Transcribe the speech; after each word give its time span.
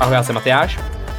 Ahoj, 0.00 0.14
já 0.14 0.22
jsem 0.22 0.34
Matyáš. 0.34 0.78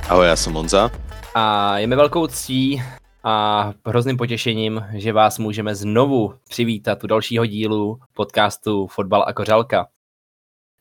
Ahoj, 0.10 0.28
já 0.28 0.36
jsem 0.36 0.54
Monza. 0.54 0.90
A 1.36 1.78
je 1.78 1.88
mi 1.88 1.96
velkou 1.96 2.28
ctí 2.28 2.82
a 3.24 3.74
hrozným 3.86 4.18
potěšením, 4.18 4.86
že 4.94 5.14
vás 5.14 5.40
můžeme 5.40 5.76
znovu 5.76 6.34
přivítat 6.50 7.04
u 7.04 7.08
dalšího 7.08 7.46
dílu 7.46 8.00
podcastu 8.14 8.88
Fotbal 8.88 9.24
a 9.28 9.34
kořalka. 9.34 9.88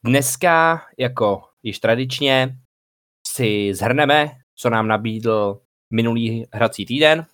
Dneska, 0.04 0.82
jako 0.98 1.42
již 1.62 1.78
tradičně, 1.78 2.58
si 3.26 3.74
zhrneme, 3.74 4.30
co 4.56 4.70
nám 4.70 4.88
nabídl 4.88 5.60
minulý 5.92 6.44
hrací 6.52 6.86
týden 6.86 7.26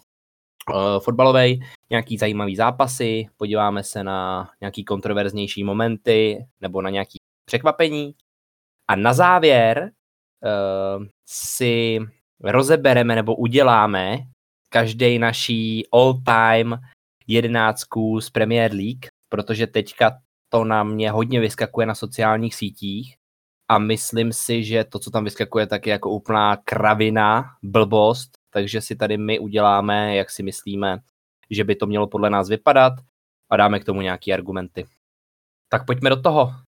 uh, 0.74 1.00
fotbalový, 1.00 1.60
nějaký 1.90 2.18
zajímavý 2.18 2.56
zápasy, 2.56 3.26
podíváme 3.36 3.82
se 3.82 4.04
na 4.04 4.50
nějaký 4.60 4.84
kontroverznější 4.84 5.64
momenty 5.64 6.46
nebo 6.60 6.82
na 6.82 6.90
nějaký 6.90 7.18
překvapení. 7.44 8.14
A 8.88 8.96
na 8.96 9.14
závěr 9.14 9.90
si 11.28 11.98
rozebereme 12.40 13.14
nebo 13.14 13.36
uděláme 13.36 14.18
každý 14.68 15.18
naší 15.18 15.86
all-time 15.92 16.78
jedenáctku 17.26 18.20
z 18.20 18.30
Premier 18.30 18.72
League, 18.72 19.06
protože 19.28 19.66
teďka 19.66 20.18
to 20.48 20.64
na 20.64 20.84
mě 20.84 21.10
hodně 21.10 21.40
vyskakuje 21.40 21.86
na 21.86 21.94
sociálních 21.94 22.54
sítích 22.54 23.16
a 23.68 23.78
myslím 23.78 24.32
si, 24.32 24.64
že 24.64 24.84
to, 24.84 24.98
co 24.98 25.10
tam 25.10 25.24
vyskakuje, 25.24 25.66
tak 25.66 25.86
je 25.86 25.90
jako 25.90 26.10
úplná 26.10 26.56
kravina, 26.56 27.44
blbost, 27.62 28.30
takže 28.50 28.80
si 28.80 28.96
tady 28.96 29.16
my 29.18 29.38
uděláme, 29.38 30.16
jak 30.16 30.30
si 30.30 30.42
myslíme, 30.42 30.98
že 31.50 31.64
by 31.64 31.76
to 31.76 31.86
mělo 31.86 32.06
podle 32.06 32.30
nás 32.30 32.48
vypadat 32.48 32.92
a 33.50 33.56
dáme 33.56 33.80
k 33.80 33.84
tomu 33.84 34.00
nějaké 34.00 34.32
argumenty. 34.32 34.86
Tak 35.68 35.86
pojďme 35.86 36.10
do 36.10 36.22
toho. 36.22 36.65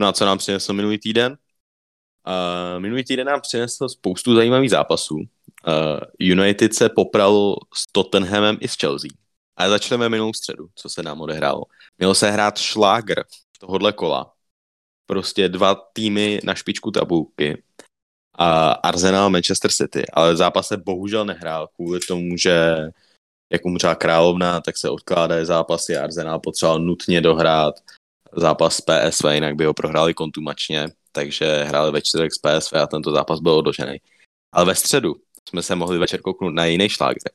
No 0.00 0.06
a 0.06 0.12
co 0.12 0.24
nám 0.24 0.38
přinesl 0.38 0.72
minulý 0.72 0.98
týden? 0.98 1.38
Uh, 2.26 2.80
minulý 2.80 3.04
týden 3.04 3.26
nám 3.26 3.40
přinesl 3.40 3.88
spoustu 3.88 4.34
zajímavých 4.34 4.70
zápasů. 4.70 5.14
Uh, 5.14 5.24
United 6.18 6.74
se 6.74 6.88
popral 6.88 7.56
s 7.74 7.92
Tottenhamem 7.92 8.58
i 8.60 8.68
s 8.68 8.76
Chelsea. 8.76 9.10
A 9.56 9.68
začneme 9.68 10.08
minulou 10.08 10.32
středu, 10.32 10.68
co 10.74 10.88
se 10.88 11.02
nám 11.02 11.20
odehrálo. 11.20 11.62
Mělo 11.98 12.14
se 12.14 12.30
hrát 12.30 12.58
šlágr 12.58 13.24
tohohle 13.58 13.92
kola. 13.92 14.32
Prostě 15.06 15.48
dva 15.48 15.74
týmy 15.74 16.40
na 16.44 16.54
špičku 16.54 16.90
tabulky. 16.90 17.62
A 18.38 18.70
Arsenal 18.70 19.30
Manchester 19.30 19.70
City. 19.70 20.02
Ale 20.12 20.36
zápas 20.36 20.68
se 20.68 20.76
bohužel 20.76 21.24
nehrál 21.24 21.68
kvůli 21.76 22.00
tomu, 22.00 22.36
že 22.36 22.76
jak 23.52 23.64
umřela 23.64 23.94
královna, 23.94 24.60
tak 24.60 24.76
se 24.76 24.90
odkládají 24.90 25.46
zápasy. 25.46 25.96
Arsenal 25.96 26.40
potřeboval 26.40 26.80
nutně 26.80 27.20
dohrát 27.20 27.74
zápas 28.36 28.80
PSV, 28.80 29.24
jinak 29.30 29.54
by 29.54 29.64
ho 29.64 29.74
prohráli 29.74 30.14
kontumačně, 30.14 30.88
takže 31.12 31.64
hráli 31.64 31.92
ve 31.92 32.02
čtvrtek 32.02 32.32
s 32.34 32.38
PSV 32.38 32.74
a 32.74 32.86
tento 32.86 33.12
zápas 33.12 33.40
byl 33.40 33.52
odložený. 33.52 33.98
Ale 34.52 34.64
ve 34.64 34.74
středu 34.74 35.14
jsme 35.48 35.62
se 35.62 35.74
mohli 35.74 35.98
večer 35.98 36.20
kouknout 36.20 36.54
na 36.54 36.64
jiný 36.64 36.88
šlágr. 36.88 37.30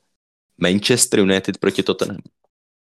Manchester 0.58 1.20
United 1.20 1.58
proti 1.58 1.84
Tottenham. 1.84 2.22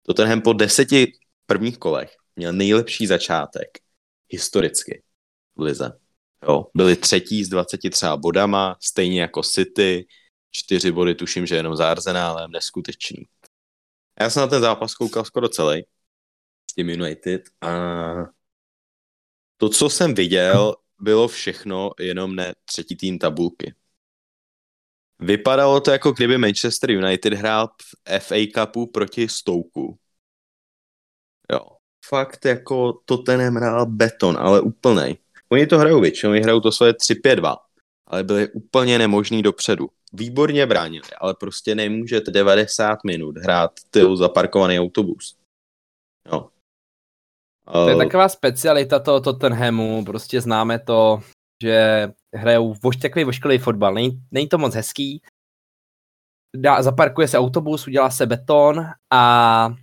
Tottenham 0.02 0.41
po 0.41 0.52
deseti 0.52 1.12
prvních 1.47 1.78
kolech 1.78 2.17
měl 2.36 2.52
nejlepší 2.52 3.06
začátek 3.06 3.78
historicky 4.28 5.02
v 5.56 5.61
lize. 5.61 5.92
Jo, 6.48 6.67
byli 6.74 6.97
třetí 6.97 7.44
s 7.44 7.48
23 7.48 8.06
bodama, 8.17 8.77
stejně 8.80 9.20
jako 9.20 9.42
City, 9.42 10.06
čtyři 10.51 10.92
body 10.92 11.14
tuším, 11.14 11.46
že 11.46 11.56
jenom 11.56 11.77
za 11.77 11.90
Arsenálem, 11.90 12.51
neskutečný. 12.51 13.24
Já 14.20 14.30
jsem 14.30 14.40
na 14.40 14.46
ten 14.46 14.61
zápas 14.61 14.95
koukal 14.95 15.24
skoro 15.24 15.48
celý 15.48 15.85
tím 16.79 16.89
United 16.89 17.42
a 17.61 17.73
to, 19.57 19.69
co 19.69 19.91
jsem 19.91 20.14
viděl, 20.14 20.77
bylo 21.01 21.29
všechno, 21.29 21.91
jenom 22.01 22.37
ne 22.37 22.55
třetí 22.64 22.97
tým 22.97 23.19
tabulky. 23.19 23.75
Vypadalo 25.19 25.81
to 25.81 25.91
jako 25.91 26.13
kdyby 26.13 26.39
Manchester 26.39 26.91
United 26.91 27.33
hrál 27.33 27.69
v 27.69 28.19
FA 28.20 28.35
Cupu 28.55 28.86
proti 28.86 29.29
Stouku. 29.29 29.98
Jo. 31.53 31.61
Fakt 32.07 32.45
jako 32.45 32.92
to 33.05 33.19
ten 33.19 33.41
hrál 33.41 33.86
beton, 33.86 34.36
ale 34.39 34.61
úplnej. 34.61 35.17
Oni 35.48 35.67
to 35.67 35.79
hrajou 35.79 36.01
většinou, 36.01 36.33
oni 36.33 36.41
hrajou 36.41 36.61
to 36.61 36.73
svoje 36.73 36.92
3-5-2, 36.92 37.57
ale 38.07 38.25
byli 38.25 38.53
úplně 38.53 38.98
nemožný 38.98 39.42
dopředu. 39.42 39.91
Výborně 40.13 40.67
bránili, 40.67 41.09
ale 41.19 41.35
prostě 41.35 41.75
nemůžete 41.75 42.31
90 42.31 42.98
minut 43.05 43.36
hrát 43.36 43.70
tyl 43.91 44.17
zaparkovaný 44.17 44.81
autobus. 44.81 45.36
Jo. 46.33 46.51
To 47.73 47.89
je 47.89 47.97
taková 47.97 48.29
specialita 48.29 48.99
toho 48.99 49.21
Tottenhamu, 49.21 50.05
prostě 50.05 50.41
známe 50.41 50.79
to, 50.79 51.21
že 51.63 52.09
hrajou 52.35 52.75
voš, 52.83 52.97
takový 52.97 53.25
vošklivý 53.25 53.59
fotbal. 53.59 53.95
Není, 53.95 54.23
není 54.31 54.49
to 54.49 54.59
moc 54.59 54.75
hezký. 54.75 55.23
Dá, 56.57 56.83
zaparkuje 56.83 57.29
se 57.29 57.39
autobus, 57.39 57.87
udělá 57.87 58.11
se 58.11 58.27
beton 58.27 58.87
a 59.13 59.75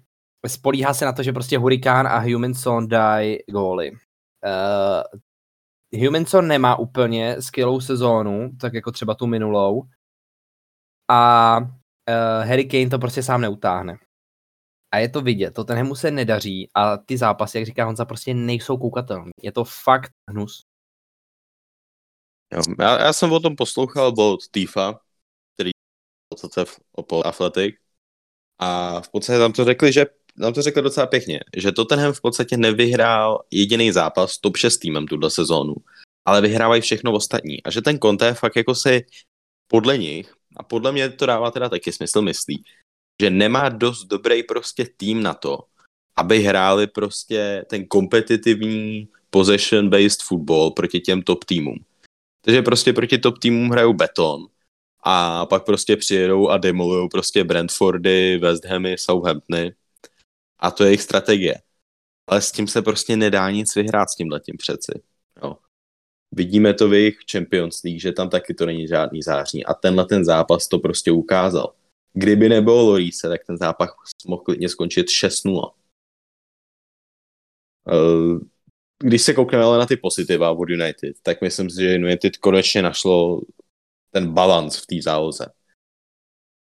spolíhá 0.48 0.94
se 0.94 1.06
na 1.06 1.14
to, 1.14 1.24
že 1.24 1.34
prostě 1.34 1.58
Hurikán 1.58 2.08
a 2.08 2.20
Humanson 2.20 2.88
dají 2.88 3.38
góly. 3.50 3.92
Uh, 3.92 5.20
Humanson 6.06 6.48
nemá 6.48 6.80
úplně 6.80 7.42
skvělou 7.42 7.82
sezónu, 7.82 8.52
tak 8.62 8.74
jako 8.74 8.92
třeba 8.92 9.16
tu 9.16 9.28
minulou. 9.28 9.84
A 11.12 11.58
uh, 11.60 12.48
Harry 12.48 12.66
Kane 12.66 12.90
to 12.90 13.00
prostě 13.00 13.24
sám 13.24 13.42
neutáhne. 13.42 13.98
A 14.94 14.98
je 14.98 15.10
to 15.10 15.22
vidět, 15.22 15.54
to 15.54 15.64
tenhle 15.64 15.96
se 15.96 16.12
nedaří 16.12 16.70
a 16.76 16.98
ty 16.98 17.18
zápasy, 17.18 17.58
jak 17.58 17.66
říká 17.66 17.86
Honza, 17.86 18.06
prostě 18.06 18.34
nejsou 18.34 18.78
koukatelné. 18.78 19.32
Je 19.42 19.52
to 19.52 19.64
fakt 19.64 20.12
hnus. 20.30 20.66
Jo, 22.54 22.62
já, 22.80 23.02
já 23.02 23.14
jsem 23.14 23.32
o 23.32 23.40
tom 23.40 23.56
poslouchal 23.56 24.12
bod 24.12 24.40
Tifa, 24.54 25.00
který 25.56 25.72
v 26.66 26.80
Opel 26.92 27.24
Athletic 27.26 27.76
a 28.60 29.02
v 29.02 29.10
podstatě 29.10 29.40
tam 29.40 29.54
to 29.54 29.66
řekli, 29.66 29.94
že 29.94 30.06
tam 30.42 30.54
to 30.54 30.62
řekli 30.62 30.82
docela 30.82 31.08
pěkně, 31.08 31.40
že 31.58 31.72
Tottenham 31.72 32.14
v 32.14 32.22
podstatě 32.22 32.58
nevyhrál 32.58 33.44
jediný 33.52 33.92
zápas 33.92 34.38
top 34.38 34.58
6 34.58 34.78
týmem 34.78 35.08
tuhle 35.08 35.32
sezónu, 35.32 35.76
ale 36.26 36.42
vyhrávají 36.42 36.82
všechno 36.82 37.12
ostatní 37.12 37.64
a 37.64 37.72
že 37.72 37.82
ten 37.82 38.00
Conte 38.00 38.34
fakt 38.34 38.56
jako 38.56 38.76
si 38.76 39.06
podle 39.68 39.98
nich, 39.98 40.34
a 40.58 40.64
podle 40.64 40.92
mě 40.92 41.10
to 41.10 41.26
dává 41.26 41.52
teda 41.52 41.70
taky 41.70 41.92
smysl, 41.92 42.22
myslí, 42.22 42.64
že 43.22 43.30
nemá 43.30 43.70
dost 43.70 44.04
dobrý 44.04 44.44
prostě 44.44 44.86
tým 44.98 45.24
na 45.24 45.34
to, 45.34 45.60
aby 46.16 46.40
hráli 46.40 46.88
prostě 46.88 47.66
ten 47.70 47.86
kompetitivní 47.86 49.08
possession-based 49.30 50.24
football 50.24 50.72
proti 50.72 51.00
těm 51.00 51.22
top 51.22 51.44
týmům. 51.44 51.86
Takže 52.42 52.62
prostě 52.62 52.94
proti 52.94 53.18
top 53.18 53.40
týmům 53.40 53.70
hrajou 53.70 53.94
beton 53.94 54.48
a 55.04 55.46
pak 55.46 55.66
prostě 55.66 55.98
přijedou 55.98 56.50
a 56.50 56.58
demolují 56.58 57.10
prostě 57.10 57.44
Brentfordy, 57.44 58.38
West 58.38 58.66
Hamy, 58.66 58.98
Southamptony 58.98 59.76
a 60.60 60.72
to 60.72 60.84
je 60.84 60.90
jejich 60.90 61.02
strategie. 61.02 61.62
Ale 62.30 62.42
s 62.42 62.52
tím 62.52 62.68
se 62.68 62.82
prostě 62.82 63.18
nedá 63.18 63.52
nic 63.52 63.76
vyhrát 63.76 64.10
s 64.10 64.16
tím 64.16 64.32
letím 64.32 64.58
přeci. 64.58 65.02
Jo. 65.44 65.58
Vidíme 66.32 66.74
to 66.74 66.90
v 66.90 66.94
jejich 66.94 67.18
Champions 67.32 67.84
League, 67.84 68.02
že 68.02 68.12
tam 68.12 68.30
taky 68.30 68.54
to 68.54 68.66
není 68.66 68.88
žádný 68.88 69.22
zářní 69.22 69.66
a 69.66 69.74
tenhle 69.74 70.06
ten 70.06 70.26
zápas 70.26 70.68
to 70.68 70.80
prostě 70.80 71.12
ukázal. 71.12 71.74
Kdyby 72.14 72.50
nebylo 72.50 72.84
Lorise, 72.84 73.30
tak 73.30 73.46
ten 73.46 73.58
zápas 73.58 73.90
mohl 74.28 74.42
klidně 74.42 74.70
skončit 74.70 75.08
6-0 75.08 75.74
když 79.00 79.22
se 79.22 79.34
koukneme 79.34 79.64
ale 79.64 79.78
na 79.78 79.86
ty 79.86 79.98
pozitiva 79.98 80.52
od 80.52 80.70
United, 80.70 81.16
tak 81.24 81.42
myslím 81.42 81.70
si, 81.70 81.82
že 81.82 81.96
United 81.96 82.38
konečně 82.38 82.82
našlo 82.82 83.42
ten 84.12 84.34
balans 84.34 84.78
v 84.78 84.86
té 84.86 84.96
záloze. 85.02 85.46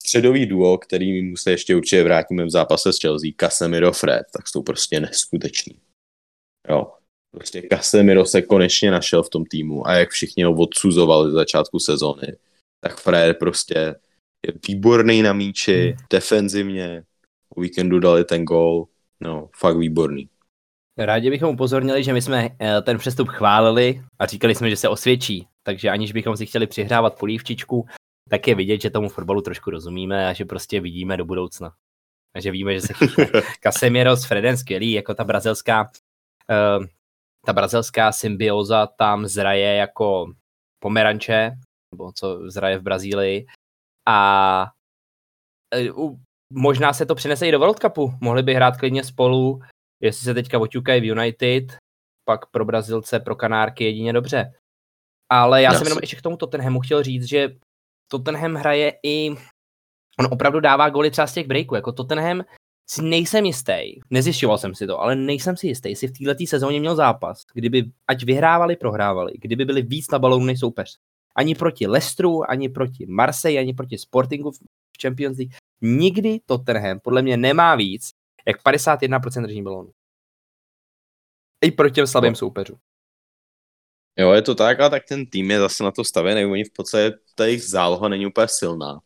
Středový 0.02 0.46
duo, 0.46 0.78
který 0.78 1.22
mu 1.22 1.36
se 1.36 1.50
ještě 1.50 1.76
určitě 1.76 2.02
vrátíme 2.02 2.44
v 2.44 2.50
zápase 2.50 2.92
s 2.92 3.00
Chelsea, 3.00 3.30
Casemiro 3.40 3.92
Fred, 3.92 4.26
tak 4.32 4.48
jsou 4.48 4.62
prostě 4.62 5.00
neskuteční. 5.00 5.80
Jo. 6.68 6.92
Prostě 7.30 7.68
Casemiro 7.72 8.26
se 8.26 8.42
konečně 8.42 8.90
našel 8.90 9.22
v 9.22 9.30
tom 9.30 9.44
týmu 9.44 9.86
a 9.86 9.92
jak 9.92 10.10
všichni 10.10 10.44
ho 10.44 10.54
odsuzovali 10.54 11.30
z 11.30 11.34
začátku 11.34 11.78
sezóny, 11.78 12.36
tak 12.80 13.00
Fred 13.00 13.38
prostě 13.38 13.94
je 14.46 14.52
výborný 14.68 15.22
na 15.22 15.32
míči, 15.32 15.88
hmm. 15.88 16.06
defenzivně, 16.10 17.02
o 17.56 17.60
víkendu 17.60 17.98
dali 17.98 18.24
ten 18.24 18.44
gol, 18.44 18.86
no, 19.20 19.48
fakt 19.56 19.76
výborný. 19.76 20.28
Rádi 20.98 21.30
bychom 21.30 21.54
upozornili, 21.54 22.04
že 22.04 22.12
my 22.12 22.22
jsme 22.22 22.48
eh, 22.60 22.82
ten 22.82 22.98
přestup 22.98 23.28
chválili 23.28 24.02
a 24.18 24.26
říkali 24.26 24.54
jsme, 24.54 24.70
že 24.70 24.76
se 24.76 24.88
osvědčí, 24.88 25.48
takže 25.62 25.90
aniž 25.90 26.12
bychom 26.12 26.36
si 26.36 26.46
chtěli 26.46 26.66
přihrávat 26.66 27.18
polívčičku, 27.18 27.86
tak 28.28 28.48
je 28.48 28.54
vidět, 28.54 28.80
že 28.80 28.90
tomu 28.90 29.08
fotbalu 29.08 29.40
trošku 29.40 29.70
rozumíme 29.70 30.28
a 30.28 30.32
že 30.32 30.44
prostě 30.44 30.80
vidíme 30.80 31.16
do 31.16 31.24
budoucna. 31.24 31.72
A 32.34 32.40
že 32.40 32.50
víme, 32.50 32.74
že 32.74 32.80
se 32.80 32.94
Casemiro 33.62 34.16
s 34.16 34.24
Fredem 34.24 34.56
skvělý, 34.56 34.92
jako 34.92 35.14
ta 35.14 35.24
brazilská 35.24 35.90
uh, 36.50 36.86
ta 37.44 37.52
brazilská 37.52 38.12
symbioza 38.12 38.86
tam 38.86 39.26
zraje 39.26 39.74
jako 39.74 40.32
pomeranče, 40.78 41.52
nebo 41.92 42.12
co 42.12 42.50
zraje 42.50 42.78
v 42.78 42.82
Brazílii. 42.82 43.46
A 44.06 44.70
uh, 45.94 46.18
možná 46.52 46.92
se 46.92 47.06
to 47.06 47.14
přinese 47.14 47.48
i 47.48 47.52
do 47.52 47.58
World 47.58 47.78
Cupu. 47.78 48.14
Mohli 48.20 48.42
by 48.42 48.54
hrát 48.54 48.76
klidně 48.76 49.04
spolu 49.04 49.60
jestli 50.04 50.24
se 50.24 50.34
teďka 50.34 50.58
oťukají 50.58 51.00
v 51.00 51.04
United, 51.04 51.76
pak 52.24 52.50
pro 52.50 52.64
Brazilce, 52.64 53.20
pro 53.20 53.36
Kanárky 53.36 53.84
jedině 53.84 54.12
dobře. 54.12 54.52
Ale 55.30 55.62
já, 55.62 55.72
já 55.72 55.78
jsem 55.78 55.86
jenom 55.86 55.98
ještě 56.00 56.16
k 56.16 56.22
tomu 56.22 56.36
Tottenhamu 56.36 56.80
chtěl 56.80 57.02
říct, 57.02 57.24
že 57.24 57.56
Tottenham 58.10 58.54
hraje 58.54 58.92
i, 59.02 59.30
on 60.18 60.26
opravdu 60.30 60.60
dává 60.60 60.88
goly 60.88 61.10
třeba 61.10 61.26
z 61.26 61.34
těch 61.34 61.46
breaků, 61.46 61.74
jako 61.74 61.92
Tottenham 61.92 62.44
si 62.90 63.02
nejsem 63.02 63.44
jistý, 63.44 64.00
nezjišťoval 64.10 64.58
jsem 64.58 64.74
si 64.74 64.86
to, 64.86 65.00
ale 65.00 65.16
nejsem 65.16 65.56
si 65.56 65.66
jistý, 65.66 65.90
jestli 65.90 66.08
v 66.08 66.12
této 66.12 66.46
sezóně 66.46 66.80
měl 66.80 66.96
zápas, 66.96 67.42
kdyby 67.54 67.90
ať 68.08 68.24
vyhrávali, 68.24 68.76
prohrávali, 68.76 69.32
kdyby 69.38 69.64
byli 69.64 69.82
víc 69.82 70.10
na 70.10 70.18
balónu 70.18 70.44
než 70.44 70.60
soupeř. 70.60 70.98
Ani 71.36 71.54
proti 71.54 71.86
Leicesteru, 71.86 72.50
ani 72.50 72.68
proti 72.68 73.06
Marseille, 73.06 73.60
ani 73.60 73.74
proti 73.74 73.98
Sportingu 73.98 74.50
v 74.50 74.58
Champions 75.02 75.38
League. 75.38 75.54
Nikdy 75.80 76.40
Tottenham 76.46 77.00
podle 77.00 77.22
mě 77.22 77.36
nemá 77.36 77.76
víc, 77.76 78.10
jak 78.46 78.62
51% 78.62 79.42
držení 79.42 79.62
balónu. 79.62 79.90
I 81.64 81.70
proti 81.70 81.94
těm 81.94 82.06
slabým 82.06 82.32
no. 82.32 82.36
soupeřům. 82.36 82.78
Jo, 84.18 84.32
je 84.32 84.42
to 84.42 84.54
tak, 84.54 84.80
ale 84.80 84.90
tak 84.90 85.04
ten 85.04 85.26
tým 85.26 85.50
je 85.50 85.58
zase 85.58 85.84
na 85.84 85.90
to 85.90 86.04
stavěný. 86.04 86.44
Oni 86.44 86.64
v 86.64 86.72
podstatě, 86.72 87.16
ta 87.34 87.46
jejich 87.46 87.62
záloha 87.62 88.08
není 88.08 88.26
úplně 88.26 88.48
silná. 88.48 89.00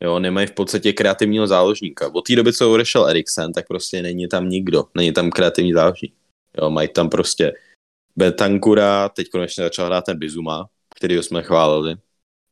Jo, 0.00 0.18
nemají 0.18 0.46
v 0.46 0.52
podstatě 0.52 0.92
kreativního 0.92 1.46
záložníka. 1.46 2.14
Od 2.14 2.26
té 2.26 2.36
doby, 2.36 2.52
co 2.52 2.72
odešel 2.72 3.08
Eriksen, 3.08 3.52
tak 3.52 3.66
prostě 3.66 4.02
není 4.02 4.28
tam 4.28 4.48
nikdo. 4.48 4.84
Není 4.94 5.12
tam 5.12 5.30
kreativní 5.30 5.72
záložník. 5.72 6.14
Jo, 6.58 6.70
mají 6.70 6.88
tam 6.88 7.08
prostě 7.08 7.52
Betankura, 8.16 9.08
teď 9.08 9.30
konečně 9.30 9.64
začal 9.64 9.86
hrát 9.86 10.04
ten 10.04 10.18
Bizuma, 10.18 10.68
který 10.94 11.14
jsme 11.14 11.42
chválili 11.42 11.96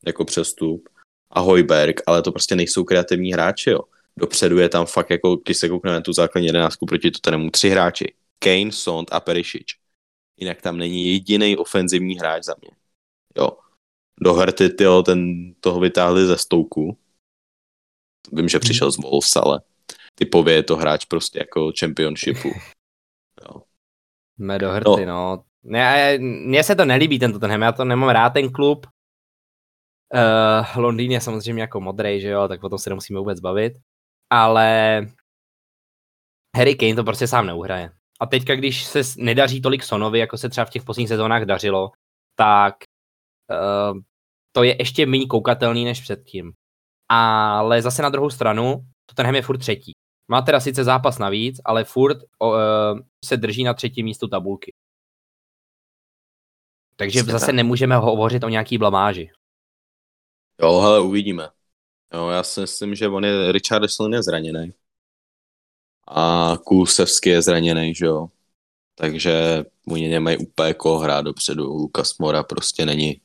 jako 0.06 0.25
přestup, 0.25 0.89
a 1.33 1.41
Hojberg, 1.41 2.00
ale 2.06 2.23
to 2.23 2.33
prostě 2.33 2.56
nejsou 2.56 2.85
kreativní 2.85 3.33
hráči, 3.33 3.71
jo. 3.71 3.81
Dopředu 4.17 4.59
je 4.59 4.69
tam 4.69 4.87
fakt 4.87 5.11
jako, 5.11 5.37
když 5.37 5.56
se 5.56 5.69
koukneme 5.69 5.97
na 5.97 6.00
tu 6.00 6.12
základní 6.12 6.47
jedenáctku 6.47 6.87
proti 6.87 7.11
Tottenhamu, 7.11 7.50
tři 7.50 7.69
hráči. 7.69 8.15
Kane, 8.39 8.73
Sond 8.73 9.12
a 9.12 9.21
Perisic. 9.21 9.67
Jinak 10.37 10.62
tam 10.62 10.79
není 10.79 11.06
jediný 11.12 11.56
ofenzivní 11.56 12.19
hráč 12.19 12.44
za 12.44 12.55
mě. 12.61 12.71
Jo. 13.37 13.50
Doherty, 14.21 14.69
tyjo, 14.69 15.03
ten 15.03 15.53
toho 15.61 15.81
vytáhli 15.81 16.27
ze 16.27 16.39
stouku. 16.39 16.99
Vím, 18.33 18.49
že 18.49 18.59
přišel 18.59 18.91
z 18.91 18.97
Wolves, 18.97 19.37
ale 19.37 19.61
typově 20.15 20.55
je 20.55 20.62
to 20.62 20.77
hráč 20.77 21.05
prostě 21.05 21.39
jako 21.39 21.73
championshipu. 21.81 22.49
Jo. 23.49 23.62
Mé 24.39 24.59
Doherty, 24.59 25.06
no. 25.06 25.06
no. 25.06 25.44
Mně 25.64 26.64
se 26.64 26.75
to 26.75 26.85
nelíbí, 26.85 27.19
ten 27.19 27.62
já 27.62 27.73
to 27.73 27.85
nemám 27.85 28.09
rád, 28.09 28.31
ten 28.31 28.53
klub. 28.53 28.87
Uh, 30.14 30.82
Londýn 30.82 31.12
je 31.12 31.20
samozřejmě 31.20 31.62
jako 31.62 31.81
modrej, 31.81 32.20
že 32.20 32.29
jo, 32.29 32.49
tak 32.49 32.61
potom 32.61 32.79
se 32.79 32.91
nemusíme 32.91 33.19
vůbec 33.19 33.41
bavit. 33.41 33.73
Ale 34.31 35.00
Harry 36.56 36.75
Kane 36.75 36.94
to 36.94 37.05
prostě 37.05 37.26
sám 37.26 37.47
neuhraje. 37.47 37.91
A 38.20 38.26
teďka, 38.26 38.55
když 38.55 38.85
se 38.85 39.00
nedaří 39.19 39.62
tolik 39.62 39.82
Sonovi, 39.82 40.19
jako 40.19 40.38
se 40.38 40.49
třeba 40.49 40.64
v 40.64 40.70
těch 40.70 40.85
posledních 40.85 41.09
sezónách 41.09 41.43
dařilo, 41.43 41.91
tak 42.37 42.75
uh, 43.50 43.99
to 44.53 44.62
je 44.62 44.76
ještě 44.79 45.06
méně 45.06 45.26
koukatelný 45.26 45.85
než 45.85 46.00
předtím. 46.00 46.53
Ale 47.08 47.82
zase 47.82 48.03
na 48.03 48.08
druhou 48.08 48.31
stranu, 48.31 48.87
to 49.06 49.15
ten 49.15 49.35
je 49.35 49.43
furt 49.43 49.58
třetí. 49.58 49.93
Má 50.31 50.43
teda 50.43 50.61
sice 50.61 50.85
zápas 50.85 51.19
navíc, 51.19 51.61
ale 51.65 51.85
furt 51.85 52.19
uh, 52.38 52.99
se 53.25 53.37
drží 53.37 53.65
na 53.65 53.75
třetím 53.75 54.05
místu 54.05 54.29
tabulky. 54.29 54.73
Takže 57.02 57.20
Jste 57.20 57.32
zase 57.32 57.52
nemůžeme 57.52 57.96
hovořit 57.96 58.44
o 58.44 58.49
nějaký 58.49 58.78
blamáži. 58.78 59.31
Jo, 60.62 60.81
hele, 60.81 61.00
uvidíme. 61.00 61.49
Jo, 62.14 62.28
já 62.28 62.43
si 62.43 62.60
myslím, 62.60 62.94
že 62.94 63.08
on 63.08 63.25
je, 63.25 63.52
Richardson 63.52 64.14
je 64.14 64.22
zraněný. 64.22 64.72
A 66.08 66.54
Kulusevský 66.64 67.28
je 67.28 67.43
zraněný, 67.43 67.94
že 67.94 68.06
jo. 68.06 68.28
Takže 68.94 69.64
oni 69.88 70.08
nemají 70.08 70.37
úplně 70.37 70.75
koho 70.75 70.99
hrát 70.99 71.20
dopředu. 71.25 71.64
Lukas 71.64 72.19
Mora 72.19 72.43
prostě 72.43 72.87
není, 72.87 73.20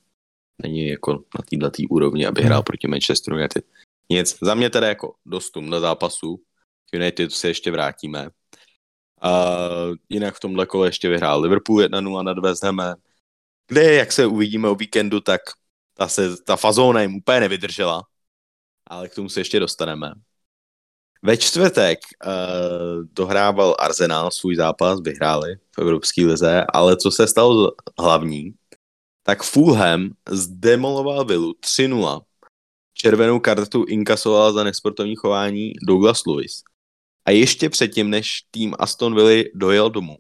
není 0.62 0.88
jako 0.88 1.14
na 1.14 1.46
této 1.50 1.72
tý 1.72 1.88
úrovni, 1.88 2.26
aby 2.26 2.42
hrál 2.42 2.60
hmm. 2.60 2.64
proti 2.64 2.88
Manchester 2.88 3.34
United. 3.34 3.66
Nic, 4.10 4.38
za 4.42 4.56
mě 4.56 4.70
teda 4.70 4.88
jako 4.88 5.16
dostum 5.26 5.70
na 5.70 5.80
zápasu. 5.80 6.42
United 6.94 7.32
se 7.32 7.48
ještě 7.48 7.72
vrátíme. 7.72 8.30
A 9.22 9.58
jinak 10.10 10.36
v 10.36 10.40
tomhle 10.40 10.66
kole 10.66 10.88
ještě 10.88 11.10
vyhrál 11.10 11.42
Liverpool 11.42 11.80
1-0 11.80 12.24
nad 12.24 12.40
West 12.40 12.64
Hamem, 12.64 12.96
kde, 13.68 13.94
jak 13.94 14.12
se 14.12 14.26
uvidíme 14.26 14.70
o 14.70 14.76
víkendu, 14.76 15.22
tak 15.22 15.42
ta, 15.94 16.08
se, 16.08 16.38
ta 16.38 16.56
fazóna 16.56 17.02
jim 17.02 17.16
úplně 17.16 17.40
nevydržela, 17.40 18.04
ale 18.88 19.10
k 19.10 19.16
tomu 19.16 19.30
se 19.30 19.40
ještě 19.40 19.60
dostaneme. 19.60 20.14
Ve 21.24 21.38
čtvrtek 21.38 22.00
uh, 22.26 22.32
dohrával 23.12 23.76
Arsenal 23.80 24.32
svůj 24.32 24.56
zápas, 24.56 25.02
vyhráli 25.02 25.56
v 25.76 25.80
Evropské 25.80 26.26
lize, 26.26 26.66
ale 26.74 26.98
co 26.98 27.12
se 27.12 27.28
stalo 27.28 27.72
hlavní, 28.00 28.54
tak 29.24 29.44
Fulham 29.44 30.10
zdemoloval 30.30 31.26
Vilu 31.26 31.54
3-0. 31.54 32.22
Červenou 32.94 33.40
kartu 33.40 33.84
inkasoval 33.84 34.54
za 34.54 34.64
nesportovní 34.64 35.16
chování 35.16 35.74
Douglas 35.88 36.26
Lewis. 36.26 36.64
A 37.26 37.32
ještě 37.32 37.70
předtím, 37.70 38.10
než 38.10 38.42
tým 38.52 38.76
Aston 38.80 39.16
Villa 39.16 39.44
dojel 39.54 39.90
domů, 39.90 40.18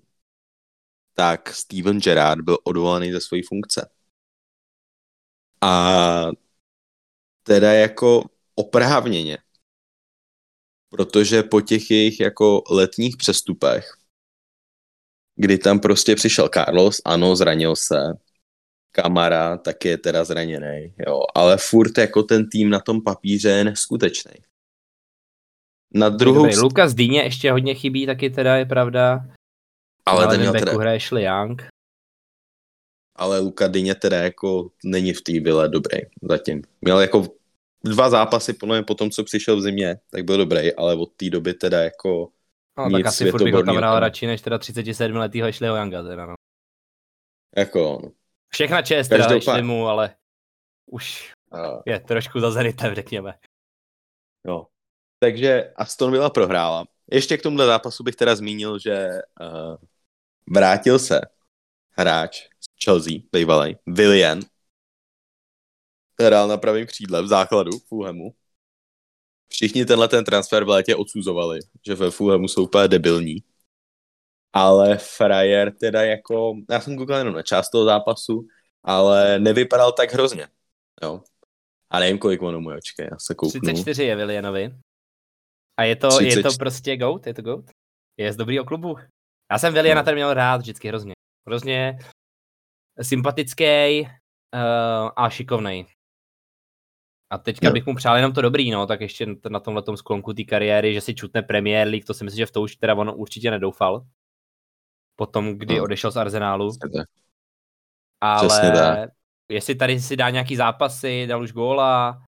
tak 1.19 1.53
Steven 1.53 1.99
Gerrard 1.99 2.41
byl 2.41 2.57
odvolaný 2.63 3.11
ze 3.11 3.21
své 3.21 3.39
funkce. 3.47 3.89
A 5.61 6.27
teda 7.43 7.73
jako 7.73 8.23
oprávněně. 8.55 9.37
Protože 10.89 11.43
po 11.43 11.61
těch 11.61 11.91
jejich 11.91 12.19
jako 12.19 12.63
letních 12.69 13.17
přestupech, 13.17 13.97
kdy 15.35 15.57
tam 15.57 15.79
prostě 15.79 16.15
přišel 16.15 16.49
Carlos, 16.53 17.01
ano, 17.05 17.35
zranil 17.35 17.75
se, 17.75 18.13
Kamara 18.91 19.57
taky 19.57 19.87
je 19.87 19.97
teda 19.97 20.23
zraněný, 20.23 20.93
jo, 21.07 21.21
ale 21.35 21.57
furt 21.57 21.97
jako 21.97 22.23
ten 22.23 22.49
tým 22.49 22.69
na 22.69 22.79
tom 22.79 23.01
papíře 23.01 23.49
je 23.49 23.63
neskutečný. 23.63 24.33
Na 25.93 26.09
druhou... 26.09 26.43
Dobrý, 26.43 26.57
Lukas 26.57 26.93
Dýně 26.93 27.21
ještě 27.23 27.51
hodně 27.51 27.75
chybí, 27.75 28.05
taky 28.05 28.29
teda 28.29 28.55
je 28.55 28.65
pravda. 28.65 29.36
Ale 30.07 30.27
ten 30.27 30.39
měl 30.39 30.53
teda... 30.53 30.71
hraje 30.71 30.99
Young 31.11 31.67
ale 33.17 33.39
Luka 33.39 33.67
Dyně 33.67 33.95
teda 33.95 34.17
jako 34.17 34.69
není 34.83 35.13
v 35.13 35.21
té 35.21 35.31
vile 35.31 35.69
dobrý 35.69 35.97
zatím. 36.21 36.61
Měl 36.81 36.99
jako 36.99 37.27
dva 37.83 38.09
zápasy 38.09 38.53
podle 38.53 38.77
mě 38.77 38.83
po 38.83 38.95
tom, 38.95 39.09
co 39.09 39.23
přišel 39.23 39.57
v 39.57 39.61
zimě, 39.61 39.99
tak 40.09 40.25
byl 40.25 40.37
dobrý, 40.37 40.75
ale 40.75 40.95
od 40.95 41.13
té 41.13 41.29
doby 41.29 41.53
teda 41.53 41.83
jako 41.83 42.31
No, 42.77 42.91
tak 42.91 43.05
asi 43.05 43.31
furt 43.31 43.43
bych 43.43 43.53
ho 43.53 43.63
tam 43.63 43.75
hrál 43.75 43.99
radši 43.99 44.27
než 44.27 44.41
teda 44.41 44.57
37 44.57 45.15
letýho 45.17 45.47
Ashleyho 45.47 45.75
Younga 45.77 46.03
teda, 46.03 46.25
no. 46.25 46.33
Jako, 47.57 47.99
no. 48.03 48.11
Všechna 48.53 48.81
čest 48.81 49.07
teda 49.07 49.37
Ashley 49.37 49.61
mu, 49.61 49.87
ale 49.87 50.15
už 50.85 51.33
a... 51.51 51.81
je 51.85 51.99
trošku 51.99 52.39
za 52.39 52.51
zenitem, 52.51 52.95
řekněme. 52.95 53.33
No. 54.45 54.67
Takže 55.19 55.73
Aston 55.75 56.11
Villa 56.11 56.29
prohrála. 56.29 56.85
Ještě 57.11 57.37
k 57.37 57.41
tomuhle 57.41 57.65
zápasu 57.65 58.03
bych 58.03 58.15
teda 58.15 58.35
zmínil, 58.35 58.79
že 58.79 59.09
uh, 59.41 59.75
vrátil 60.49 60.99
se 60.99 61.21
hráč 61.97 62.47
Chelsea, 62.83 63.13
bývalý, 63.31 63.77
Willian, 63.87 64.39
hrál 66.21 66.47
na 66.47 66.57
pravém 66.57 66.85
křídle 66.87 67.21
v 67.21 67.27
základu 67.27 67.71
Fulhamu. 67.87 68.33
Všichni 69.49 69.85
tenhle 69.85 70.07
ten 70.07 70.25
transfer 70.25 70.63
v 70.63 70.69
létě 70.69 70.95
odsuzovali, 70.95 71.59
že 71.85 71.95
ve 71.95 72.11
Fulhamu 72.11 72.47
jsou 72.47 72.63
úplně 72.63 72.87
debilní. 72.87 73.43
Ale 74.53 74.97
frajer 74.97 75.75
teda 75.77 76.03
jako, 76.03 76.53
já 76.69 76.81
jsem 76.81 76.97
koukal 76.97 77.17
jenom 77.17 77.33
na 77.33 77.41
část 77.41 77.69
toho 77.69 77.85
zápasu, 77.85 78.47
ale 78.83 79.39
nevypadal 79.39 79.91
tak 79.91 80.13
hrozně. 80.13 80.47
Jo. 81.03 81.21
A 81.89 81.99
nevím, 81.99 82.17
kolik 82.17 82.41
ono 82.41 82.61
mu 82.61 82.69
očkej, 82.69 83.07
já 83.11 83.17
se 83.19 83.35
kouknu. 83.35 83.61
34 83.61 84.03
je 84.03 84.15
Willianovi. 84.15 84.75
A 85.77 85.83
je 85.83 85.95
to, 85.95 86.07
30... 86.07 86.37
je 86.37 86.43
to 86.43 86.49
prostě 86.59 86.97
GOAT, 86.97 87.27
je 87.27 87.33
to 87.33 87.41
GOAT? 87.41 87.65
Je 88.17 88.33
z 88.33 88.35
dobrýho 88.35 88.65
klubu. 88.65 88.95
Já 89.51 89.57
jsem 89.57 89.73
Williana 89.73 90.01
no. 90.01 90.05
tady 90.05 90.15
měl 90.15 90.33
rád 90.33 90.57
vždycky 90.57 90.87
hrozně. 90.87 91.13
Hrozně 91.47 91.99
sympatický 93.01 94.01
uh, 94.01 95.09
a 95.15 95.29
šikovný. 95.29 95.85
A 97.29 97.37
teďka 97.37 97.67
no. 97.67 97.73
bych 97.73 97.85
mu 97.85 97.95
přál 97.95 98.15
jenom 98.15 98.33
to 98.33 98.41
dobrý, 98.41 98.71
no, 98.71 98.85
tak 98.87 99.01
ještě 99.01 99.27
na 99.49 99.59
tomhle 99.59 99.83
tom 99.83 99.97
sklonku 99.97 100.33
té 100.33 100.43
kariéry, 100.43 100.93
že 100.93 101.01
si 101.01 101.15
čutne 101.15 101.41
Premier 101.41 101.87
League, 101.87 102.05
to 102.05 102.13
si 102.13 102.23
myslím, 102.23 102.37
že 102.37 102.45
v 102.45 102.51
to 102.51 102.61
už 102.61 102.75
teda 102.75 102.95
on 102.95 103.13
určitě 103.15 103.51
nedoufal. 103.51 104.05
Potom, 105.15 105.57
kdy 105.57 105.77
no. 105.77 105.83
odešel 105.83 106.11
z 106.11 106.17
Arsenálu. 106.17 106.71
Ale 108.21 109.11
jestli 109.49 109.75
tady 109.75 109.99
si 109.99 110.17
dá 110.17 110.29
nějaký 110.29 110.55
zápasy, 110.55 111.27
dal 111.27 111.41
už 111.41 111.51
góla 111.51 112.23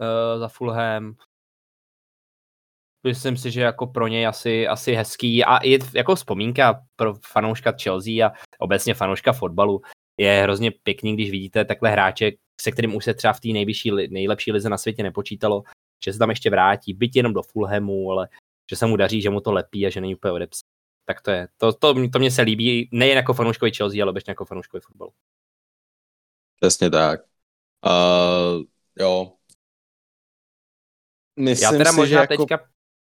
uh, 0.00 0.40
za 0.40 0.48
Fulham, 0.48 1.14
myslím 3.04 3.36
si, 3.36 3.50
že 3.50 3.60
jako 3.60 3.86
pro 3.86 4.06
něj 4.06 4.26
asi, 4.26 4.68
asi 4.68 4.94
hezký 4.94 5.44
a 5.44 5.56
i 5.56 5.78
jako 5.94 6.14
vzpomínka 6.14 6.82
pro 6.96 7.14
fanouška 7.32 7.72
Chelsea 7.82 8.26
a 8.26 8.32
obecně 8.58 8.94
fanouška 8.94 9.32
fotbalu 9.32 9.82
je 10.18 10.42
hrozně 10.42 10.70
pěkný, 10.70 11.14
když 11.14 11.30
vidíte 11.30 11.64
takhle 11.64 11.90
hráče, 11.90 12.32
se 12.60 12.72
kterým 12.72 12.94
už 12.94 13.04
se 13.04 13.14
třeba 13.14 13.32
v 13.32 13.40
té 13.40 13.48
nejvyšší, 13.48 13.90
nejlepší 14.10 14.52
lize 14.52 14.68
na 14.68 14.78
světě 14.78 15.02
nepočítalo, 15.02 15.62
že 16.04 16.12
se 16.12 16.18
tam 16.18 16.30
ještě 16.30 16.50
vrátí, 16.50 16.94
byť 16.94 17.16
jenom 17.16 17.32
do 17.32 17.42
Fulhamu, 17.42 18.12
ale 18.12 18.28
že 18.70 18.76
se 18.76 18.86
mu 18.86 18.96
daří, 18.96 19.22
že 19.22 19.30
mu 19.30 19.40
to 19.40 19.52
lepí 19.52 19.86
a 19.86 19.90
že 19.90 20.00
není 20.00 20.14
úplně 20.14 20.32
odepsaný. 20.32 20.68
tak 21.04 21.20
to 21.20 21.30
je. 21.30 21.48
To, 21.56 21.72
to, 21.72 22.08
to 22.08 22.18
mě 22.18 22.30
se 22.30 22.42
líbí, 22.42 22.88
nejen 22.92 23.16
jako 23.16 23.34
fanouškovi 23.34 23.72
Chelsea, 23.72 24.02
ale 24.02 24.10
obecně 24.10 24.30
jako 24.30 24.44
fanouškovi 24.44 24.80
fotbalu. 24.80 25.12
Přesně 26.60 26.90
tak. 26.90 27.20
Uh, 27.86 28.64
jo. 28.98 29.32
Myslím 31.36 31.64
já 31.64 31.78
teda 31.78 31.92
si, 31.92 31.96
možná 31.96 32.16
že 32.16 32.20
jako... 32.20 32.36
teďka, 32.36 32.68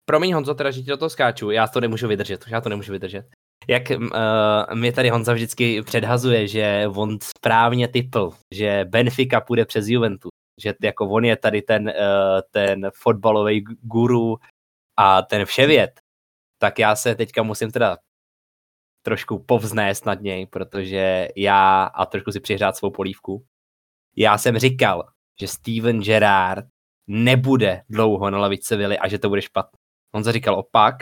promiň 0.05 0.33
Honzo, 0.33 0.53
teda, 0.53 0.71
že 0.71 0.81
ti 0.81 0.87
do 0.87 0.97
toho 0.97 1.09
skáču, 1.09 1.51
já 1.51 1.67
to 1.67 1.81
nemůžu 1.81 2.07
vydržet, 2.07 2.45
já 2.47 2.61
to 2.61 2.69
nemůžu 2.69 2.91
vydržet. 2.91 3.25
Jak 3.67 3.83
uh, 3.89 4.75
mě 4.75 4.91
tady 4.91 5.09
Honza 5.09 5.33
vždycky 5.33 5.81
předhazuje, 5.81 6.47
že 6.47 6.87
on 6.95 7.17
správně 7.21 7.87
typl, 7.87 8.31
že 8.53 8.85
Benfica 8.85 9.41
půjde 9.41 9.65
přes 9.65 9.87
Juventus, 9.87 10.29
že 10.61 10.73
jako 10.83 11.09
on 11.09 11.25
je 11.25 11.35
tady 11.35 11.61
ten, 11.61 11.87
uh, 11.87 12.41
ten 12.51 12.91
fotbalový 12.95 13.63
guru 13.81 14.37
a 14.97 15.21
ten 15.21 15.45
vševěd, 15.45 15.99
tak 16.61 16.79
já 16.79 16.95
se 16.95 17.15
teďka 17.15 17.43
musím 17.43 17.71
teda 17.71 17.97
trošku 19.05 19.39
povznést 19.39 20.05
nad 20.05 20.21
něj, 20.21 20.45
protože 20.45 21.27
já, 21.35 21.83
a 21.83 22.05
trošku 22.05 22.31
si 22.31 22.39
přihrát 22.39 22.77
svou 22.77 22.91
polívku, 22.91 23.45
já 24.15 24.37
jsem 24.37 24.59
říkal, 24.59 25.09
že 25.39 25.47
Steven 25.47 26.01
Gerrard 26.01 26.65
nebude 27.07 27.81
dlouho 27.89 28.29
na 28.29 28.37
lavice 28.37 28.75
Vili 28.75 28.99
a 28.99 29.07
že 29.07 29.19
to 29.19 29.29
bude 29.29 29.41
špatné. 29.41 29.84
On 30.15 30.23
říkal 30.23 30.59
opak, 30.59 30.95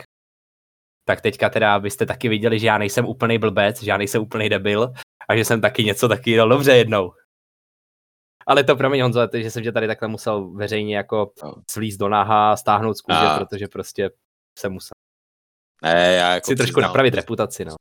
tak 1.04 1.20
teďka 1.20 1.50
teda 1.50 1.78
byste 1.78 2.06
taky 2.06 2.28
viděli, 2.28 2.58
že 2.58 2.66
já 2.66 2.78
nejsem 2.78 3.06
úplný 3.06 3.38
blbec, 3.38 3.82
že 3.82 3.90
já 3.90 3.96
nejsem 3.96 4.22
úplný 4.22 4.48
debil 4.48 4.92
a 5.28 5.36
že 5.36 5.44
jsem 5.44 5.60
taky 5.60 5.84
něco 5.84 6.08
taky 6.08 6.36
dal 6.36 6.48
dobře 6.48 6.72
jednou. 6.76 7.12
Ale 8.46 8.64
to 8.64 8.76
promiň 8.76 9.02
Honzo, 9.02 9.28
že 9.34 9.50
jsem 9.50 9.62
tě 9.62 9.72
tady 9.72 9.86
takhle 9.86 10.08
musel 10.08 10.50
veřejně 10.50 10.96
jako 10.96 11.32
no. 11.44 11.54
slíst 11.70 11.96
do 11.96 12.08
náha, 12.08 12.56
stáhnout 12.56 12.94
z 12.94 13.00
kůže, 13.00 13.18
a... 13.18 13.38
protože 13.38 13.68
prostě 13.68 14.10
jsem 14.58 14.72
musel. 14.72 14.90
Ne, 15.82 16.14
já 16.14 16.34
jako 16.34 16.46
si 16.46 16.56
trošku 16.56 16.80
napravit 16.80 17.14
reputaci, 17.14 17.64
no. 17.64 17.74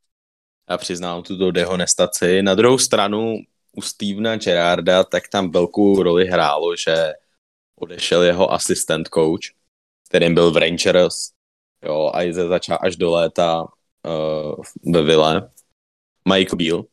Já 0.69 0.77
přiznám 0.77 1.23
tuto 1.23 1.51
dehonestaci. 1.51 2.41
Na 2.41 2.55
druhou 2.55 2.77
stranu 2.77 3.35
u 3.75 3.81
Stevena 3.81 4.35
Gerarda, 4.35 5.03
tak 5.03 5.27
tam 5.27 5.51
velkou 5.51 6.03
roli 6.03 6.25
hrálo, 6.25 6.75
že 6.75 7.13
odešel 7.75 8.23
jeho 8.23 8.53
asistent 8.53 9.07
coach, 9.13 9.62
kterým 10.13 10.34
byl 10.34 10.51
v 10.51 10.58
Rangers, 10.58 11.15
jo, 11.84 12.12
a 12.13 12.34
ze 12.34 12.48
začal 12.48 12.77
až 12.82 12.96
do 12.96 13.12
léta 13.12 13.63
uh, 13.63 14.93
ve 14.93 15.01
Ville, 15.01 15.51
Michael 16.27 16.58
Beal. 16.58 16.84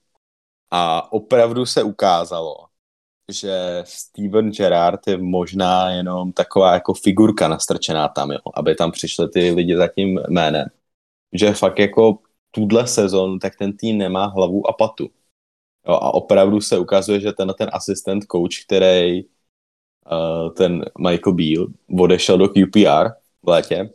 A 0.70 1.12
opravdu 1.12 1.66
se 1.66 1.82
ukázalo, 1.82 2.56
že 3.32 3.82
Steven 3.86 4.50
Gerrard 4.50 5.06
je 5.06 5.18
možná 5.18 5.90
jenom 5.90 6.32
taková 6.32 6.74
jako 6.74 6.94
figurka 6.94 7.48
nastrčená 7.48 8.08
tam, 8.08 8.30
jo, 8.30 8.38
aby 8.54 8.74
tam 8.74 8.92
přišli 8.92 9.28
ty 9.28 9.50
lidi 9.50 9.76
za 9.76 9.88
tím 9.88 10.20
jménem. 10.28 10.66
Že 11.32 11.52
fakt 11.52 11.78
jako 11.78 12.18
tuhle 12.50 12.86
sezon, 12.86 13.38
tak 13.38 13.56
ten 13.56 13.76
tým 13.76 13.98
nemá 13.98 14.26
hlavu 14.26 14.68
a 14.68 14.72
patu. 14.72 15.10
Jo, 15.88 15.94
a 15.94 16.14
opravdu 16.14 16.60
se 16.60 16.78
ukazuje, 16.78 17.20
že 17.20 17.32
ten, 17.32 17.52
ten 17.58 17.68
asistent 17.72 18.24
coach, 18.32 18.64
který 18.64 19.24
ten 20.56 20.84
Michael 20.98 21.34
Beal 21.34 21.66
odešel 21.98 22.38
do 22.38 22.48
QPR 22.48 23.08
v 23.42 23.48
létě, 23.48 23.90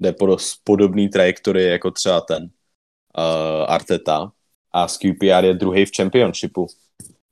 jde 0.00 0.12
po 0.12 0.26
dost 0.26 0.60
podobný 0.64 1.08
trajektorii 1.08 1.68
jako 1.68 1.90
třeba 1.90 2.20
ten 2.20 2.42
uh, 2.42 3.72
Arteta 3.72 4.32
a 4.72 4.88
z 4.88 4.98
QPR 4.98 5.44
je 5.44 5.54
druhý 5.54 5.84
v 5.84 5.90
championshipu. 5.96 6.66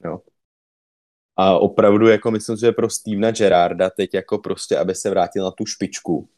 Jo. 0.04 0.20
A 1.36 1.58
opravdu 1.58 2.08
jako 2.08 2.30
myslím, 2.30 2.56
že 2.56 2.72
pro 2.72 2.90
Stevena 2.90 3.30
Gerarda 3.30 3.90
teď 3.90 4.14
jako 4.14 4.38
prostě, 4.38 4.78
aby 4.78 4.94
se 4.94 5.10
vrátil 5.10 5.44
na 5.44 5.50
tu 5.50 5.66
špičku. 5.66 6.28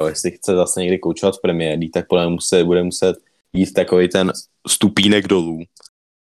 Jo, 0.00 0.06
jestli 0.06 0.30
chce 0.30 0.54
zase 0.54 0.80
někdy 0.80 0.98
koučovat 0.98 1.34
v 1.34 1.40
League, 1.78 1.92
tak 1.92 2.08
podle 2.08 2.28
muset, 2.28 2.64
bude 2.64 2.82
muset 2.82 3.16
jít 3.52 3.72
takový 3.72 4.08
ten 4.08 4.32
stupínek 4.68 5.28
dolů. 5.28 5.58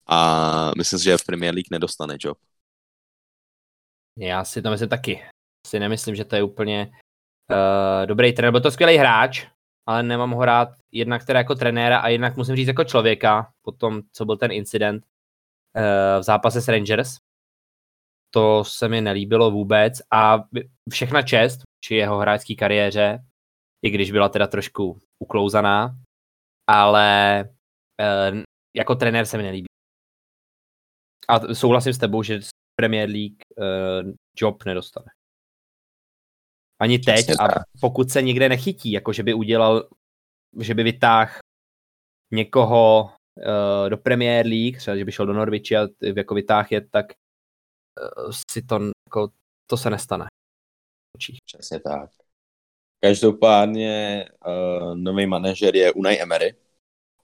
A 0.06 0.70
myslím 0.76 0.98
že 1.04 1.18
v 1.18 1.24
Premier 1.24 1.54
League 1.54 1.70
nedostane 1.70 2.16
job. 2.20 2.38
Já 4.18 4.44
si 4.44 4.62
to 4.62 4.70
myslím 4.70 4.88
taky. 4.88 5.24
Si 5.66 5.78
nemyslím, 5.78 6.14
že 6.14 6.24
to 6.24 6.36
je 6.36 6.42
úplně 6.42 6.92
uh, 7.50 8.06
dobrý 8.06 8.32
trenér. 8.32 8.52
Byl 8.52 8.60
to 8.60 8.70
skvělý 8.70 8.96
hráč, 8.96 9.46
ale 9.88 10.02
nemám 10.02 10.30
ho 10.30 10.44
rád 10.44 10.68
jednak 10.92 11.24
teda 11.24 11.38
jako 11.38 11.54
trenéra 11.54 11.98
a 11.98 12.08
jednak 12.08 12.36
musím 12.36 12.56
říct 12.56 12.68
jako 12.68 12.84
člověka, 12.84 13.52
po 13.62 13.72
tom, 13.72 14.02
co 14.12 14.24
byl 14.24 14.36
ten 14.36 14.52
incident 14.52 15.04
uh, 15.04 16.20
v 16.20 16.22
zápase 16.22 16.60
s 16.60 16.68
Rangers. 16.68 17.16
To 18.34 18.64
se 18.64 18.88
mi 18.88 19.00
nelíbilo 19.00 19.50
vůbec 19.50 20.02
a 20.10 20.44
všechna 20.90 21.22
čest 21.22 21.60
či 21.84 21.94
jeho 21.94 22.18
hráčské 22.18 22.54
kariéře, 22.54 23.24
i 23.84 23.90
když 23.90 24.12
byla 24.12 24.28
teda 24.28 24.46
trošku 24.46 24.98
uklouzaná, 25.22 25.96
ale 26.70 27.44
uh, 28.00 28.42
jako 28.76 28.94
trenér 28.94 29.26
se 29.26 29.36
mi 29.36 29.42
nelíbí. 29.42 29.66
A 31.28 31.54
souhlasím 31.54 31.92
s 31.92 31.98
tebou, 31.98 32.22
že 32.22 32.40
Premier 32.80 33.08
League 33.08 33.43
uh, 33.58 34.12
job 34.36 34.64
nedostane. 34.64 35.06
Ani 36.78 36.98
teď 36.98 37.26
a 37.40 37.48
pokud 37.80 38.10
se 38.10 38.22
někde 38.22 38.48
nechytí, 38.48 38.92
jako 38.92 39.12
že 39.12 39.22
by 39.22 39.34
udělal, 39.34 39.88
že 40.60 40.74
by 40.74 40.82
vytáhl 40.82 41.32
někoho 42.32 43.04
uh, 43.04 43.90
do 43.90 43.96
Premier 43.96 44.46
League, 44.46 44.78
třeba 44.78 44.96
že 44.96 45.04
by 45.04 45.12
šel 45.12 45.26
do 45.26 45.32
Norwichi 45.32 45.76
a 45.76 45.88
jako 46.16 46.34
vytáhl 46.34 46.68
je, 46.70 46.88
tak 46.88 47.06
uh, 47.06 48.32
si 48.50 48.62
to, 48.62 48.80
jako, 49.08 49.32
to 49.66 49.76
se 49.76 49.90
nestane. 49.90 50.26
Přesně 51.44 51.80
tak. 51.80 52.10
Každopádně 53.00 54.24
uh, 54.46 54.94
nový 54.94 55.26
manažer 55.26 55.76
je 55.76 55.92
Unai 55.92 56.20
Emery. 56.20 56.54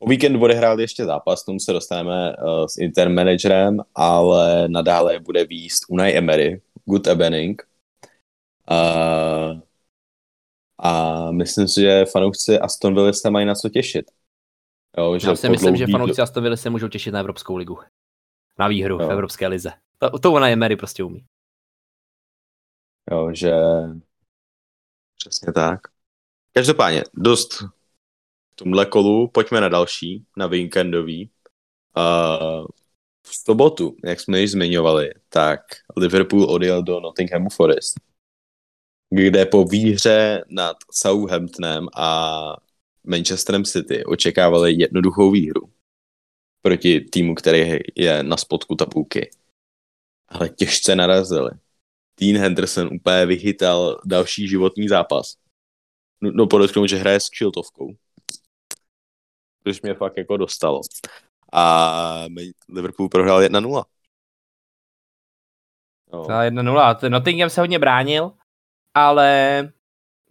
O 0.03 0.09
víkend 0.09 0.43
odehrál 0.43 0.81
ještě 0.81 1.05
zápas, 1.05 1.45
tomu 1.45 1.61
se 1.61 1.73
dostaneme 1.73 2.37
uh, 2.37 2.67
s 2.67 2.79
intermanagerem, 2.79 3.81
ale 3.95 4.69
nadále 4.69 5.19
bude 5.19 5.45
výst 5.45 5.85
Unai 5.89 6.17
Emery, 6.17 6.63
Good 6.85 7.07
Evening. 7.07 7.63
Uh, 8.71 9.61
a 10.79 11.31
myslím 11.31 11.69
si, 11.69 11.81
že 11.81 12.05
fanoušci 12.05 12.59
Aston 12.59 12.95
Villa 12.95 13.13
se 13.13 13.31
mají 13.31 13.47
na 13.47 13.55
co 13.55 13.69
těšit. 13.69 14.11
Jo, 14.99 15.19
že 15.19 15.29
Já 15.29 15.37
si 15.37 15.49
myslím, 15.49 15.77
že 15.77 15.87
fanoušci 15.87 16.23
Aston 16.23 16.43
Villa 16.43 16.57
se 16.57 16.71
můžou 16.71 16.89
těšit 16.89 17.13
na 17.13 17.21
Evropskou 17.21 17.57
ligu. 17.57 17.79
Na 18.59 18.69
výhru 18.69 18.99
jo. 19.01 19.09
v 19.09 19.13
Evropské 19.13 19.47
lize. 19.47 19.73
To, 19.99 20.19
to 20.19 20.33
ona 20.33 20.49
Emery 20.49 20.77
prostě 20.77 21.05
umí. 21.05 21.25
Jo, 23.11 23.31
že 23.33 23.53
přesně 25.17 25.53
tak. 25.53 25.81
Každopádně, 26.53 27.05
dost 27.15 27.65
v 28.53 28.57
tomhle 28.57 28.87
kolu, 28.87 29.29
pojďme 29.29 29.61
na 29.61 29.69
další, 29.69 30.25
na 30.37 30.47
víkendový. 30.47 31.31
Uh, 31.97 32.67
v 33.27 33.37
sobotu, 33.37 33.97
jak 34.05 34.21
jsme 34.21 34.41
již 34.41 34.51
zmiňovali, 34.51 35.11
tak 35.29 35.61
Liverpool 35.97 36.45
odjel 36.45 36.83
do 36.83 37.01
Nottinghamu 37.01 37.49
Forest 37.51 38.11
kde 39.11 39.47
po 39.47 39.65
výhře 39.65 40.45
nad 40.49 40.77
Southamptonem 40.91 41.87
a 41.97 42.57
Manchesterem 43.05 43.65
City 43.65 44.05
očekávali 44.05 44.73
jednoduchou 44.81 45.31
výhru 45.31 45.73
proti 46.63 47.01
týmu, 47.01 47.35
který 47.35 47.79
je 47.97 48.23
na 48.23 48.37
spodku 48.37 48.75
tabulky. 48.75 49.31
Ale 50.29 50.49
těžce 50.49 50.97
narazili. 50.97 51.51
Dean 52.21 52.37
Henderson 52.37 52.89
úplně 52.95 53.27
vychytal 53.27 54.01
další 54.05 54.49
životní 54.49 54.89
zápas. 54.89 55.37
No 56.21 56.47
podotknout, 56.47 56.89
že 56.89 56.97
hraje 56.97 57.21
s 57.21 57.29
kšiltovkou. 57.29 57.97
Což 59.67 59.83
mě 59.83 59.95
fakt 59.95 60.17
jako 60.17 60.37
dostalo. 60.37 60.81
A 61.53 62.25
Liverpool 62.69 63.09
prohrál 63.09 63.41
1-0. 63.41 63.85
No. 66.13 66.23
1-0. 66.23 67.11
Nottingham 67.11 67.51
se 67.51 67.61
hodně 67.61 67.79
bránil, 67.79 68.33
ale 68.95 69.73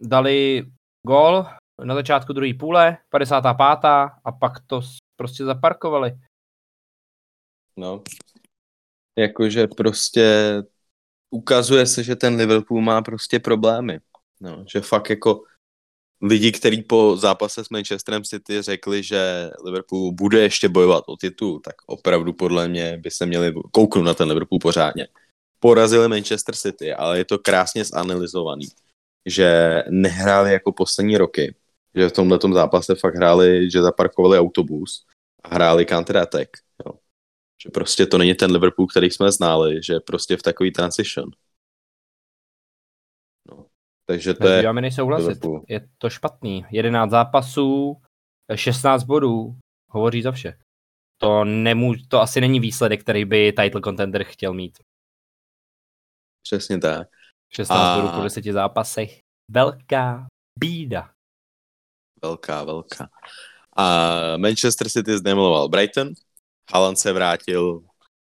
dali 0.00 0.70
gol 1.06 1.46
na 1.84 1.94
začátku 1.94 2.32
druhé 2.32 2.54
půle, 2.54 2.98
55. 3.08 3.84
a 4.24 4.32
pak 4.40 4.52
to 4.66 4.80
prostě 5.16 5.44
zaparkovali. 5.44 6.20
No, 7.76 8.02
jakože 9.18 9.66
prostě 9.66 10.54
ukazuje 11.30 11.86
se, 11.86 12.02
že 12.04 12.16
ten 12.16 12.36
Liverpool 12.36 12.80
má 12.80 13.02
prostě 13.02 13.38
problémy. 13.38 14.00
No, 14.40 14.64
že 14.72 14.80
fakt 14.80 15.10
jako 15.10 15.44
lidi, 16.22 16.52
kteří 16.52 16.82
po 16.82 17.16
zápase 17.16 17.64
s 17.64 17.70
Manchesterem 17.70 18.24
City 18.24 18.62
řekli, 18.62 19.02
že 19.02 19.50
Liverpool 19.64 20.12
bude 20.12 20.42
ještě 20.42 20.68
bojovat 20.68 21.04
o 21.06 21.16
titul, 21.16 21.60
tak 21.60 21.74
opravdu 21.86 22.32
podle 22.32 22.68
mě 22.68 22.98
by 22.98 23.10
se 23.10 23.26
měli 23.26 23.54
kouknout 23.70 24.04
na 24.04 24.14
ten 24.14 24.28
Liverpool 24.28 24.58
pořádně 24.58 25.08
porazili 25.60 26.08
Manchester 26.08 26.54
City, 26.54 26.94
ale 26.94 27.18
je 27.18 27.24
to 27.24 27.38
krásně 27.38 27.84
zanalizovaný, 27.84 28.66
že 29.26 29.82
nehráli 29.90 30.52
jako 30.52 30.72
poslední 30.72 31.16
roky, 31.16 31.54
že 31.94 32.08
v 32.08 32.12
tomhle 32.12 32.38
zápase 32.52 32.94
fakt 32.94 33.14
hráli, 33.14 33.70
že 33.70 33.82
zaparkovali 33.82 34.38
autobus 34.38 35.04
a 35.44 35.54
hráli 35.54 35.84
counter-attack. 35.84 36.48
Jo. 36.86 36.92
Že 37.62 37.70
prostě 37.70 38.06
to 38.06 38.18
není 38.18 38.34
ten 38.34 38.52
Liverpool, 38.52 38.86
který 38.86 39.10
jsme 39.10 39.32
znali, 39.32 39.82
že 39.82 40.00
prostě 40.00 40.36
v 40.36 40.42
takový 40.42 40.72
transition. 40.72 41.30
Takže 44.10 44.34
to 44.34 44.48
je... 44.48 44.62
Já 44.62 44.72
mi 44.72 44.80
nejsouhlasit. 44.80 45.38
Je 45.68 45.88
to 45.98 46.10
špatný. 46.10 46.66
11 46.70 47.10
zápasů, 47.10 47.96
16 48.54 49.04
bodů 49.04 49.56
hovoří 49.90 50.22
za 50.22 50.32
vše. 50.32 50.58
To, 51.18 51.44
nemů, 51.44 51.92
to 52.08 52.20
asi 52.20 52.40
není 52.40 52.60
výsledek, 52.60 53.00
který 53.00 53.24
by 53.24 53.52
title 53.52 53.80
contender 53.80 54.24
chtěl 54.24 54.54
mít. 54.54 54.78
Přesně 56.42 56.78
tak. 56.78 57.08
16 57.52 57.78
a... 57.78 57.96
bodů 57.96 58.16
po 58.16 58.22
10 58.22 58.44
zápasech. 58.44 59.18
Velká 59.50 60.26
bída. 60.58 61.10
Velká, 62.22 62.64
velká. 62.64 63.08
A 63.76 64.10
Manchester 64.36 64.88
City 64.88 65.18
zdemiloval 65.18 65.68
Brighton. 65.68 66.08
Haaland 66.72 66.98
se 66.98 67.12
vrátil 67.12 67.84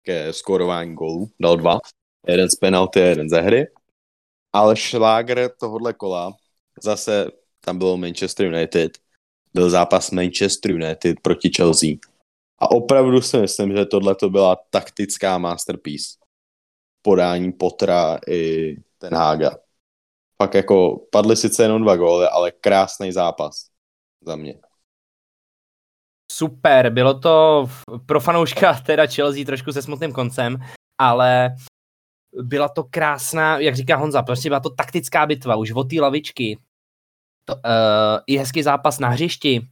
ke 0.01 0.33
skórování 0.33 0.95
gólů. 0.95 1.29
Dal 1.39 1.57
dva. 1.57 1.79
Jeden 2.27 2.49
z 2.49 2.55
penalty, 2.55 2.99
jeden 2.99 3.29
ze 3.29 3.41
hry. 3.41 3.67
Ale 4.53 4.75
šláger 4.75 5.49
tohohle 5.59 5.93
kola, 5.93 6.33
zase 6.83 7.31
tam 7.59 7.77
bylo 7.77 7.97
Manchester 7.97 8.45
United, 8.45 8.91
byl 9.53 9.69
zápas 9.69 10.11
Manchester 10.11 10.71
United 10.71 11.19
proti 11.21 11.49
Chelsea. 11.57 11.89
A 12.59 12.71
opravdu 12.71 13.21
si 13.21 13.37
myslím, 13.37 13.75
že 13.75 13.85
tohle 13.85 14.15
to 14.15 14.29
byla 14.29 14.55
taktická 14.69 15.37
masterpiece. 15.37 16.17
Podání 17.01 17.51
Potra 17.51 18.19
i 18.27 18.75
ten 18.97 19.13
Hága. 19.13 19.57
Pak 20.37 20.53
jako 20.53 21.07
padly 21.11 21.35
sice 21.35 21.63
jenom 21.63 21.81
dva 21.81 21.95
góly, 21.95 22.27
ale 22.27 22.51
krásný 22.51 23.11
zápas 23.11 23.69
za 24.21 24.35
mě. 24.35 24.59
Super, 26.31 26.89
bylo 26.89 27.19
to 27.19 27.65
pro 28.05 28.19
fanouška 28.19 28.73
teda 28.73 29.07
Chelsea 29.07 29.45
trošku 29.45 29.71
se 29.71 29.81
smutným 29.81 30.13
koncem, 30.13 30.57
ale 30.97 31.55
byla 32.33 32.69
to 32.69 32.83
krásná, 32.83 33.59
jak 33.59 33.75
říká 33.75 33.95
Honza, 33.95 34.23
prostě 34.23 34.49
byla 34.49 34.59
to 34.59 34.69
taktická 34.69 35.25
bitva, 35.25 35.55
už 35.55 35.71
od 35.71 35.89
té 35.89 36.01
lavičky. 36.01 36.57
To, 37.45 37.55
uh, 37.55 37.61
I 38.27 38.37
hezký 38.37 38.63
zápas 38.63 38.99
na 38.99 39.09
hřišti, 39.09 39.67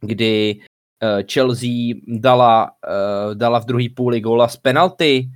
kdy 0.00 0.60
uh, 1.02 1.26
Chelsea 1.32 1.94
dala, 2.06 2.70
uh, 2.70 3.34
dala 3.34 3.58
v 3.58 3.64
druhé 3.64 3.84
půli 3.96 4.20
góla 4.20 4.48
z 4.48 4.56
penalty, 4.56 5.30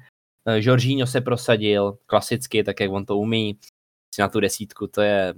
uh, 0.46 0.54
Jorginho 0.54 1.06
se 1.06 1.20
prosadil, 1.20 1.98
klasicky, 2.06 2.64
tak 2.64 2.80
jak 2.80 2.90
on 2.90 3.04
to 3.04 3.18
umí, 3.18 3.58
na 4.18 4.28
tu 4.28 4.40
desítku, 4.40 4.86
to 4.86 5.02
je... 5.02 5.34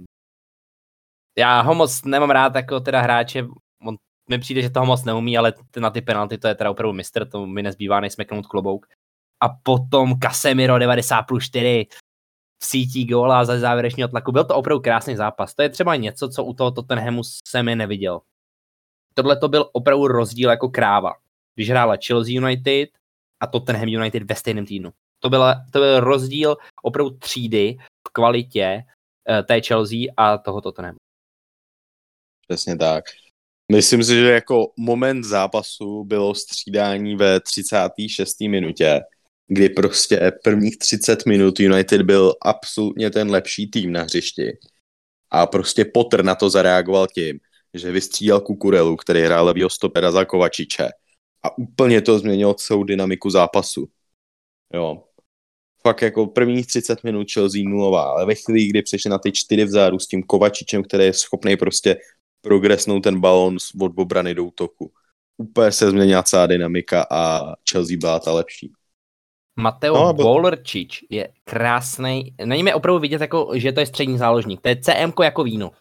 Já 1.37 1.61
ho 1.61 1.75
moc 1.75 2.03
nemám 2.03 2.29
rád 2.29 2.55
jako 2.55 2.79
teda 2.79 3.01
hráče, 3.01 3.47
on 3.85 3.95
mi 4.29 4.39
přijde, 4.39 4.61
že 4.61 4.69
toho 4.69 4.85
moc 4.85 5.03
neumí, 5.03 5.37
ale 5.37 5.53
na 5.79 5.89
ty 5.89 6.01
penalty 6.01 6.37
to 6.37 6.47
je 6.47 6.55
teda 6.55 6.71
opravdu 6.71 6.93
mistr, 6.93 7.29
to 7.29 7.45
mi 7.45 7.63
nezbývá, 7.63 7.99
než 7.99 8.13
smeknout 8.13 8.47
klobouk 8.47 8.85
a 9.41 9.49
potom 9.49 10.19
Casemiro 10.19 10.79
90 10.79 11.23
plus 11.23 11.43
4 11.43 11.87
v 12.61 12.65
sítí 12.65 13.05
góla 13.05 13.45
za 13.45 13.59
závěrečního 13.59 14.09
tlaku. 14.09 14.31
Byl 14.31 14.43
to 14.43 14.55
opravdu 14.55 14.81
krásný 14.81 15.15
zápas. 15.15 15.55
To 15.55 15.61
je 15.61 15.69
třeba 15.69 15.95
něco, 15.95 16.29
co 16.29 16.43
u 16.43 16.53
toho 16.53 16.71
Tottenhamu 16.71 17.21
jsem 17.47 17.69
je 17.69 17.75
neviděl. 17.75 18.21
Tohle 19.13 19.37
to 19.37 19.47
byl 19.47 19.69
opravdu 19.73 20.07
rozdíl 20.07 20.49
jako 20.49 20.69
kráva. 20.69 21.13
Když 21.55 21.69
hrála 21.69 21.97
Chelsea 22.07 22.33
United 22.33 22.89
a 23.39 23.47
Tottenham 23.47 23.87
United 23.87 24.23
ve 24.23 24.35
stejném 24.35 24.65
týdnu. 24.65 24.91
To, 25.19 25.29
byla, 25.29 25.65
to 25.71 25.79
byl 25.79 25.99
rozdíl 25.99 26.57
opravdu 26.83 27.17
třídy 27.17 27.77
v 28.07 28.11
kvalitě 28.11 28.83
uh, 29.29 29.45
té 29.45 29.61
Chelsea 29.61 29.99
a 30.17 30.37
toho 30.37 30.61
Tottenhamu. 30.61 30.97
Přesně 32.47 32.77
tak. 32.77 33.03
Myslím 33.71 34.03
si, 34.03 34.15
že 34.15 34.31
jako 34.31 34.71
moment 34.77 35.23
zápasu 35.23 36.03
bylo 36.03 36.35
střídání 36.35 37.15
ve 37.15 37.39
36. 37.39 38.39
minutě, 38.39 39.01
kdy 39.53 39.69
prostě 39.69 40.31
prvních 40.43 40.77
30 40.77 41.25
minut 41.25 41.59
United 41.59 42.01
byl 42.01 42.33
absolutně 42.41 43.09
ten 43.09 43.31
lepší 43.31 43.71
tým 43.71 43.91
na 43.91 44.03
hřišti. 44.03 44.57
A 45.31 45.47
prostě 45.47 45.85
Potter 45.85 46.23
na 46.23 46.35
to 46.35 46.49
zareagoval 46.49 47.07
tím, 47.07 47.39
že 47.73 47.91
vystřídal 47.91 48.39
Kukurelu, 48.39 48.95
který 48.95 49.21
hrál 49.21 49.45
levýho 49.45 49.69
stopera 49.69 50.11
za 50.11 50.25
Kovačiče. 50.25 50.89
A 51.43 51.57
úplně 51.57 52.01
to 52.01 52.19
změnilo 52.19 52.53
celou 52.53 52.83
dynamiku 52.83 53.29
zápasu. 53.29 53.87
Jo. 54.73 55.03
Fakt 55.81 56.01
jako 56.01 56.27
prvních 56.27 56.67
30 56.67 57.03
minut 57.03 57.31
Chelsea 57.31 57.61
nulová, 57.65 58.03
ale 58.03 58.25
ve 58.25 58.35
chvíli, 58.35 58.67
kdy 58.67 58.81
přišli 58.81 59.09
na 59.09 59.17
ty 59.17 59.31
čtyři 59.31 59.65
vzáru 59.65 59.99
s 59.99 60.07
tím 60.07 60.23
Kovačičem, 60.23 60.83
který 60.83 61.03
je 61.03 61.13
schopný 61.13 61.57
prostě 61.57 61.97
progresnout 62.41 63.03
ten 63.03 63.19
balon 63.19 63.57
od 63.81 63.91
obrany 63.95 64.35
do 64.35 64.45
útoku. 64.45 64.91
Úplně 65.37 65.71
se 65.71 65.89
změnila 65.89 66.23
celá 66.23 66.47
dynamika 66.47 67.05
a 67.11 67.53
Chelsea 67.71 67.97
byla 67.97 68.19
ta 68.19 68.33
lepší. 68.33 68.71
Mateo 69.61 69.93
no, 69.93 70.13
byl... 70.13 70.25
Bolrčič 70.25 71.05
je 71.09 71.29
krásný. 71.43 72.35
Na 72.45 72.55
něm 72.55 72.67
je 72.67 72.75
opravdu 72.75 72.99
vidět, 72.99 73.21
jako, 73.21 73.51
že 73.53 73.71
to 73.71 73.79
je 73.79 73.85
střední 73.85 74.17
záložník. 74.17 74.61
To 74.61 74.69
je 74.69 74.75
CM 74.75 75.13
jako 75.23 75.43
víno. 75.43 75.71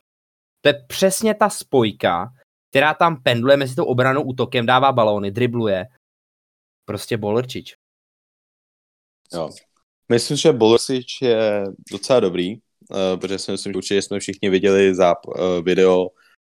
To 0.60 0.68
je 0.68 0.84
přesně 0.88 1.34
ta 1.34 1.50
spojka, 1.50 2.32
která 2.70 2.94
tam 2.94 3.22
pendluje 3.22 3.56
mezi 3.56 3.74
tou 3.74 3.84
obranou 3.84 4.22
útokem, 4.22 4.66
dává 4.66 4.92
balóny, 4.92 5.30
dribluje. 5.30 5.86
Prostě 6.84 7.16
Bolrčič. 7.16 7.74
Jo. 9.32 9.50
Myslím, 10.08 10.36
že 10.36 10.52
Bolrčič 10.52 11.22
je 11.22 11.64
docela 11.92 12.20
dobrý, 12.20 12.54
uh, 12.56 13.20
protože 13.20 13.38
si 13.38 13.52
myslím, 13.52 13.72
že 13.72 13.76
určitě 13.76 14.02
jsme 14.02 14.20
všichni 14.20 14.50
viděli 14.50 14.92
záp- 14.92 15.28
uh, 15.28 15.64
video 15.64 16.08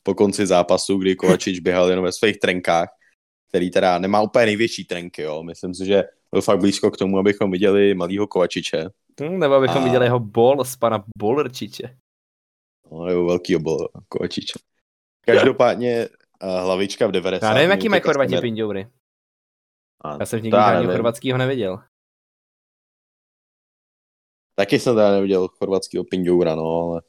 po 0.04 0.14
konci 0.14 0.46
zápasu, 0.46 0.98
kdy 0.98 1.16
Kovačič 1.16 1.60
běhal 1.60 1.90
jenom 1.90 2.06
ve 2.06 2.12
svých 2.12 2.40
trenkách, 2.40 2.90
který 3.52 3.72
teda 3.72 4.00
nemá 4.00 4.22
úplně 4.22 4.46
největší 4.46 4.86
trenky, 4.86 5.22
jo. 5.22 5.44
Myslím 5.44 5.74
si, 5.74 5.86
že 5.86 6.04
byl 6.32 6.42
fakt 6.42 6.60
blízko 6.60 6.92
k 6.92 6.98
tomu, 6.98 7.18
abychom 7.18 7.52
viděli 7.52 7.94
malýho 7.94 8.28
Kovačiče. 8.28 8.90
Hmm, 9.22 9.40
nebo 9.40 9.54
abychom 9.54 9.82
a... 9.82 9.84
viděli 9.84 10.06
jeho 10.06 10.20
bol 10.20 10.66
z 10.66 10.76
pana 10.76 11.04
Bolrčiče. 11.18 11.98
No, 12.92 13.06
nebo 13.06 13.26
velký 13.26 13.56
bol 13.56 13.88
Kovačiče. 14.10 14.60
Každopádně 15.26 16.10
uh, 16.44 16.50
hlavička 16.50 17.08
v 17.08 17.12
90. 17.12 17.48
Já 17.48 17.54
nevím, 17.54 17.70
jaký 17.70 17.90
mají 17.90 18.02
Chorvati 18.02 18.30
jsme... 18.30 18.42
pindoury. 18.42 18.88
Já 20.20 20.26
jsem 20.26 20.44
nikdy 20.44 20.58
žádného 20.58 20.94
chorvatského 20.94 21.38
neviděl. 21.38 21.80
Taky 24.56 24.80
jsem 24.80 24.96
teda 24.96 25.12
neviděl 25.12 25.48
chorvatského 25.48 26.04
pindoura, 26.04 26.56
no, 26.56 26.64
ale 26.64 27.02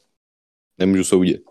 nemůžu 0.78 1.04
soudit. 1.04 1.42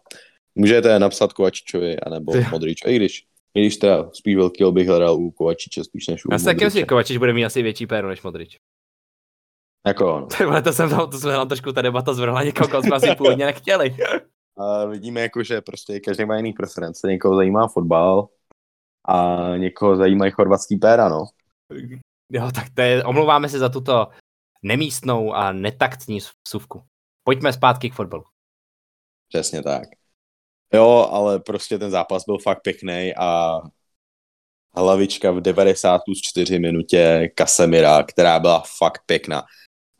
Můžete 0.55 0.99
napsat 0.99 1.33
Kovačičovi, 1.33 1.99
anebo 1.99 2.33
Modričovi, 2.51 2.93
i 2.93 2.95
když 2.95 3.30
i 3.53 3.61
když 3.61 3.77
teda 3.77 4.09
spíš 4.13 4.35
velký 4.35 4.63
bych 4.71 4.87
hledal 4.87 5.15
u 5.15 5.31
Kovačiče 5.31 5.83
spíš 5.83 6.07
než 6.07 6.25
u 6.25 6.29
Já 6.31 6.39
si 6.39 6.45
taky 6.45 6.65
myslím, 6.65 6.81
že 6.81 6.85
Kovačič 6.85 7.17
bude 7.17 7.33
mít 7.33 7.45
asi 7.45 7.61
větší 7.61 7.87
péro 7.87 8.09
než 8.09 8.21
Modrič. 8.21 8.57
Jako 9.87 10.15
ono. 10.15 10.27
to 10.63 10.73
jsem 10.73 10.89
tam, 10.89 11.09
to 11.09 11.17
jsme 11.17 11.31
tam 11.31 11.47
trošku 11.47 11.71
ta 11.71 11.81
debata 11.81 12.13
zvrhla 12.13 12.43
někoho, 12.43 12.69
koho 12.69 12.83
jsme 12.83 12.95
asi 12.95 13.15
původně 13.15 13.45
nechtěli. 13.45 13.95
A 14.57 14.85
vidíme 14.85 15.21
jako, 15.21 15.43
že 15.43 15.61
prostě 15.61 15.99
každý 15.99 16.25
má 16.25 16.37
jiný 16.37 16.53
preference. 16.53 17.07
Někoho 17.07 17.35
zajímá 17.35 17.67
fotbal 17.67 18.27
a 19.07 19.37
někoho 19.57 19.95
zajímají 19.95 20.31
chorvatský 20.31 20.77
péra, 20.77 21.09
no. 21.09 21.25
Jo, 22.31 22.49
tak 22.55 22.65
to 22.73 22.81
je, 22.81 23.03
omlouváme 23.03 23.49
se 23.49 23.59
za 23.59 23.69
tuto 23.69 24.07
nemístnou 24.63 25.33
a 25.33 25.51
netaktní 25.51 26.19
vsuvku. 26.47 26.83
Pojďme 27.23 27.53
zpátky 27.53 27.89
k 27.89 27.93
fotbalu. 27.93 28.23
Přesně 29.29 29.63
tak. 29.63 29.83
Jo, 30.73 31.07
ale 31.11 31.39
prostě 31.39 31.79
ten 31.79 31.91
zápas 31.91 32.25
byl 32.25 32.37
fakt 32.37 32.61
pěkný 32.61 33.13
a 33.17 33.59
hlavička 34.75 35.31
v 35.31 35.41
90 35.41 36.01
plus 36.05 36.21
4 36.21 36.59
minutě 36.59 37.29
Kasemira, 37.35 38.03
která 38.03 38.39
byla 38.39 38.63
fakt 38.77 39.01
pěkná. 39.05 39.43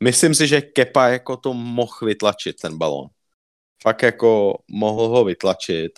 Myslím 0.04 0.36
si, 0.36 0.48
že 0.48 0.62
Kepa 0.62 1.08
jako 1.08 1.38
to 1.38 1.54
mohl 1.54 1.98
vytlačit 2.02 2.56
ten 2.62 2.78
balon. 2.78 3.08
Fakt 3.84 4.04
jako 4.04 4.58
mohl 4.68 5.08
ho 5.08 5.24
vytlačit. 5.26 5.92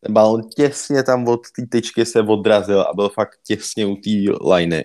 Ten 0.00 0.12
balon 0.12 0.48
těsně 0.56 1.02
tam 1.02 1.28
od 1.28 1.40
té 1.56 1.66
tyčky 1.70 2.06
se 2.06 2.20
odrazil 2.20 2.80
a 2.80 2.94
byl 2.94 3.08
fakt 3.08 3.38
těsně 3.46 3.86
u 3.86 3.96
té 3.96 4.10
liney. 4.54 4.84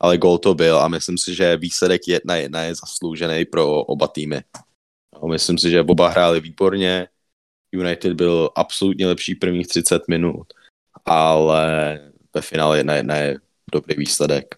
Ale 0.00 0.18
gol 0.18 0.38
to 0.38 0.54
byl 0.54 0.78
a 0.78 0.88
myslím 0.88 1.18
si, 1.18 1.34
že 1.34 1.56
výsledek 1.56 2.08
jedna 2.08 2.36
jedna 2.36 2.62
je 2.62 2.74
zasloužený 2.74 3.44
pro 3.44 3.84
oba 3.84 4.08
týmy. 4.08 4.40
Myslím 5.30 5.58
si, 5.58 5.70
že 5.70 5.80
oba 5.80 6.08
hráli 6.08 6.40
výborně 6.40 7.08
United 7.76 8.12
byl 8.12 8.50
absolutně 8.54 9.06
lepší 9.06 9.34
prvních 9.34 9.66
30 9.66 10.08
minut, 10.08 10.46
ale 11.04 11.98
ve 12.34 12.40
finále 12.40 12.78
jedna 12.78 12.94
jedna 12.94 13.16
je 13.16 13.38
dobrý 13.72 13.94
výsledek. 13.98 14.54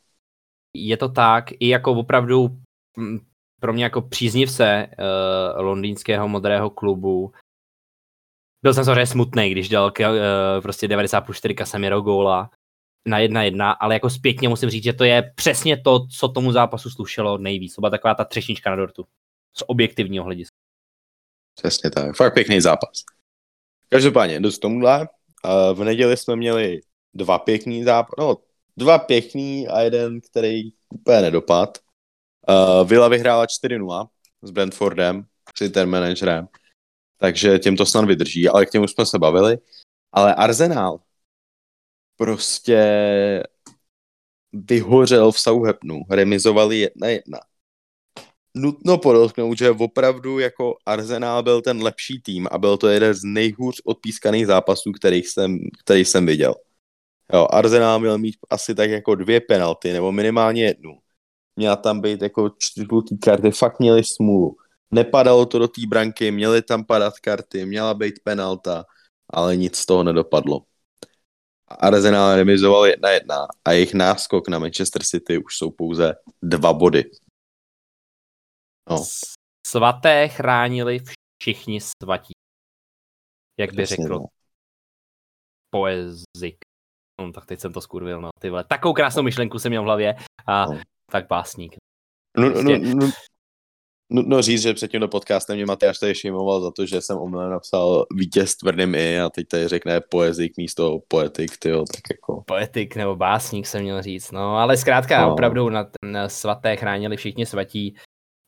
Je 0.76 0.96
to 0.96 1.09
tak, 1.09 1.44
i 1.61 1.68
jako 1.68 1.92
opravdu 1.92 2.48
mm, 2.96 3.20
pro 3.61 3.72
mě 3.72 3.85
jako 3.85 4.02
příznivce 4.02 4.87
uh, 4.98 5.62
londýnského 5.62 6.28
modrého 6.28 6.70
klubu 6.70 7.33
byl 8.62 8.74
jsem 8.74 8.85
samozřejmě 8.85 9.07
smutný, 9.07 9.50
když 9.50 9.68
dal 9.68 9.92
uh, 10.00 10.07
prostě 10.62 10.88
90 10.88 11.20
plus 11.20 11.37
4 11.37 11.54
Casemiro 11.54 12.00
góla 12.00 12.50
na 13.07 13.18
jedna 13.18 13.42
jedna, 13.42 13.72
ale 13.72 13.94
jako 13.94 14.11
zpětně 14.11 14.48
musím 14.48 14.70
říct, 14.70 14.85
že 14.85 14.92
to 14.92 15.04
je 15.04 15.33
přesně 15.35 15.76
to, 15.76 16.07
co 16.07 16.28
tomu 16.28 16.52
zápasu 16.52 16.90
slušelo 16.90 17.38
nejvíc. 17.38 17.74
To 17.74 17.81
byla 17.81 17.90
taková 17.90 18.14
ta 18.14 18.24
třešnička 18.24 18.70
na 18.70 18.76
dortu 18.76 19.07
z 19.57 19.62
objektivního 19.66 20.24
hlediska. 20.24 20.47
Přesně 21.62 21.90
tak. 21.90 22.16
Fakt 22.16 22.34
pěkný 22.34 22.60
zápas. 22.60 23.02
Každopádně, 23.88 24.40
dost 24.40 24.58
tomuhle. 24.58 25.08
V 25.74 25.84
neděli 25.84 26.16
jsme 26.16 26.36
měli 26.36 26.80
dva 27.14 27.38
pěkný 27.38 27.84
zápas, 27.84 28.14
no, 28.18 28.36
dva 28.76 28.98
pěkný 28.98 29.68
a 29.68 29.80
jeden, 29.80 30.20
který 30.20 30.62
úplně 30.94 31.20
nedopad. 31.20 31.78
Villa 32.84 33.08
vyhrála 33.08 33.46
4-0 33.46 34.08
s 34.42 34.50
Brentfordem, 34.50 35.26
s 35.58 35.70
ten 35.70 35.90
manažerem, 35.90 36.48
takže 37.16 37.58
těm 37.58 37.76
to 37.76 37.86
snad 37.86 38.04
vydrží, 38.04 38.48
ale 38.48 38.66
k 38.66 38.70
těmu 38.70 38.88
jsme 38.88 39.06
se 39.06 39.18
bavili. 39.18 39.58
Ale 40.12 40.34
Arsenal 40.34 41.00
prostě 42.16 42.82
vyhořel 44.52 45.32
v 45.32 45.40
Southamptonu, 45.40 46.02
remizovali 46.10 46.78
jedna 46.78 47.08
jedna. 47.08 47.38
Nutno 48.54 48.98
podotknout, 48.98 49.58
že 49.58 49.70
opravdu 49.70 50.38
jako 50.38 50.74
Arsenal 50.87 51.42
byl 51.42 51.62
ten 51.62 51.82
lepší 51.82 52.20
tým 52.20 52.48
a 52.50 52.58
byl 52.58 52.76
to 52.76 52.88
jeden 52.88 53.14
z 53.14 53.24
nejhůř 53.24 53.80
odpískaných 53.84 54.46
zápasů, 54.46 54.92
kterých 54.92 55.28
jsem, 55.28 55.58
který 55.84 56.04
jsem 56.04 56.26
viděl. 56.26 56.54
Jo, 57.32 57.48
Arsenal 57.50 58.00
měl 58.00 58.18
mít 58.18 58.37
asi 58.50 58.74
tak 58.74 58.90
jako 58.90 59.14
dvě 59.14 59.40
penalty, 59.40 59.92
nebo 59.92 60.12
minimálně 60.12 60.64
jednu. 60.64 60.98
Měla 61.56 61.76
tam 61.76 62.00
být 62.00 62.22
jako 62.22 62.50
čtvrtý 62.58 63.18
karty, 63.18 63.50
fakt 63.50 63.80
měli 63.80 64.02
smůlu. 64.04 64.56
Nepadalo 64.90 65.46
to 65.46 65.58
do 65.58 65.68
té 65.68 65.80
branky, 65.88 66.30
měly 66.30 66.62
tam 66.62 66.84
padat 66.84 67.18
karty, 67.18 67.66
měla 67.66 67.94
být 67.94 68.14
penalta, 68.24 68.84
ale 69.30 69.56
nic 69.56 69.76
z 69.76 69.87
toho 69.87 70.02
nedopadlo. 70.04 70.62
Arsenal 71.68 72.37
remizoval 72.37 72.87
jedna 72.87 73.11
jedna 73.11 73.46
a 73.64 73.72
jejich 73.72 73.94
náskok 73.94 74.48
na 74.48 74.58
Manchester 74.58 75.02
City 75.02 75.38
už 75.38 75.56
jsou 75.56 75.70
pouze 75.70 76.14
dva 76.42 76.72
body. 76.72 77.04
No. 78.90 79.05
Svaté 79.66 80.29
chránili 80.29 81.01
všichni 81.42 81.81
svatí. 81.81 82.33
Jak 83.59 83.74
by 83.74 83.87
řekl 83.87 84.09
no. 84.09 84.27
poezik. 85.70 86.59
No, 87.20 87.33
tak 87.33 87.46
teď 87.46 87.61
jsem 87.61 87.72
to 87.72 87.81
skurvil, 87.81 88.20
no, 88.20 88.31
ty 88.40 88.51
vole. 88.51 88.64
Takovou 88.64 88.94
krásnou 88.94 89.22
myšlenku 89.22 89.59
jsem 89.59 89.70
měl 89.72 89.83
v 89.83 89.85
hlavě 89.85 90.16
a 90.46 90.66
no. 90.66 90.81
tak 91.11 91.27
básník. 91.29 91.77
No, 92.37 92.46
no, 92.46 92.53
prostě... 92.53 92.79
no, 92.79 92.94
no, 92.94 93.11
Nutno 94.11 94.42
říct, 94.42 94.62
že 94.62 94.74
před 94.74 94.90
tímto 94.90 95.09
podcastem 95.09 95.57
mě 95.57 95.66
Matyáš 95.66 95.98
tady 95.98 96.14
šimoval 96.14 96.61
za 96.61 96.70
to, 96.70 96.87
že 96.87 97.01
jsem 97.01 97.18
omylem 97.18 97.51
napsal 97.51 98.07
vítěz 98.14 98.57
tvrdým 98.57 98.94
i 98.94 99.20
a 99.20 99.31
teď 99.31 99.48
tady 99.48 99.68
řekne 99.68 100.01
poezik 100.01 100.53
místo 100.57 100.98
poetik, 101.09 101.59
tyjo, 101.59 101.79
tak 101.79 102.01
jako. 102.11 102.42
Poetik 102.46 102.96
nebo 102.96 103.16
básník 103.16 103.66
jsem 103.66 103.83
měl 103.83 104.03
říct, 104.03 104.31
no, 104.31 104.57
ale 104.57 104.77
zkrátka 104.77 105.20
no. 105.20 105.33
opravdu 105.33 105.68
na 105.70 105.85
ten 105.85 106.18
svaté 106.27 106.77
chránili 106.77 107.16
všichni 107.16 107.46
svatí 107.46 107.94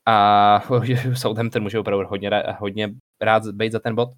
a 0.05 0.61
Southampton 1.13 1.63
může 1.63 1.79
opravdu 1.79 2.07
hodně, 2.07 2.29
hodně 2.59 2.89
rád 3.21 3.47
být 3.47 3.71
za 3.71 3.79
ten 3.79 3.95
bod. 3.95 4.09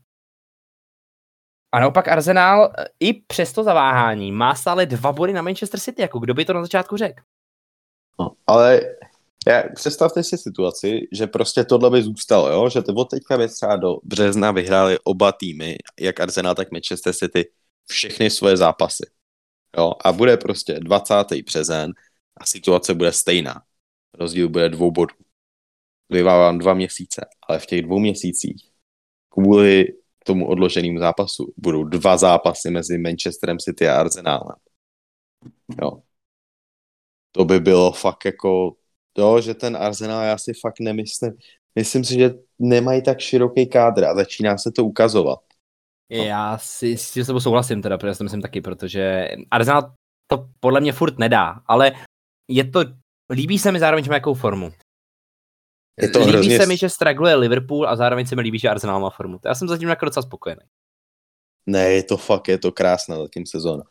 A 1.71 1.79
naopak 1.79 2.07
Arsenal 2.07 2.73
i 2.99 3.13
přes 3.13 3.53
to 3.53 3.63
zaváhání 3.63 4.31
má 4.31 4.55
stále 4.55 4.85
dva 4.85 5.11
body 5.11 5.33
na 5.33 5.41
Manchester 5.41 5.79
City, 5.79 6.01
jako 6.01 6.19
kdo 6.19 6.33
by 6.33 6.45
to 6.45 6.53
na 6.53 6.61
začátku 6.61 6.97
řekl. 6.97 7.23
No, 8.19 8.31
ale 8.47 8.81
já, 9.47 9.63
představte 9.75 10.23
si 10.23 10.37
situaci, 10.37 11.07
že 11.11 11.27
prostě 11.27 11.63
tohle 11.63 11.89
by 11.89 12.03
zůstalo, 12.03 12.49
jo? 12.49 12.69
že 12.69 12.83
od 12.95 13.09
teďka 13.09 13.37
by 13.37 13.47
třeba 13.47 13.75
do 13.75 13.97
března 14.03 14.51
vyhráli 14.51 14.97
oba 15.03 15.31
týmy, 15.31 15.77
jak 15.99 16.19
Arsenal, 16.19 16.55
tak 16.55 16.71
Manchester 16.71 17.13
City, 17.13 17.51
všechny 17.89 18.29
svoje 18.29 18.57
zápasy. 18.57 19.03
Jo? 19.77 19.93
A 20.05 20.11
bude 20.11 20.37
prostě 20.37 20.79
20. 20.79 21.15
březen 21.45 21.91
a 22.37 22.45
situace 22.45 22.93
bude 22.93 23.11
stejná. 23.11 23.61
Rozdíl 24.13 24.49
bude 24.49 24.69
dvou 24.69 24.91
bodů. 24.91 25.15
Zbývá 26.13 26.37
vám 26.37 26.57
dva 26.57 26.73
měsíce, 26.73 27.25
ale 27.47 27.59
v 27.59 27.65
těch 27.65 27.81
dvou 27.81 27.99
měsících 27.99 28.69
kvůli 29.29 29.85
tomu 30.25 30.47
odloženému 30.47 30.99
zápasu 30.99 31.53
budou 31.57 31.83
dva 31.83 32.17
zápasy 32.17 32.71
mezi 32.71 32.97
Manchesterem 32.97 33.59
City 33.59 33.87
a 33.87 33.99
Arsenálem. 33.99 34.55
Jo. 35.81 35.91
To 37.31 37.45
by 37.45 37.59
bylo 37.59 37.91
fakt 37.91 38.25
jako 38.25 38.75
Jo, 39.17 39.41
že 39.41 39.53
ten 39.53 39.77
Arsenal, 39.77 40.23
já 40.23 40.37
si 40.37 40.53
fakt 40.53 40.79
nemyslím. 40.79 41.33
Myslím 41.75 42.03
si, 42.03 42.13
že 42.13 42.33
nemají 42.59 43.03
tak 43.03 43.19
široký 43.19 43.69
kádr 43.69 44.05
a 44.05 44.15
začíná 44.15 44.57
se 44.57 44.71
to 44.71 44.85
ukazovat. 44.85 45.39
No. 46.11 46.23
Já 46.23 46.57
si 46.57 46.97
s 46.97 47.11
tím 47.11 47.25
souhlasím 47.25 47.81
teda, 47.81 47.97
protože 47.97 48.15
si 48.15 48.23
myslím 48.23 48.41
taky, 48.41 48.61
protože 48.61 49.27
Arsenal 49.51 49.93
to 50.27 50.49
podle 50.59 50.81
mě 50.81 50.93
furt 50.93 51.19
nedá, 51.19 51.61
ale 51.65 51.91
je 52.49 52.63
to, 52.63 52.79
líbí 53.29 53.59
se 53.59 53.71
mi 53.71 53.79
zároveň, 53.79 54.03
že 54.03 54.09
má 54.09 54.15
jakou 54.15 54.33
formu. 54.33 54.71
Je 56.01 56.09
to 56.09 56.19
líbí 56.19 56.31
hrozně... 56.31 56.57
se 56.57 56.65
mi, 56.65 56.77
že 56.77 56.89
straggluje 56.89 57.35
Liverpool 57.35 57.87
a 57.87 57.95
zároveň 57.95 58.25
se 58.25 58.35
mi 58.35 58.41
líbí, 58.41 58.59
že 58.59 58.69
Arsenal 58.69 58.99
má 58.99 59.09
formu. 59.09 59.39
Já 59.45 59.55
jsem 59.55 59.67
zatím 59.67 59.89
jako 59.89 60.05
docela 60.05 60.23
spokojený. 60.23 60.61
Ne, 61.65 61.91
je 61.91 62.03
to 62.03 62.17
fakt, 62.17 62.47
je 62.47 62.57
to 62.57 62.71
krásná 62.71 63.17
zatím 63.17 63.45
sezóna. 63.45 63.83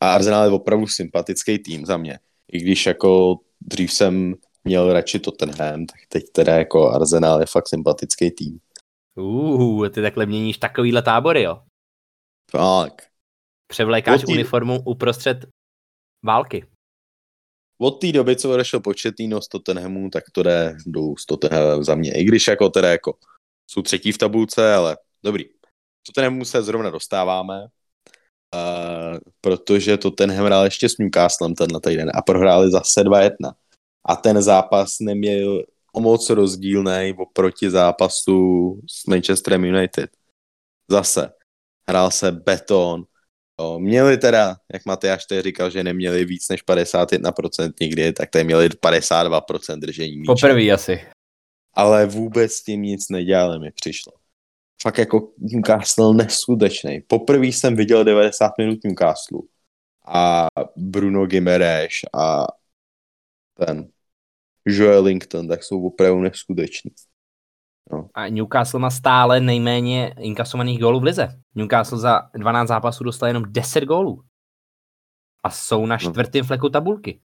A 0.00 0.14
Arsenal 0.14 0.44
je 0.44 0.50
opravdu 0.50 0.86
sympatický 0.86 1.58
tým 1.58 1.86
za 1.86 1.96
mě. 1.96 2.18
I 2.52 2.60
když 2.60 2.86
jako 2.86 3.38
dřív 3.60 3.92
jsem 3.92 4.34
měl 4.64 4.92
radši 4.92 5.18
Tottenham, 5.18 5.86
tak 5.86 6.00
teď 6.08 6.24
teda 6.32 6.56
jako 6.56 6.90
Arsenal 6.90 7.40
je 7.40 7.46
fakt 7.46 7.68
sympatický 7.68 8.30
tým. 8.30 8.58
Uh, 9.14 9.88
ty 9.88 10.02
takhle 10.02 10.26
měníš 10.26 10.58
takovýhle 10.58 11.02
tábory, 11.02 11.42
jo? 11.42 11.62
Tak. 12.52 13.02
Převlékáš 13.66 14.20
tý... 14.20 14.32
uniformu 14.32 14.82
uprostřed 14.86 15.46
války. 16.24 16.66
Od 17.82 17.90
té 18.00 18.12
doby, 18.12 18.36
co 18.36 18.52
odešel 18.52 18.80
početýno 18.80 19.42
z 19.42 19.48
Tottenhamu, 19.48 20.10
tak 20.10 20.24
to 20.32 20.42
jde 20.42 20.76
dolů 20.86 21.14
Tottenhamu 21.26 21.82
za 21.82 21.94
mě. 21.94 22.12
I 22.12 22.24
když 22.24 22.48
jako 22.48 22.68
teda 22.68 22.90
jako 22.90 23.14
jsou 23.70 23.82
třetí 23.82 24.12
v 24.12 24.18
tabulce, 24.18 24.74
ale 24.74 24.96
dobrý. 25.24 25.44
Tottenhamu 26.06 26.44
se 26.44 26.62
zrovna 26.62 26.90
dostáváme, 26.90 27.60
uh, 27.62 29.18
protože 29.40 29.96
Tottenham 29.96 30.46
hrál 30.46 30.64
ještě 30.64 30.88
s 30.88 30.98
Newcastlem 30.98 31.54
tenhle 31.54 31.80
týden 31.80 32.10
a 32.14 32.22
prohráli 32.22 32.70
zase 32.70 33.00
2-1 33.00 33.30
a 34.04 34.16
ten 34.16 34.42
zápas 34.42 35.00
neměl 35.00 35.64
o 35.92 36.00
moc 36.00 36.30
rozdílný 36.30 37.14
oproti 37.18 37.70
zápasu 37.70 38.80
s 38.90 39.06
Manchesterem 39.06 39.64
United. 39.64 40.10
Zase, 40.90 41.32
hrál 41.88 42.10
se 42.10 42.32
beton, 42.32 43.04
jo. 43.60 43.78
měli 43.78 44.18
teda, 44.18 44.56
jak 44.72 44.86
Matyáš 44.86 45.24
tady 45.24 45.42
říkal, 45.42 45.70
že 45.70 45.84
neměli 45.84 46.24
víc 46.24 46.48
než 46.48 46.64
51% 46.64 47.72
nikdy, 47.80 48.12
tak 48.12 48.30
tady 48.30 48.44
měli 48.44 48.68
52% 48.68 49.78
držení 49.78 50.16
míče. 50.16 50.32
Poprvé 50.32 50.70
asi. 50.70 51.00
Ale 51.74 52.06
vůbec 52.06 52.52
s 52.52 52.64
tím 52.64 52.82
nic 52.82 53.08
nedělali, 53.08 53.58
mi 53.58 53.70
přišlo. 53.70 54.12
Fakt 54.82 54.98
jako 54.98 55.32
Newcastle 55.38 56.14
neskutečný. 56.14 57.00
Poprvé 57.06 57.46
jsem 57.46 57.76
viděl 57.76 58.04
90 58.04 58.52
minut 58.58 58.78
Newcastle 58.84 59.40
a 60.06 60.46
Bruno 60.76 61.26
Gimereš 61.26 62.00
a 62.14 62.46
ten 63.54 63.88
Joel 64.66 65.04
Linton, 65.04 65.48
tak 65.48 65.64
jsou 65.64 65.86
opravdu 65.86 66.20
neskuteční. 66.20 66.90
No. 67.92 68.08
A 68.14 68.28
Newcastle 68.28 68.80
má 68.80 68.90
stále 68.90 69.40
nejméně 69.40 70.14
inkasovaných 70.18 70.80
gólů 70.80 71.00
v 71.00 71.04
lize. 71.04 71.28
Newcastle 71.54 71.98
za 71.98 72.30
12 72.34 72.68
zápasů 72.68 73.04
dostal 73.04 73.28
jenom 73.28 73.44
10 73.48 73.84
gólů. 73.84 74.24
A 75.44 75.50
jsou 75.50 75.86
na 75.86 75.98
no. 76.04 76.10
čtvrtém 76.10 76.40
no. 76.40 76.46
fleku 76.46 76.68
tabulky. 76.68 77.20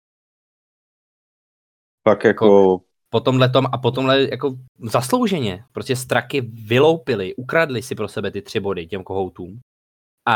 Pak 2.03 2.23
jako... 2.23 2.45
jako 2.45 2.85
po 3.09 3.19
tomhle 3.19 3.49
tom 3.49 3.65
a 3.71 3.77
po 3.77 3.91
tomhle 3.91 4.21
jako 4.21 4.55
zaslouženě. 4.79 5.65
Prostě 5.71 5.95
straky 5.95 6.41
vyloupili, 6.41 7.35
ukradli 7.35 7.81
si 7.81 7.95
pro 7.95 8.07
sebe 8.07 8.31
ty 8.31 8.41
tři 8.41 8.59
body 8.59 8.87
těm 8.87 9.03
kohoutům. 9.03 9.59
A 10.27 10.35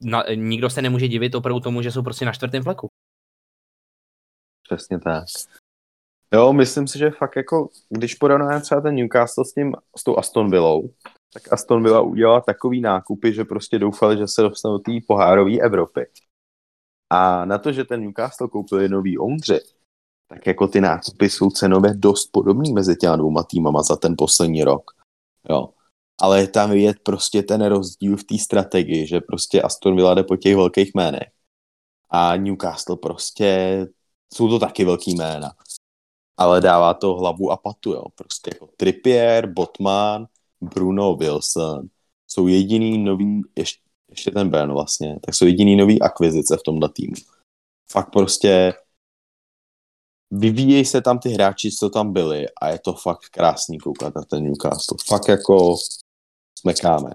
na, 0.00 0.24
nikdo 0.34 0.70
se 0.70 0.82
nemůže 0.82 1.08
divit 1.08 1.34
opravdu 1.34 1.60
tomu, 1.60 1.82
že 1.82 1.92
jsou 1.92 2.02
prostě 2.02 2.24
na 2.24 2.32
čtvrtém 2.32 2.62
fleku. 2.62 2.88
Přesně 4.62 5.00
tak. 5.00 5.24
Jo, 6.34 6.52
myslím 6.52 6.88
si, 6.88 6.98
že 6.98 7.10
fakt 7.10 7.36
jako, 7.36 7.68
když 7.88 8.14
porovnáme 8.14 8.60
třeba 8.60 8.80
ten 8.80 8.94
Newcastle 8.94 9.44
s 9.44 9.52
tím, 9.52 9.74
s 9.96 10.04
tou 10.04 10.18
Aston 10.18 10.50
Villou, 10.50 10.90
tak 11.32 11.52
Aston 11.52 11.82
Villa 11.82 12.00
udělala 12.00 12.40
takový 12.40 12.80
nákupy, 12.80 13.32
že 13.32 13.44
prostě 13.44 13.78
doufali, 13.78 14.16
že 14.18 14.28
se 14.28 14.42
dostanou 14.42 14.78
do 14.78 14.78
té 14.78 14.92
pohárové 15.06 15.58
Evropy. 15.58 16.06
A 17.10 17.44
na 17.44 17.58
to, 17.58 17.72
že 17.72 17.84
ten 17.84 18.00
Newcastle 18.00 18.48
koupil 18.48 18.88
nový 18.88 19.18
Ondři, 19.18 19.60
tak 20.28 20.46
jako 20.46 20.66
ty 20.66 20.80
nákupy 20.80 21.30
jsou 21.30 21.50
cenově 21.50 21.94
dost 21.94 22.26
podobný 22.26 22.72
mezi 22.72 22.96
těma 22.96 23.16
dvouma 23.16 23.42
týmama 23.42 23.82
za 23.82 23.96
ten 23.96 24.14
poslední 24.18 24.64
rok. 24.64 24.90
Jo. 25.50 25.68
Ale 26.20 26.46
tam 26.46 26.72
je 26.72 26.94
prostě 27.02 27.42
ten 27.42 27.64
rozdíl 27.64 28.16
v 28.16 28.24
té 28.24 28.38
strategii, 28.38 29.06
že 29.06 29.20
prostě 29.20 29.62
Aston 29.62 29.96
Villa 29.96 30.14
jde 30.14 30.22
po 30.22 30.36
těch 30.36 30.56
velkých 30.56 30.94
jménech. 30.94 31.28
A 32.10 32.36
Newcastle 32.36 32.96
prostě 32.96 33.86
jsou 34.34 34.48
to 34.48 34.58
taky 34.58 34.84
velký 34.84 35.14
jména. 35.14 35.52
Ale 36.40 36.60
dává 36.60 36.94
to 36.94 37.14
hlavu 37.14 37.50
a 37.50 37.56
patu, 37.56 37.92
jo. 37.92 38.04
Prostě 38.14 38.50
jako 38.54 38.66
Trippier, 38.76 39.46
Botman, 39.46 40.26
Bruno 40.60 41.16
Wilson 41.16 41.88
jsou 42.28 42.46
jediný 42.46 42.98
nový, 42.98 43.42
ještě, 43.56 43.82
ještě 44.10 44.30
ten 44.30 44.50
Ben 44.50 44.72
vlastně, 44.72 45.20
tak 45.24 45.34
jsou 45.34 45.46
jediný 45.46 45.76
nový 45.76 46.02
akvizice 46.02 46.56
v 46.56 46.62
tomhle 46.62 46.88
týmu. 46.88 47.14
Fakt 47.92 48.12
prostě 48.12 48.74
vyvíjejí 50.30 50.84
se 50.84 51.02
tam 51.02 51.18
ty 51.18 51.28
hráči, 51.28 51.70
co 51.70 51.90
tam 51.90 52.12
byli 52.12 52.46
a 52.60 52.68
je 52.68 52.78
to 52.78 52.94
fakt 52.94 53.28
krásný 53.30 53.78
koukat 53.78 54.14
na 54.14 54.22
ten 54.22 54.44
Newcastle. 54.44 54.98
Fakt 55.06 55.28
jako 55.28 55.76
smekáme. 56.58 57.10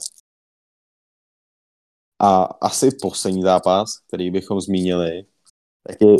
A 2.19 2.43
asi 2.43 2.91
poslední 3.01 3.41
zápas, 3.41 3.97
který 4.07 4.31
bychom 4.31 4.61
zmínili, 4.61 5.25
tak 5.83 6.01
je 6.01 6.17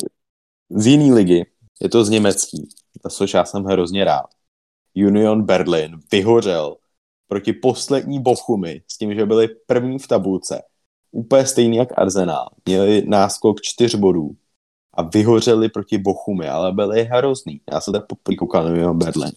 z 0.69 0.87
jiný 0.87 1.13
ligy, 1.13 1.45
je 1.81 1.89
to 1.89 2.05
z 2.05 2.09
německý, 2.09 2.69
za 3.05 3.09
což 3.09 3.33
já 3.33 3.45
jsem 3.45 3.63
hrozně 3.63 4.03
rád. 4.03 4.25
Union 4.95 5.43
Berlin 5.43 5.99
vyhořel 6.11 6.77
proti 7.27 7.53
poslední 7.53 8.21
Bochumy 8.21 8.81
s 8.87 8.97
tím, 8.97 9.15
že 9.15 9.25
byli 9.25 9.47
první 9.47 9.99
v 9.99 10.07
tabulce. 10.07 10.61
úplně 11.11 11.45
stejný 11.45 11.77
jak 11.77 11.99
Arsenal. 11.99 12.49
Měli 12.65 13.05
náskok 13.07 13.61
čtyř 13.61 13.95
bodů 13.95 14.35
a 14.93 15.01
vyhořeli 15.01 15.69
proti 15.69 15.97
Bochumy, 15.97 16.49
ale 16.49 16.71
byli 16.71 17.03
hrozný. 17.03 17.61
Já 17.71 17.81
jsem 17.81 17.93
tak 17.93 18.07
poprvé 18.07 18.35
koukal 18.35 18.69
na 18.69 18.93
Berlin. 18.93 19.31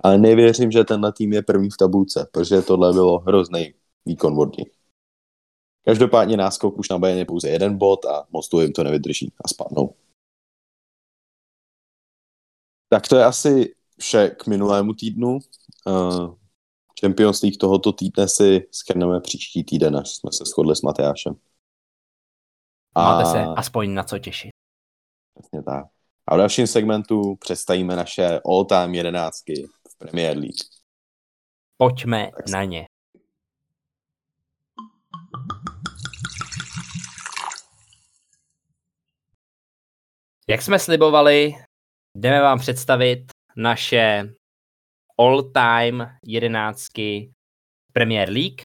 Ale 0.00 0.18
nevěřím, 0.18 0.70
že 0.70 0.84
tenhle 0.84 1.12
tým 1.12 1.32
je 1.32 1.42
první 1.42 1.70
v 1.70 1.76
tabulce, 1.76 2.28
protože 2.32 2.62
tohle 2.62 2.92
bylo 2.92 3.18
hrozný 3.18 3.74
výkon 4.06 4.40
od 4.40 4.58
nich. 4.58 4.70
Každopádně 5.84 6.36
náskok 6.36 6.78
už 6.78 6.88
na 6.88 7.08
je 7.08 7.24
pouze 7.24 7.48
jeden 7.48 7.78
bod 7.78 8.04
a 8.04 8.26
moc 8.30 8.48
jim 8.60 8.72
to 8.72 8.84
nevydrží 8.84 9.32
a 9.44 9.48
spadnou. 9.48 9.94
Tak 12.94 13.08
to 13.08 13.16
je 13.16 13.24
asi 13.24 13.74
vše 14.00 14.28
k 14.28 14.46
minulému 14.46 14.94
týdnu. 14.94 15.38
Uh, 15.86 16.34
Champions 17.00 17.42
League 17.42 17.58
tohoto 17.58 17.92
týdne 17.92 18.28
si 18.28 18.68
skrneme 18.70 19.20
příští 19.20 19.64
týden, 19.64 19.96
až 19.96 20.10
jsme 20.10 20.32
se 20.32 20.44
shodli 20.44 20.76
s 20.76 20.82
Matyášem. 20.82 21.34
A... 22.94 23.02
Máte 23.02 23.30
se 23.30 23.44
aspoň 23.56 23.94
na 23.94 24.04
co 24.04 24.18
těšit. 24.18 24.50
Přesně 25.34 25.62
tak. 25.62 25.86
A 26.26 26.34
v 26.34 26.38
dalším 26.38 26.66
segmentu 26.66 27.36
představíme 27.36 27.96
naše 27.96 28.40
all-time 28.46 28.94
jedenáctky 28.94 29.66
v 29.92 29.98
Premier 29.98 30.36
League. 30.36 30.64
Pojďme 31.76 32.30
tak 32.36 32.48
na 32.48 32.64
ně. 32.64 32.86
Jak 40.48 40.62
jsme 40.62 40.78
slibovali, 40.78 41.54
jdeme 42.16 42.40
vám 42.40 42.58
představit 42.58 43.24
naše 43.56 44.34
all-time 45.18 46.18
jedenáctky 46.24 47.32
Premier 47.92 48.30
League. 48.30 48.62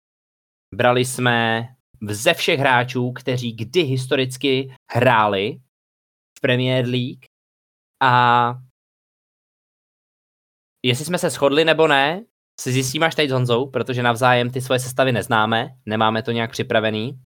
Brali 0.76 1.06
jsme 1.06 1.68
ze 2.10 2.34
všech 2.34 2.60
hráčů, 2.60 3.12
kteří 3.12 3.54
kdy 3.54 3.82
historicky 3.82 4.76
hráli 4.92 5.60
v 6.38 6.42
Premier 6.42 6.86
League 6.86 7.26
a 8.04 8.54
jestli 10.86 11.06
jsme 11.06 11.18
se 11.18 11.30
shodli 11.30 11.66
nebo 11.66 11.88
ne, 11.88 12.26
si 12.62 12.72
zjistíme 12.72 13.06
až 13.06 13.16
teď 13.16 13.30
s 13.30 13.34
Honzou, 13.34 13.70
protože 13.70 14.04
navzájem 14.04 14.52
ty 14.52 14.62
svoje 14.62 14.80
sestavy 14.80 15.12
neznáme, 15.12 15.70
nemáme 15.86 16.24
to 16.24 16.32
nějak 16.32 16.52
připravený. 16.52 17.22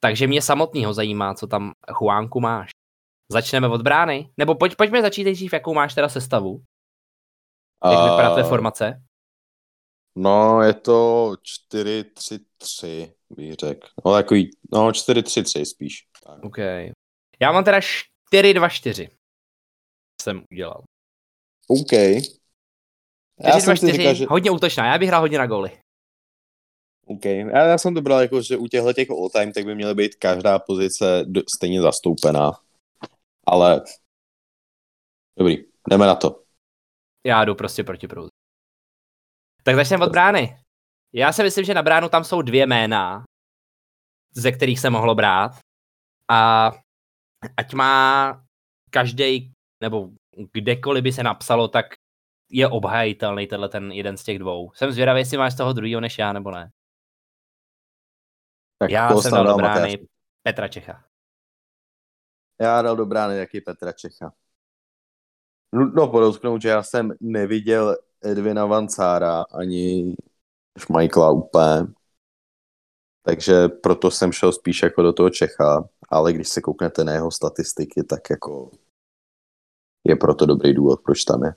Takže 0.00 0.26
mě 0.26 0.42
samotného 0.42 0.94
zajímá, 0.94 1.34
co 1.34 1.46
tam 1.46 1.72
Juánku 2.00 2.40
máš. 2.40 2.70
Začneme 3.32 3.68
od 3.68 3.82
brány? 3.82 4.30
Nebo 4.36 4.54
pojď, 4.54 4.76
pojďme 4.76 5.02
začít 5.02 5.24
nejdřív, 5.24 5.52
jakou 5.52 5.74
máš 5.74 5.94
teda 5.94 6.08
sestavu. 6.08 6.62
Jak 7.84 7.98
uh, 7.98 8.10
vypadá 8.10 8.30
tvoje 8.30 8.44
formace? 8.44 9.02
No, 10.16 10.62
je 10.62 10.74
to 10.74 11.30
4-3-3, 11.72 13.12
bych 13.30 13.54
řekl. 13.54 13.88
No, 14.04 14.12
takový, 14.12 14.50
no, 14.72 14.90
4-3-3 14.90 15.64
spíš. 15.64 15.94
Tak. 16.26 16.44
OK. 16.44 16.58
Já 17.40 17.52
mám 17.52 17.64
teda 17.64 17.78
4-2-4. 17.78 19.10
Jsem 20.22 20.44
udělal. 20.52 20.82
OK. 21.68 21.90
4, 21.90 22.38
2, 23.64 23.76
4, 23.76 23.92
říkal, 23.92 24.14
že... 24.14 24.26
hodně 24.28 24.50
útočná, 24.50 24.86
já 24.86 24.98
bych 24.98 25.08
hrál 25.08 25.20
hodně 25.20 25.38
na 25.38 25.46
góly. 25.46 25.70
OK. 27.06 27.24
Já, 27.24 27.64
já 27.64 27.78
jsem 27.78 27.94
to 27.94 28.02
bral 28.02 28.20
jako, 28.20 28.42
že 28.42 28.56
u 28.56 28.66
těchto 28.66 28.92
těch 28.92 29.10
all-time 29.10 29.52
tak 29.52 29.64
by 29.64 29.74
měly 29.74 29.94
být 29.94 30.14
každá 30.14 30.58
pozice 30.58 31.24
do, 31.24 31.42
stejně 31.54 31.82
zastoupená. 31.82 32.52
Ale 33.46 33.82
dobrý, 35.38 35.56
jdeme 35.90 36.06
na 36.06 36.14
to. 36.14 36.44
Já 37.26 37.44
jdu 37.44 37.54
prostě 37.54 37.84
proti 37.84 38.08
proudu. 38.08 38.28
Tak 39.62 39.74
začneme 39.74 40.06
od 40.06 40.12
brány. 40.12 40.58
Já 41.12 41.32
si 41.32 41.42
myslím, 41.42 41.64
že 41.64 41.74
na 41.74 41.82
bránu 41.82 42.08
tam 42.08 42.24
jsou 42.24 42.42
dvě 42.42 42.66
jména, 42.66 43.24
ze 44.36 44.52
kterých 44.52 44.80
se 44.80 44.90
mohlo 44.90 45.14
brát. 45.14 45.58
A 46.30 46.70
ať 47.56 47.74
má 47.74 48.44
každý, 48.90 49.52
nebo 49.80 50.10
kdekoliv 50.52 51.04
by 51.04 51.12
se 51.12 51.22
napsalo, 51.22 51.68
tak 51.68 51.86
je 52.50 52.68
obhajitelný 52.68 53.46
tenhle 53.46 53.68
ten 53.68 53.92
jeden 53.92 54.16
z 54.16 54.24
těch 54.24 54.38
dvou. 54.38 54.72
Jsem 54.72 54.92
zvědavý, 54.92 55.20
jestli 55.20 55.38
máš 55.38 55.52
z 55.52 55.56
toho 55.56 55.72
druhého 55.72 56.00
než 56.00 56.18
já, 56.18 56.32
nebo 56.32 56.50
ne. 56.50 56.70
Tak 58.78 58.90
já 58.90 59.16
jsem 59.16 59.32
dal 59.32 59.46
do 59.46 59.54
brány 59.54 60.06
Petra 60.42 60.68
Čecha. 60.68 61.04
Já 62.60 62.82
dal 62.82 62.96
do 62.96 63.06
brány 63.06 63.38
jaký 63.38 63.60
Petra 63.60 63.92
Čecha. 63.92 64.32
Nutno 65.72 66.08
podotknout, 66.08 66.62
že 66.62 66.68
já 66.68 66.82
jsem 66.82 67.12
neviděl 67.20 67.96
Edvina 68.24 68.66
Vancára 68.66 69.42
ani 69.42 70.16
Michaela 70.98 71.30
úplně. 71.30 71.86
Takže 73.22 73.68
proto 73.68 74.10
jsem 74.10 74.32
šel 74.32 74.52
spíš 74.52 74.82
jako 74.82 75.02
do 75.02 75.12
toho 75.12 75.30
Čecha, 75.30 75.88
ale 76.08 76.32
když 76.32 76.48
se 76.48 76.60
kouknete 76.60 77.04
na 77.04 77.12
jeho 77.12 77.30
statistiky, 77.30 78.04
tak 78.04 78.30
jako 78.30 78.70
je 80.04 80.16
proto 80.16 80.46
dobrý 80.46 80.74
důvod, 80.74 81.00
proč 81.04 81.24
tam 81.24 81.44
je. 81.44 81.54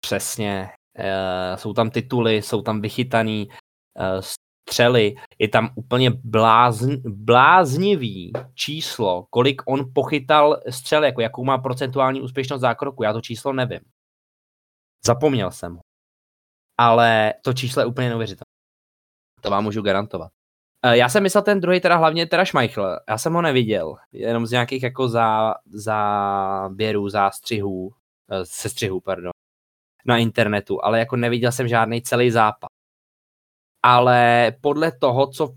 Přesně. 0.00 0.68
E, 0.98 1.56
jsou 1.56 1.72
tam 1.72 1.90
tituly, 1.90 2.42
jsou 2.42 2.62
tam 2.62 2.80
vychytaný 2.80 3.48
e, 3.98 4.22
střely, 4.68 5.14
je 5.38 5.48
tam 5.48 5.70
úplně 5.74 6.10
blázn, 6.10 6.92
bláznivý 7.04 8.32
číslo, 8.54 9.26
kolik 9.30 9.62
on 9.66 9.90
pochytal 9.94 10.60
střel, 10.70 11.04
jako 11.04 11.20
jakou 11.20 11.44
má 11.44 11.58
procentuální 11.58 12.20
úspěšnost 12.20 12.60
zákroku, 12.60 13.02
já 13.02 13.12
to 13.12 13.20
číslo 13.20 13.52
nevím. 13.52 13.80
Zapomněl 15.04 15.50
jsem. 15.50 15.78
Ale 16.78 17.34
to 17.42 17.52
číslo 17.52 17.82
je 17.82 17.86
úplně 17.86 18.08
neuvěřitelné. 18.08 18.52
To 19.40 19.50
vám 19.50 19.64
můžu 19.64 19.82
garantovat. 19.82 20.32
E, 20.84 20.96
já 20.96 21.08
jsem 21.08 21.22
myslel 21.22 21.42
ten 21.42 21.60
druhý 21.60 21.80
teda 21.80 21.96
hlavně 21.96 22.26
teda 22.26 22.44
Schmeichel. 22.44 23.00
Já 23.08 23.18
jsem 23.18 23.32
ho 23.32 23.42
neviděl, 23.42 23.94
jenom 24.12 24.46
z 24.46 24.50
nějakých 24.50 24.82
jako 24.82 25.08
za, 25.08 25.54
záběrů, 25.66 27.08
zástřihů, 27.08 27.94
e, 28.30 28.44
sestřihů, 28.44 29.00
pardon, 29.00 29.30
na 30.06 30.18
internetu, 30.18 30.84
ale 30.84 30.98
jako 30.98 31.16
neviděl 31.16 31.52
jsem 31.52 31.68
žádný 31.68 32.02
celý 32.02 32.30
zápas 32.30 32.81
ale 33.82 34.52
podle 34.60 34.92
toho, 34.92 35.26
co 35.26 35.54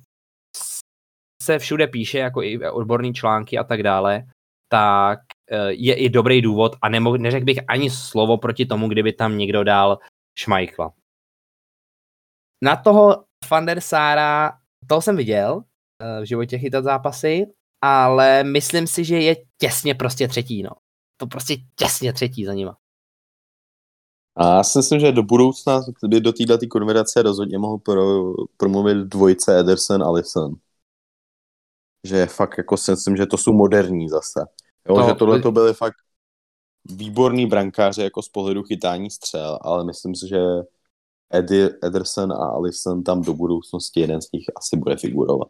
se 1.42 1.60
všude 1.60 1.88
píše, 1.88 2.18
jako 2.18 2.44
i 2.44 2.70
odborní 2.70 3.14
články 3.14 3.58
a 3.58 3.64
tak 3.64 3.84
dále, 3.84 4.24
tak 4.70 5.20
eh, 5.52 5.72
je 5.72 5.96
i 5.96 6.10
dobrý 6.10 6.42
důvod 6.42 6.76
a 6.82 6.90
nemo, 6.90 7.18
neřekl 7.18 7.46
bych 7.46 7.60
ani 7.68 7.90
slovo 7.90 8.38
proti 8.38 8.66
tomu, 8.66 8.90
kdyby 8.90 9.14
tam 9.14 9.38
někdo 9.38 9.64
dal 9.64 10.00
Šmajchla. 10.38 10.94
Na 12.64 12.76
toho 12.76 13.26
Fandersára, 13.46 14.52
toho 14.88 15.02
jsem 15.02 15.18
viděl 15.18 15.64
eh, 16.02 16.22
v 16.22 16.26
životě 16.26 16.58
chytat 16.58 16.84
zápasy, 16.84 17.46
ale 17.84 18.44
myslím 18.44 18.88
si, 18.88 19.06
že 19.06 19.20
je 19.20 19.36
těsně 19.58 19.96
prostě 19.96 20.28
třetí, 20.28 20.64
no. 20.64 20.72
To 21.18 21.28
prostě 21.28 21.56
těsně 21.76 22.14
třetí 22.14 22.46
za 22.46 22.54
nima. 22.54 22.78
A 24.36 24.56
já 24.56 24.64
si 24.64 24.80
myslím, 24.80 25.00
že 25.00 25.12
do 25.12 25.24
budoucna 25.24 25.82
by 26.08 26.22
do 26.22 26.34
této 26.34 26.68
konverzace 26.70 27.22
rozhodně 27.22 27.58
mohl 27.58 27.78
pro, 27.78 28.34
promluvit 28.58 28.98
dvojce 28.98 29.60
Ederson 29.60 30.04
a 30.04 30.06
Alisson. 30.06 30.54
Že 32.08 32.26
fakt 32.26 32.58
jako 32.58 32.78
si 32.78 32.92
myslím, 32.92 33.18
že 33.18 33.26
to 33.26 33.38
jsou 33.38 33.54
moderní 33.54 34.10
zase. 34.10 34.46
Jo, 34.90 34.96
to, 34.96 35.08
že 35.08 35.14
tohle 35.14 35.42
to 35.42 35.52
byly 35.52 35.74
fakt 35.74 35.96
výborný 36.86 37.46
brankáři 37.46 38.02
jako 38.02 38.22
z 38.22 38.30
pohledu 38.30 38.64
chytání 38.64 39.10
střel, 39.10 39.60
ale 39.62 39.86
myslím 39.86 40.16
si, 40.16 40.28
že 40.28 40.40
Eddie, 41.34 41.70
Ederson 41.84 42.32
a 42.32 42.50
Alisson 42.50 43.04
tam 43.04 43.22
do 43.22 43.34
budoucnosti 43.34 44.00
jeden 44.00 44.22
z 44.22 44.32
nich 44.32 44.46
asi 44.56 44.78
bude 44.78 44.98
figurovat. 44.98 45.48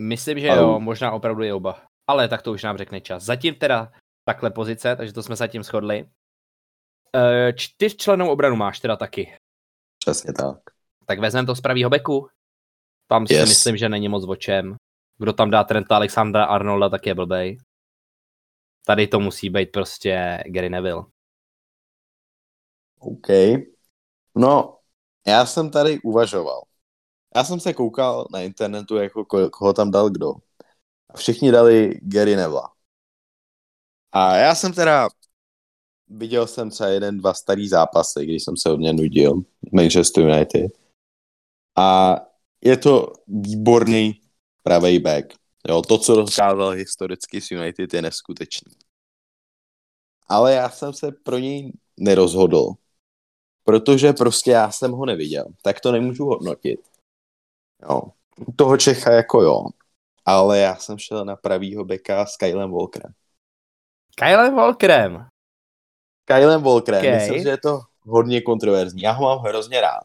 Myslím, 0.00 0.38
že 0.38 0.50
ale... 0.50 0.58
jo, 0.58 0.80
možná 0.80 1.12
opravdu 1.12 1.42
je 1.42 1.54
oba. 1.54 1.82
Ale 2.06 2.28
tak 2.28 2.42
to 2.42 2.52
už 2.52 2.62
nám 2.62 2.78
řekne 2.78 3.00
čas. 3.00 3.24
Zatím 3.24 3.54
teda 3.54 3.92
takhle 4.24 4.50
pozice, 4.50 4.96
takže 4.96 5.12
to 5.12 5.22
jsme 5.22 5.36
se 5.36 5.48
tím 5.48 5.62
shodli. 5.62 6.08
Uh, 7.14 7.52
čtyřčlenou 7.56 8.30
obranu 8.30 8.56
máš 8.56 8.80
teda 8.80 8.96
taky. 8.96 9.36
Přesně 9.98 10.32
tak. 10.32 10.58
Tak 11.06 11.18
vezmeme 11.18 11.46
to 11.46 11.54
z 11.54 11.60
pravýho 11.60 11.90
beku. 11.90 12.28
Tam 13.06 13.26
yes. 13.30 13.40
si 13.42 13.48
myslím, 13.48 13.76
že 13.76 13.88
není 13.88 14.08
moc 14.08 14.24
o 14.28 14.36
čem. 14.36 14.76
Kdo 15.18 15.32
tam 15.32 15.50
dá 15.50 15.64
Trenta 15.64 15.96
Alexandra 15.96 16.44
Arnolda, 16.44 16.88
tak 16.88 17.06
je 17.06 17.14
blbej. 17.14 17.58
Tady 18.86 19.06
to 19.06 19.20
musí 19.20 19.50
být 19.50 19.72
prostě 19.72 20.44
Gary 20.46 20.70
Neville. 20.70 21.04
OK. 22.98 23.26
No, 24.34 24.78
já 25.26 25.46
jsem 25.46 25.70
tady 25.70 26.00
uvažoval. 26.00 26.62
Já 27.36 27.44
jsem 27.44 27.60
se 27.60 27.74
koukal 27.74 28.26
na 28.32 28.40
internetu, 28.40 28.96
jako 28.96 29.22
ko- 29.22 29.50
koho 29.50 29.72
tam 29.72 29.90
dal 29.90 30.10
kdo. 30.10 30.32
A 31.10 31.16
všichni 31.16 31.52
dali 31.52 32.00
Gary 32.02 32.36
Neville. 32.36 32.68
A 34.12 34.36
já 34.36 34.54
jsem 34.54 34.72
teda 34.72 35.08
viděl 36.10 36.46
jsem 36.46 36.70
třeba 36.70 36.88
jeden, 36.88 37.18
dva 37.18 37.34
starý 37.34 37.68
zápasy, 37.68 38.26
když 38.26 38.44
jsem 38.44 38.56
se 38.56 38.68
hodně 38.68 38.92
nudil, 38.92 39.42
Manchester 39.72 40.24
United. 40.24 40.72
A 41.76 42.16
je 42.64 42.76
to 42.76 43.12
výborný 43.26 44.20
pravý 44.62 44.98
back. 44.98 45.34
Jo, 45.68 45.82
to, 45.82 45.98
co 45.98 46.16
dokázal 46.16 46.70
historicky 46.70 47.40
s 47.40 47.50
United, 47.50 47.94
je 47.94 48.02
neskutečný. 48.02 48.72
Ale 50.28 50.54
já 50.54 50.70
jsem 50.70 50.92
se 50.92 51.12
pro 51.12 51.38
něj 51.38 51.72
nerozhodl, 51.96 52.72
protože 53.64 54.12
prostě 54.12 54.50
já 54.50 54.70
jsem 54.70 54.92
ho 54.92 55.06
neviděl, 55.06 55.44
tak 55.62 55.80
to 55.80 55.92
nemůžu 55.92 56.24
hodnotit. 56.24 56.80
Jo. 57.82 58.02
toho 58.56 58.76
Čecha 58.76 59.12
jako 59.12 59.42
jo, 59.42 59.64
ale 60.24 60.58
já 60.58 60.76
jsem 60.76 60.98
šel 60.98 61.24
na 61.24 61.36
pravýho 61.36 61.84
beka 61.84 62.26
s 62.26 62.36
Kylem 62.36 62.70
Walkerem. 62.70 63.12
Kylem 64.14 64.54
Walkerem? 64.54 65.28
Kylem 66.28 66.62
Walkerem, 66.62 67.00
okay. 67.00 67.14
myslím, 67.14 67.42
že 67.42 67.48
je 67.48 67.58
to 67.58 67.80
hodně 68.00 68.40
kontroverzní. 68.40 69.02
Já 69.02 69.12
ho 69.12 69.24
mám 69.24 69.38
hrozně 69.38 69.80
rád. 69.80 70.04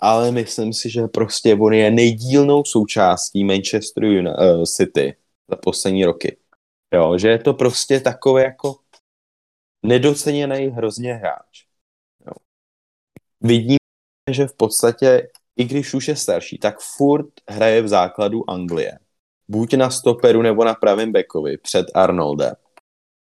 Ale 0.00 0.30
myslím 0.30 0.72
si, 0.72 0.90
že 0.90 1.06
prostě 1.06 1.54
on 1.54 1.72
je 1.72 1.90
nejdílnou 1.90 2.64
součástí 2.64 3.44
Manchester 3.44 4.04
uh, 4.04 4.64
City 4.64 5.16
za 5.50 5.56
poslední 5.56 6.04
roky. 6.04 6.36
Jo, 6.94 7.18
že 7.18 7.28
je 7.28 7.38
to 7.38 7.54
prostě 7.54 8.00
takový 8.00 8.42
jako 8.42 8.76
nedoceněný 9.82 10.66
hrozně 10.66 11.14
hráč. 11.14 11.64
Jo. 12.26 12.32
Vidíme, 13.40 13.78
že 14.30 14.46
v 14.46 14.56
podstatě, 14.56 15.28
i 15.56 15.64
když 15.64 15.94
už 15.94 16.08
je 16.08 16.16
starší, 16.16 16.58
tak 16.58 16.80
furt 16.80 17.28
hraje 17.48 17.82
v 17.82 17.88
základu 17.88 18.50
Anglie. 18.50 18.98
Buď 19.48 19.74
na 19.74 19.90
stoperu 19.90 20.42
nebo 20.42 20.64
na 20.64 20.74
pravém 20.74 21.12
bekovi 21.12 21.58
před 21.58 21.86
Arnoldem. 21.94 22.54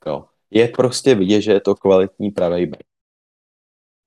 Jo. 0.06 0.24
Je 0.52 0.68
prostě 0.68 1.14
vidět, 1.14 1.40
že 1.40 1.52
je 1.52 1.60
to 1.60 1.74
kvalitní 1.74 2.30
pravý 2.30 2.66
back. 2.66 2.82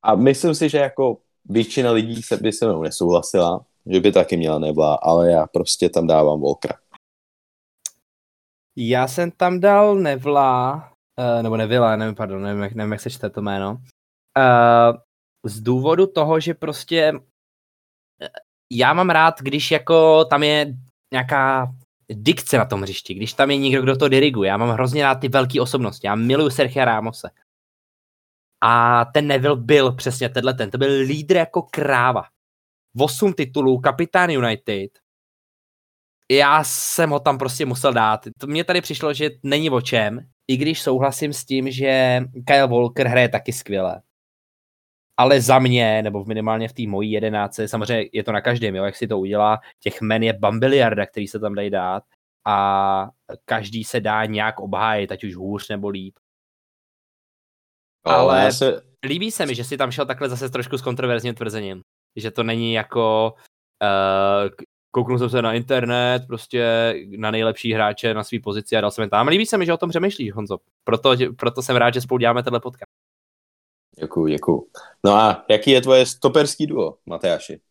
A 0.03 0.15
myslím 0.15 0.55
si, 0.55 0.69
že 0.69 0.77
jako 0.77 1.17
většina 1.45 1.91
lidí 1.91 2.21
se 2.21 2.38
by 2.38 2.51
se 2.51 2.65
mnou 2.65 2.84
nesouhlasila, 2.84 3.65
že 3.86 3.99
by 3.99 4.12
taky 4.12 4.38
měla 4.38 4.60
Nebla, 4.60 4.95
ale 4.95 5.31
já 5.31 5.47
prostě 5.47 5.89
tam 5.89 6.08
dávám 6.08 6.39
Volkra. 6.39 6.77
Já 8.77 9.08
jsem 9.08 9.31
tam 9.31 9.60
dal 9.60 9.95
Nevla, 9.95 10.75
uh, 11.19 11.43
nebo 11.43 11.58
Nevila, 11.58 11.95
nevím, 11.95 12.15
pardon, 12.15 12.41
nevím, 12.41 12.63
jak, 12.63 12.73
nevím, 12.73 12.91
jak 12.91 13.01
se 13.01 13.10
čte 13.10 13.29
to 13.29 13.41
jméno. 13.41 13.71
Uh, 14.38 14.97
z 15.45 15.62
důvodu 15.62 16.08
toho, 16.08 16.39
že 16.39 16.53
prostě 16.53 17.13
eh, 18.21 18.29
já 18.71 18.93
mám 18.93 19.10
rád, 19.10 19.41
když 19.41 19.71
jako 19.71 20.25
tam 20.25 20.43
je 20.43 20.75
nějaká 21.13 21.75
dikce 22.09 22.57
na 22.57 22.65
tom 22.65 22.81
hřišti, 22.81 23.13
když 23.13 23.33
tam 23.33 23.51
je 23.51 23.57
někdo, 23.57 23.81
kdo 23.81 23.95
to 23.95 24.07
diriguje. 24.07 24.47
Já 24.47 24.57
mám 24.57 24.69
hrozně 24.69 25.03
rád 25.03 25.15
ty 25.15 25.27
velké 25.27 25.61
osobnosti. 25.61 26.07
Já 26.07 26.15
miluju 26.15 26.49
Sergio 26.49 26.85
Ramose. 26.85 27.29
A 28.61 29.05
ten 29.05 29.27
Neville 29.27 29.55
byl 29.55 29.91
přesně 29.91 30.29
tenhle 30.29 30.53
ten. 30.53 30.71
To 30.71 30.77
byl 30.77 31.01
lídr 31.01 31.35
jako 31.35 31.61
kráva. 31.61 32.23
Osm 32.99 33.33
titulů, 33.33 33.79
kapitán 33.79 34.29
United. 34.29 34.91
Já 36.31 36.63
jsem 36.63 37.09
ho 37.09 37.19
tam 37.19 37.37
prostě 37.37 37.65
musel 37.65 37.93
dát. 37.93 38.27
To 38.39 38.47
mně 38.47 38.63
tady 38.63 38.81
přišlo, 38.81 39.13
že 39.13 39.29
není 39.43 39.69
o 39.69 39.81
čem, 39.81 40.29
i 40.47 40.57
když 40.57 40.81
souhlasím 40.81 41.33
s 41.33 41.45
tím, 41.45 41.71
že 41.71 42.21
Kyle 42.47 42.67
Walker 42.67 43.07
hraje 43.07 43.29
taky 43.29 43.53
skvěle. 43.53 44.01
Ale 45.17 45.41
za 45.41 45.60
mě, 45.60 46.01
nebo 46.04 46.25
minimálně 46.25 46.67
v 46.67 46.73
té 46.73 46.88
mojí 46.88 47.12
jedenáce, 47.12 47.67
samozřejmě 47.67 48.10
je 48.13 48.23
to 48.23 48.32
na 48.32 48.41
každém, 48.41 48.75
jo, 48.75 48.84
jak 48.84 48.95
si 48.95 49.08
to 49.08 49.19
udělá, 49.19 49.60
těch 49.80 50.01
men 50.01 50.23
je 50.23 50.34
bambiliarda, 50.34 51.06
který 51.06 51.28
se 51.28 51.39
tam 51.39 51.56
dají 51.56 51.69
dát 51.69 52.04
a 52.47 53.10
každý 53.45 53.84
se 53.84 53.99
dá 53.99 54.25
nějak 54.25 54.60
obhájit, 54.60 55.12
ať 55.12 55.23
už 55.23 55.36
hůř 55.36 55.69
nebo 55.69 55.89
líp. 55.89 56.15
Ale 58.04 58.51
se... 58.51 58.82
líbí 59.06 59.32
se 59.32 59.45
mi, 59.45 59.56
že 59.56 59.63
si 59.63 59.78
tam 59.78 59.91
šel 59.91 60.06
takhle 60.06 60.30
zase 60.30 60.49
trošku 60.49 60.78
s 60.78 60.82
kontroverzním 60.82 61.36
tvrzením. 61.36 61.82
Že 62.15 62.32
to 62.32 62.43
není 62.43 62.73
jako 62.73 63.34
uh, 63.84 64.49
kouknu 64.91 65.17
jsem 65.17 65.30
se 65.30 65.41
na 65.41 65.54
internet, 65.54 66.23
prostě 66.28 66.93
na 67.17 67.32
nejlepší 67.32 67.73
hráče 67.73 68.13
na 68.13 68.23
své 68.23 68.39
pozici 68.39 68.78
a 68.78 68.82
dal 68.82 68.91
jsem 68.91 69.01
je 69.01 69.10
tam. 69.10 69.28
Líbí 69.28 69.45
se 69.45 69.58
mi, 69.58 69.65
že 69.65 69.73
o 69.73 69.78
tom 69.78 69.89
přemýšlíš, 69.89 70.34
Honzo. 70.34 70.58
Proto, 70.84 71.15
proto 71.38 71.62
jsem 71.62 71.75
rád, 71.75 71.93
že 71.93 72.01
spolu 72.01 72.17
děláme 72.17 72.43
tenhle 72.43 72.60
podcast. 72.60 72.94
Děkuju, 73.99 74.27
děkuju. 74.27 74.67
No 75.05 75.12
a 75.12 75.45
jaký 75.49 75.71
je 75.71 75.81
tvoje 75.81 76.05
stoperský 76.05 76.67
duo, 76.67 76.97
Mateáši? 77.05 77.62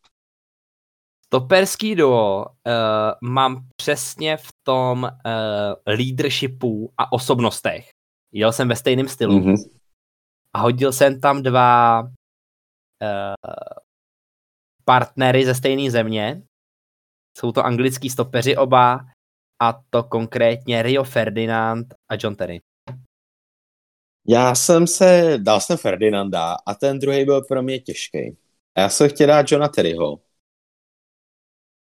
Stoperský 1.25 1.95
duo 1.95 2.45
uh, 2.47 3.31
mám 3.31 3.67
přesně 3.77 4.37
v 4.37 4.49
tom 4.67 5.03
uh, 5.03 5.11
leadershipu 5.87 6.93
a 6.99 7.13
osobnostech. 7.13 7.89
Jel 8.33 8.53
jsem 8.53 8.69
ve 8.69 8.77
stejném 8.77 9.09
stylu. 9.09 9.41
Mm-hmm 9.41 9.75
a 10.55 10.59
hodil 10.59 10.93
jsem 10.93 11.21
tam 11.21 11.43
dva 11.43 12.03
uh, 12.03 12.09
partnery 14.85 15.47
ze 15.47 15.55
stejné 15.55 15.91
země. 15.91 16.43
Jsou 17.39 17.53
to 17.53 17.65
anglický 17.65 18.11
stopeři 18.11 18.57
oba 18.57 19.07
a 19.63 19.73
to 19.91 20.03
konkrétně 20.03 20.83
Rio 20.83 21.05
Ferdinand 21.05 21.95
a 22.09 22.15
John 22.21 22.37
Terry. 22.37 22.61
Já 24.29 24.55
jsem 24.55 24.87
se, 24.87 25.39
dal 25.39 25.61
jsem 25.61 25.77
Ferdinanda 25.77 26.57
a 26.67 26.75
ten 26.75 26.99
druhý 26.99 27.25
byl 27.25 27.43
pro 27.43 27.63
mě 27.63 27.79
těžký. 27.79 28.37
Já 28.79 28.89
jsem 28.89 29.09
chtěl 29.09 29.27
dát 29.27 29.53
Johna 29.53 29.69
Terryho, 29.69 30.21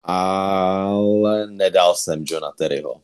ale 0.03 1.47
nedal 1.47 1.95
jsem 1.95 2.25
Johna 2.27 2.51
Terryho. 2.53 3.03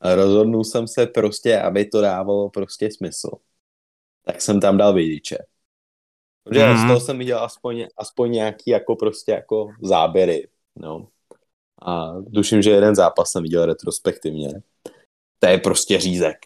Rozhodnul 0.00 0.64
jsem 0.64 0.88
se 0.88 1.06
prostě, 1.06 1.60
aby 1.60 1.84
to 1.84 2.00
dávalo 2.00 2.50
prostě 2.50 2.90
smysl 2.90 3.30
tak 4.24 4.40
jsem 4.40 4.60
tam 4.60 4.76
dal 4.76 4.94
vidiče. 4.94 5.38
Protože 6.44 6.60
mm-hmm. 6.60 6.84
z 6.84 6.88
toho 6.88 7.00
jsem 7.00 7.18
viděl 7.18 7.38
aspoň, 7.38 7.86
aspoň 7.96 8.32
nějaký 8.32 8.70
jako 8.70 8.96
prostě 8.96 9.32
jako 9.32 9.68
záběry, 9.82 10.48
no. 10.76 11.08
A 11.82 12.12
duším, 12.20 12.62
že 12.62 12.70
jeden 12.70 12.94
zápas 12.94 13.30
jsem 13.30 13.42
viděl 13.42 13.66
retrospektivně. 13.66 14.48
To 15.38 15.48
je 15.48 15.58
prostě 15.58 15.98
řízek. 15.98 16.36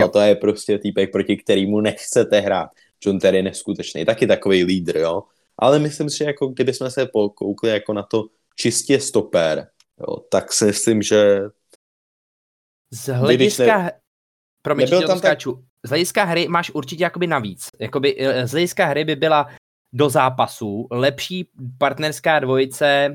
Jo. 0.00 0.08
to 0.08 0.20
je 0.20 0.36
prostě 0.36 0.78
týpek, 0.78 1.12
proti 1.12 1.36
kterýmu 1.36 1.80
nechcete 1.80 2.40
hrát. 2.40 2.70
John 3.04 3.18
Terry 3.18 3.36
je 3.36 3.42
neskutečný, 3.42 4.04
taky 4.04 4.26
takový 4.26 4.64
lídr, 4.64 4.96
jo. 4.96 5.22
Ale 5.58 5.78
myslím 5.78 6.10
si, 6.10 6.18
že 6.18 6.24
jako 6.24 6.46
kdyby 6.46 6.74
jsme 6.74 6.90
se 6.90 7.06
pokoukli 7.06 7.70
jako 7.70 7.92
na 7.92 8.02
to 8.02 8.24
čistě 8.56 9.00
stoper, 9.00 9.66
jo, 10.00 10.16
tak 10.16 10.52
si 10.52 10.64
myslím, 10.64 11.02
že 11.02 11.40
z 12.92 13.08
hlediska, 13.08 13.82
ne... 13.82 13.92
promiň, 14.62 14.84
nebyl 14.84 15.06
tam 15.06 15.18
skáču. 15.18 15.52
Tak 15.52 15.62
z 15.86 15.88
hlediska 15.88 16.24
hry 16.24 16.48
máš 16.48 16.70
určitě 16.70 17.02
jakoby 17.02 17.26
navíc. 17.26 17.68
Jakoby, 17.78 18.16
eh, 18.18 18.46
z 18.46 18.50
hlediska 18.50 18.86
hry 18.86 19.04
by 19.04 19.16
byla 19.16 19.48
do 19.92 20.08
zápasu 20.08 20.86
lepší 20.90 21.48
partnerská 21.78 22.38
dvojice 22.38 23.14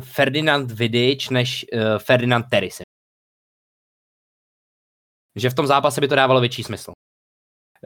Ferdinand 0.00 0.70
Vidic 0.70 1.30
než 1.30 1.66
uh, 1.72 1.80
Ferdinand 1.98 2.46
Terry. 2.50 2.68
Že 5.36 5.50
v 5.50 5.54
tom 5.54 5.66
zápase 5.66 6.00
by 6.00 6.08
to 6.08 6.14
dávalo 6.14 6.40
větší 6.40 6.62
smysl. 6.62 6.92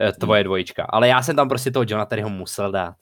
Uh, 0.03 0.11
tvoje 0.11 0.43
dvojička. 0.43 0.85
Ale 0.89 1.07
já 1.07 1.23
jsem 1.23 1.35
tam 1.35 1.49
prostě 1.49 1.71
toho 1.71 1.85
Johna 1.87 2.05
Terryho 2.05 2.29
musel 2.29 2.71
dát. 2.71 2.95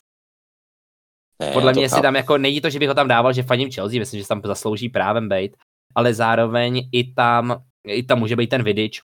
Ne, 1.39 1.51
Podle 1.51 1.73
mě 1.73 1.89
si 1.89 2.01
tam 2.01 2.15
jako, 2.15 2.37
není 2.37 2.61
to, 2.61 2.69
že 2.69 2.79
bych 2.79 2.87
ho 2.87 2.95
tam 2.95 3.07
dával, 3.07 3.33
že 3.33 3.43
faním 3.43 3.71
Chelsea, 3.71 3.99
myslím, 3.99 4.21
že 4.21 4.27
tam 4.27 4.41
zaslouží 4.43 4.89
právem 4.89 5.29
být, 5.29 5.55
ale 5.95 6.13
zároveň 6.13 6.89
i 6.91 7.13
tam, 7.13 7.63
i 7.87 8.03
tam 8.03 8.19
může 8.19 8.35
být 8.35 8.47
ten 8.47 8.63
Vidič, 8.63 9.01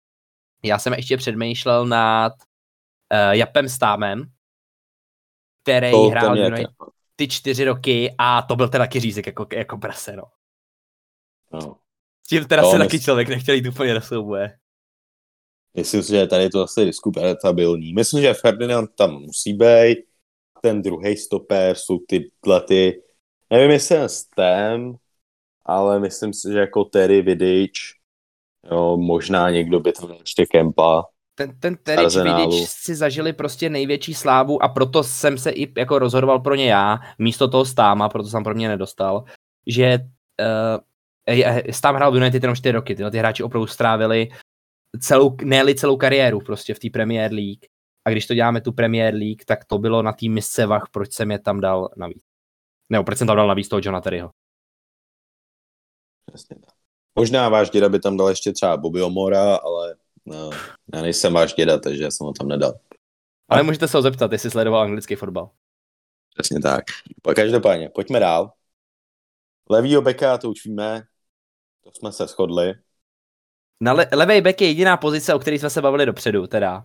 já 0.64 0.78
jsem 0.78 0.92
ještě 0.92 1.16
předmýšlel 1.16 1.87
nad 1.87 2.33
uh, 2.33 3.31
Japem 3.31 3.68
Stámem, 3.68 4.24
který 5.62 5.90
to 5.90 6.09
hrál 6.09 6.35
mě, 6.35 6.66
ty 7.16 7.28
čtyři 7.28 7.64
roky 7.64 8.14
a 8.18 8.42
to 8.42 8.57
byl 8.57 8.68
teda 8.68 8.85
taky 8.85 9.00
řízek 9.00 9.26
jako, 9.26 9.46
jako 9.52 9.78
prase, 9.78 10.16
no. 10.16 10.24
no. 11.52 11.76
S 12.26 12.28
tím 12.28 12.44
teda 12.44 12.62
no, 12.62 12.70
se 12.70 12.78
taky 12.78 13.00
člověk 13.00 13.28
nechtěl 13.28 13.55
jít 13.55 13.66
úplně 13.66 13.94
do 13.94 14.00
souboje. 14.00 14.59
Myslím 15.76 16.02
si, 16.02 16.08
že 16.08 16.26
tady 16.26 16.42
je 16.42 16.50
to 16.50 16.58
zase 16.58 16.85
diskutabilní. 16.85 17.94
Myslím, 17.94 18.22
že 18.22 18.35
Ferdinand 18.35 18.90
tam 18.94 19.20
musí 19.20 19.54
být. 19.54 19.98
Ten 20.60 20.83
druhý 20.83 21.16
stoper 21.16 21.77
jsou 21.77 21.98
tyhle 21.98 22.60
ty, 22.60 23.02
nevím 23.50 23.70
jestli 23.70 23.96
ten 23.96 24.08
Stem, 24.08 24.94
ale 25.64 26.00
myslím 26.00 26.33
si, 26.33 26.52
že 26.52 26.58
jako 26.58 26.85
Terry 26.85 27.23
Vidič 27.23 28.02
Jo, 28.70 28.96
možná 28.96 29.50
někdo 29.50 29.81
by 29.81 29.92
to 29.92 30.16
ještě 30.20 30.46
Kempa. 30.46 31.04
Ten, 31.35 31.58
ten 31.58 31.77
Terič 31.77 32.16
Vidič 32.16 32.68
si 32.68 32.94
zažili 32.94 33.33
prostě 33.33 33.70
největší 33.70 34.14
slávu 34.14 34.62
a 34.62 34.68
proto 34.68 35.02
jsem 35.02 35.38
se 35.38 35.50
i 35.50 35.73
jako 35.81 35.98
rozhodoval 35.98 36.40
pro 36.40 36.54
ně 36.54 36.70
já, 36.70 37.00
místo 37.18 37.48
toho 37.48 37.64
Stáma, 37.64 38.08
proto 38.08 38.29
jsem 38.29 38.44
pro 38.44 38.54
mě 38.54 38.68
nedostal, 38.68 39.25
že 39.66 39.98
uh, 39.98 40.81
Stám 41.70 41.94
hrál 41.94 42.12
v 42.12 42.16
United 42.16 42.42
jenom 42.42 42.56
4 42.56 42.73
roky, 42.73 42.94
tyhle 42.94 43.10
ty 43.10 43.18
hráči 43.18 43.42
opravdu 43.42 43.66
strávili 43.66 44.29
celou, 45.01 45.37
ne 45.45 45.75
celou 45.75 45.97
kariéru 45.97 46.40
prostě 46.40 46.75
v 46.75 46.79
té 46.79 46.90
Premier 46.90 47.33
League. 47.33 47.67
A 48.05 48.11
když 48.11 48.27
to 48.27 48.35
děláme 48.35 48.61
tu 48.61 48.73
Premier 48.73 49.15
League, 49.15 49.45
tak 49.45 49.65
to 49.65 49.79
bylo 49.79 50.03
na 50.03 50.13
té 50.13 50.29
misce 50.29 50.67
vach, 50.67 50.88
proč 50.90 51.13
jsem 51.13 51.31
je 51.31 51.38
tam 51.38 51.61
dal 51.61 51.88
navíc. 51.97 52.23
Nebo 52.90 53.05
proč 53.05 53.19
jsem 53.19 53.27
tam 53.27 53.37
dal 53.37 53.49
navíc 53.49 53.69
toho 53.69 53.81
Johna 53.85 54.01
Terryho. 54.01 54.31
Přesně 56.27 56.57
tak. 56.57 56.75
Možná 57.19 57.49
váš 57.49 57.71
děda 57.71 57.88
by 57.88 58.01
tam 58.01 58.17
dal 58.17 58.29
ještě 58.29 58.53
třeba 58.53 58.77
Bobby 58.77 59.03
Omora, 59.03 59.57
ale 59.57 59.97
no, 60.27 60.51
já 60.95 61.03
nejsem 61.03 61.33
váš 61.33 61.55
děda, 61.55 61.79
takže 61.79 62.11
jsem 62.11 62.27
ho 62.27 62.33
tam 62.33 62.49
nedal. 62.49 62.73
Ale 63.49 63.63
můžete 63.63 63.88
se 63.88 63.97
ho 63.97 64.03
zeptat, 64.03 64.33
jestli 64.33 64.51
sledoval 64.51 64.83
anglický 64.83 65.15
fotbal. 65.15 65.51
Přesně 66.35 66.61
tak. 66.61 66.85
Každopádně, 67.35 67.88
pojďme 67.88 68.21
dál. 68.21 68.53
Levýho 69.71 70.03
beka, 70.03 70.38
to 70.38 70.51
už 70.51 70.65
víme, 70.65 71.03
to 71.85 71.90
jsme 71.95 72.13
se 72.13 72.27
shodli. 72.27 72.75
Na 73.83 73.92
le- 73.92 74.08
levý 74.12 74.40
back 74.40 74.60
je 74.60 74.68
jediná 74.68 74.96
pozice, 74.96 75.35
o 75.35 75.38
které 75.38 75.58
jsme 75.58 75.70
se 75.70 75.83
bavili 75.83 76.06
dopředu, 76.06 76.46
teda. 76.46 76.85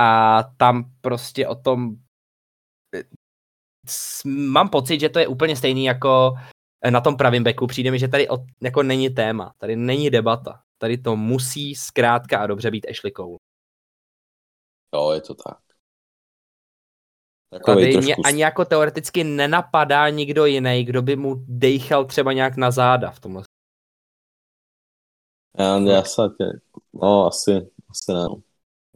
A 0.00 0.42
tam 0.56 0.84
prostě 1.00 1.48
o 1.48 1.54
tom 1.54 1.96
mám 4.34 4.68
pocit, 4.68 5.00
že 5.00 5.08
to 5.08 5.18
je 5.18 5.26
úplně 5.26 5.56
stejný 5.56 5.84
jako 5.84 6.34
na 6.90 7.00
tom 7.00 7.16
pravém 7.16 7.44
beku, 7.44 7.66
přijde 7.66 7.90
mi, 7.90 7.98
že 7.98 8.08
tady 8.08 8.28
od, 8.28 8.40
jako 8.62 8.82
není 8.82 9.10
téma, 9.10 9.54
tady 9.58 9.76
není 9.76 10.10
debata. 10.10 10.62
Tady 10.78 10.98
to 10.98 11.16
musí 11.16 11.74
zkrátka 11.74 12.38
a 12.38 12.46
dobře 12.46 12.70
být 12.70 12.86
Ashley 12.90 13.12
Cole. 13.12 13.38
Jo, 14.94 15.10
je 15.10 15.20
to 15.20 15.34
tak. 15.34 15.58
Takovej 17.50 17.92
tady 17.92 18.04
mě 18.04 18.16
ani 18.24 18.42
jako 18.42 18.64
teoreticky 18.64 19.24
nenapadá 19.24 20.08
nikdo 20.08 20.46
jiný, 20.46 20.84
kdo 20.84 21.02
by 21.02 21.16
mu 21.16 21.34
dejchal 21.48 22.04
třeba 22.04 22.32
nějak 22.32 22.56
na 22.56 22.70
záda 22.70 23.10
v 23.10 23.20
tomhle. 23.20 23.44
Já, 25.58 25.78
já 25.78 26.02
se, 26.02 26.22
no 26.92 27.26
asi, 27.26 27.52
asi 27.90 28.12
ne. 28.12 28.26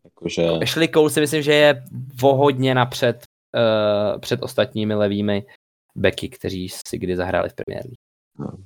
Jakože... 0.05 0.47
Ashley 0.63 0.89
Cole 0.89 1.11
si 1.11 1.21
myslím, 1.21 1.43
že 1.43 1.53
je 1.55 1.85
vohodně 2.21 2.75
napřed 2.75 3.23
uh, 3.55 4.21
před 4.21 4.43
ostatními 4.43 4.95
levými 4.95 5.47
beky, 5.95 6.29
kteří 6.29 6.69
si 6.69 6.99
kdy 6.99 7.17
zahráli 7.17 7.49
v 7.49 7.55
Premier 7.55 7.85
League. 7.85 7.99
No. 8.39 8.65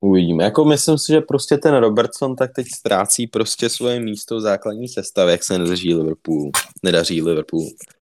Uvidíme. 0.00 0.44
Jako 0.44 0.64
myslím 0.64 0.98
si, 0.98 1.12
že 1.12 1.20
prostě 1.20 1.56
ten 1.56 1.74
Robertson 1.74 2.36
tak 2.36 2.52
teď 2.54 2.66
ztrácí 2.66 3.26
prostě 3.26 3.68
svoje 3.68 4.00
místo 4.00 4.36
v 4.36 4.40
základní 4.40 4.88
sestavě, 4.88 5.32
jak 5.32 5.44
se 5.44 5.58
nedaří 5.58 5.94
Liverpool. 5.94 6.50
Nedaří 6.82 7.22
Liverpool. 7.22 7.68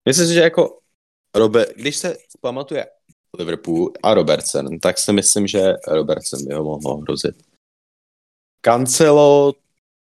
Myslím 0.06 0.28
si, 0.28 0.34
že 0.34 0.40
jako 0.40 0.80
Robert, 1.36 1.70
když 1.76 1.96
se 1.96 2.16
pamatuje 2.42 2.86
Liverpool 3.40 3.92
a 4.04 4.14
Robertson, 4.14 4.80
tak 4.80 4.98
si 4.98 5.14
myslím, 5.14 5.48
že 5.48 5.74
Robertson 5.88 6.40
by 6.48 6.54
ho 6.54 6.64
mohl 6.64 7.02
hrozit. 7.02 7.36
Cancelo, 8.66 9.54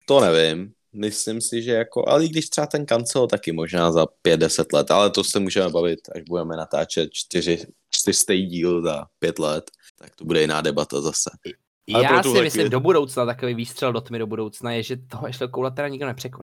to 0.07 0.21
nevím. 0.21 0.73
Myslím 0.93 1.41
si, 1.41 1.63
že 1.63 1.73
jako, 1.73 2.09
ale 2.09 2.25
i 2.25 2.29
když 2.29 2.49
třeba 2.49 2.67
ten 2.67 2.87
Cancelo 2.87 3.27
taky 3.27 3.53
možná 3.53 3.93
za 3.93 4.05
5-10 4.25 4.65
let, 4.73 4.91
ale 4.91 5.11
to 5.11 5.25
se 5.25 5.41
můžeme 5.41 5.69
bavit, 5.69 6.01
až 6.15 6.23
budeme 6.29 6.57
natáčet 6.57 7.13
čtyři, 7.13 7.67
čtyřstý 7.91 8.47
díl 8.47 8.83
za 8.83 9.07
pět 9.19 9.39
let, 9.39 9.71
tak 9.99 10.17
to 10.17 10.25
bude 10.25 10.41
jiná 10.41 10.61
debata 10.61 11.01
zase. 11.01 11.31
Ale 11.95 12.05
Já 12.05 12.23
si 12.23 12.29
myslím, 12.29 12.51
chvíli... 12.51 12.69
do 12.69 12.81
budoucna 12.81 13.27
takový 13.27 13.55
výstřel 13.55 13.93
do 13.93 14.01
tmy 14.01 14.19
do 14.19 14.27
budoucna 14.27 14.73
je, 14.73 14.83
že 14.83 14.97
toho 14.97 15.27
ještě 15.27 15.47
koula 15.47 15.71
teda 15.71 15.89
nikdo 15.89 16.07
nepřekoná. 16.07 16.43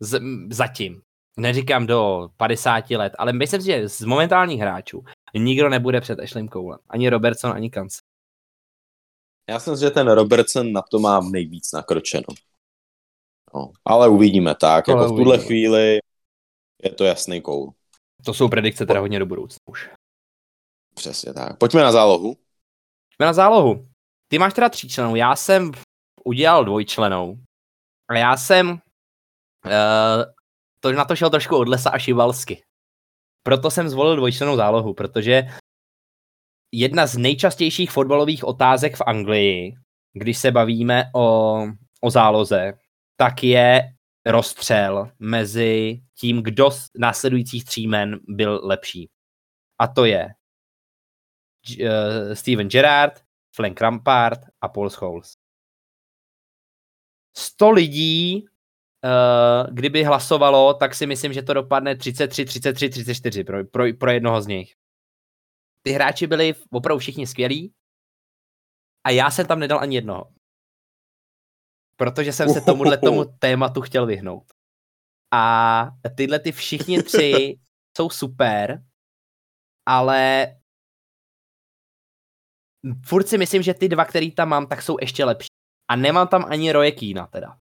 Z, 0.00 0.20
zatím. 0.50 1.00
Neříkám 1.36 1.86
do 1.86 2.28
50 2.36 2.90
let, 2.90 3.12
ale 3.18 3.32
myslím 3.32 3.60
si, 3.60 3.66
že 3.66 3.88
z 3.88 4.02
momentálních 4.02 4.60
hráčů 4.60 5.04
nikdo 5.34 5.68
nebude 5.68 6.00
před 6.00 6.20
Ashley 6.20 6.48
Coulem. 6.48 6.78
Ani 6.88 7.08
Robertson, 7.08 7.52
ani 7.52 7.70
Kance. 7.70 8.07
Já 9.48 9.60
si 9.60 9.70
myslím, 9.70 9.88
že 9.88 9.90
ten 9.90 10.08
Robertson 10.08 10.72
na 10.72 10.82
to 10.82 10.98
má 10.98 11.20
nejvíc 11.20 11.72
nakročeno. 11.72 12.26
No, 13.54 13.72
ale 13.84 14.08
uvidíme 14.08 14.54
tak. 14.54 14.88
Ale 14.88 15.02
jako 15.02 15.12
uvidíme. 15.12 15.14
v 15.14 15.24
tuhle 15.24 15.46
chvíli 15.46 15.98
je 16.82 16.90
to 16.90 17.04
jasný 17.04 17.40
koul. 17.40 17.74
To 18.24 18.34
jsou 18.34 18.48
predikce 18.48 18.86
teda 18.86 19.00
hodně 19.00 19.18
do 19.18 19.26
budoucna 19.26 19.58
už. 19.66 19.90
Přesně 20.94 21.34
tak. 21.34 21.58
Pojďme 21.58 21.82
na 21.82 21.92
zálohu. 21.92 22.34
Pojďme 22.34 23.26
na 23.26 23.32
zálohu. 23.32 23.88
Ty 24.28 24.38
máš 24.38 24.54
teda 24.54 24.68
tříčlenou, 24.68 25.16
já 25.16 25.36
jsem 25.36 25.72
udělal 26.24 26.64
dvojčlenou. 26.64 27.38
A 28.10 28.16
já 28.16 28.36
jsem 28.36 28.70
uh, 28.70 28.78
to 30.80 30.92
na 30.92 31.04
to 31.04 31.16
šel 31.16 31.30
trošku 31.30 31.56
od 31.56 31.68
lesa 31.68 31.90
a 31.90 31.98
šivalsky. 31.98 32.62
Proto 33.42 33.70
jsem 33.70 33.88
zvolil 33.88 34.16
dvojčlenou 34.16 34.56
zálohu, 34.56 34.94
protože 34.94 35.42
jedna 36.72 37.06
z 37.06 37.16
nejčastějších 37.16 37.90
fotbalových 37.90 38.44
otázek 38.44 38.96
v 38.96 39.02
Anglii, 39.06 39.74
když 40.12 40.38
se 40.38 40.50
bavíme 40.50 41.04
o, 41.14 41.58
o 42.00 42.10
záloze, 42.10 42.72
tak 43.16 43.44
je 43.44 43.82
rozstřel 44.26 45.10
mezi 45.18 46.00
tím, 46.20 46.42
kdo 46.42 46.70
z 46.70 46.88
následujících 46.98 47.64
tří 47.64 47.86
men 47.86 48.20
byl 48.28 48.60
lepší. 48.62 49.10
A 49.78 49.88
to 49.88 50.04
je 50.04 50.28
uh, 51.80 52.34
Steven 52.34 52.68
Gerrard, 52.68 53.20
Frank 53.54 53.80
Rampart 53.80 54.40
a 54.60 54.68
Paul 54.68 54.90
Scholes. 54.90 55.32
100 57.36 57.70
lidí, 57.70 58.44
uh, 59.04 59.74
kdyby 59.74 60.04
hlasovalo, 60.04 60.74
tak 60.74 60.94
si 60.94 61.06
myslím, 61.06 61.32
že 61.32 61.42
to 61.42 61.54
dopadne 61.54 61.96
33, 61.96 62.44
33, 62.44 62.88
34 62.88 63.44
pro, 63.44 63.64
pro, 63.64 63.84
pro 63.98 64.10
jednoho 64.10 64.42
z 64.42 64.46
nich. 64.46 64.77
Ty 65.82 65.92
hráči 65.92 66.26
byli 66.26 66.54
opravdu 66.70 66.98
všichni 66.98 67.26
skvělí 67.26 67.74
a 69.06 69.10
já 69.10 69.30
jsem 69.30 69.46
tam 69.46 69.58
nedal 69.58 69.80
ani 69.80 69.96
jednoho. 69.96 70.32
Protože 71.96 72.32
jsem 72.32 72.48
se 72.48 72.60
tomuhle 72.60 72.98
tomu 72.98 73.24
tématu 73.38 73.80
chtěl 73.80 74.06
vyhnout. 74.06 74.52
A 75.34 75.90
tyhle 76.16 76.38
ty 76.38 76.52
všichni 76.52 77.02
tři 77.02 77.58
jsou 77.96 78.10
super, 78.10 78.84
ale 79.86 80.46
furt 83.06 83.28
si 83.28 83.38
myslím, 83.38 83.62
že 83.62 83.74
ty 83.74 83.88
dva, 83.88 84.04
který 84.04 84.34
tam 84.34 84.48
mám, 84.48 84.66
tak 84.66 84.82
jsou 84.82 84.96
ještě 85.00 85.24
lepší. 85.24 85.48
A 85.90 85.96
nemám 85.96 86.28
tam 86.28 86.44
ani 86.44 86.72
Roje 86.72 86.92
Kína 86.92 87.26
teda. 87.26 87.58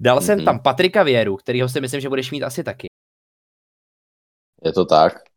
Dal 0.00 0.18
mm-hmm. 0.18 0.26
jsem 0.26 0.36
mhm. 0.36 0.44
tam 0.44 0.62
Patrika 0.62 1.02
Věru, 1.02 1.36
kterýho 1.36 1.68
si 1.68 1.80
myslím, 1.80 2.00
že 2.00 2.08
budeš 2.08 2.30
mít 2.30 2.42
asi 2.42 2.64
taky. 2.64 2.86
Je 4.64 4.72
to 4.72 4.84
tak. 4.84 5.35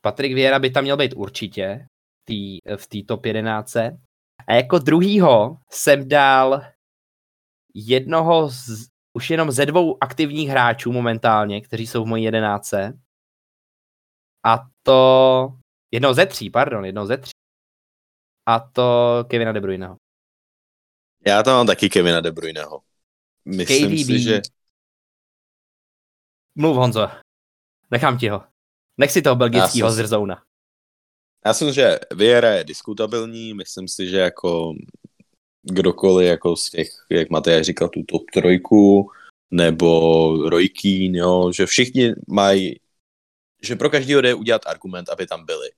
Patrik 0.00 0.34
Věra 0.34 0.58
by 0.58 0.70
tam 0.70 0.84
měl 0.84 0.96
být 0.96 1.12
určitě 1.16 1.86
tý, 2.24 2.58
v 2.76 2.86
té 2.86 2.98
top 3.08 3.26
11. 3.26 3.76
A 4.46 4.54
jako 4.54 4.78
druhýho 4.78 5.56
jsem 5.70 6.08
dal 6.08 6.62
jednoho 7.74 8.48
z, 8.48 8.86
už 9.12 9.30
jenom 9.30 9.50
ze 9.50 9.66
dvou 9.66 10.02
aktivních 10.02 10.48
hráčů 10.48 10.92
momentálně, 10.92 11.60
kteří 11.60 11.86
jsou 11.86 12.04
v 12.04 12.08
mojí 12.08 12.24
jedenáce. 12.24 12.98
A 14.44 14.58
to 14.82 15.60
Jednou 15.90 16.14
ze 16.14 16.26
tří, 16.26 16.50
pardon, 16.50 16.84
jednou 16.84 17.06
ze 17.06 17.16
tří. 17.16 17.32
A 18.46 18.60
to 18.60 18.84
Kevina 19.30 19.52
De 19.52 19.60
Bruyneho. 19.60 19.96
Já 21.26 21.42
tam 21.42 21.54
mám 21.54 21.66
taky 21.66 21.88
Kevina 21.88 22.20
De 22.20 22.32
Bruyneho. 22.32 22.82
Myslím 23.44 23.90
KDB. 23.90 24.06
si, 24.06 24.18
že... 24.18 24.40
Mluv 26.54 26.76
Honzo. 26.76 27.08
Nechám 27.90 28.18
ti 28.18 28.28
ho. 28.28 28.49
Nech 29.00 29.12
si 29.12 29.22
toho 29.22 29.36
belgického 29.36 29.90
zrzouna. 29.90 30.42
Já 31.46 31.54
si 31.54 31.64
myslím, 31.64 31.84
že 31.84 31.98
Vieira 32.14 32.50
je 32.50 32.64
diskutabilní, 32.64 33.54
myslím 33.54 33.88
si, 33.88 34.08
že 34.08 34.18
jako 34.18 34.74
kdokoliv 35.62 36.28
jako 36.28 36.56
z 36.56 36.70
těch, 36.70 36.88
jak 37.10 37.30
Matej 37.30 37.64
říkal, 37.64 37.88
tu 37.88 38.02
top 38.02 38.22
trojku, 38.32 39.10
nebo 39.50 40.48
Rojkín, 40.48 41.16
jo, 41.16 41.52
že 41.52 41.66
všichni 41.66 42.12
mají, 42.28 42.80
že 43.62 43.76
pro 43.76 43.90
každého 43.90 44.20
jde 44.20 44.34
udělat 44.34 44.66
argument, 44.66 45.08
aby 45.08 45.26
tam 45.26 45.46
byli. 45.46 45.70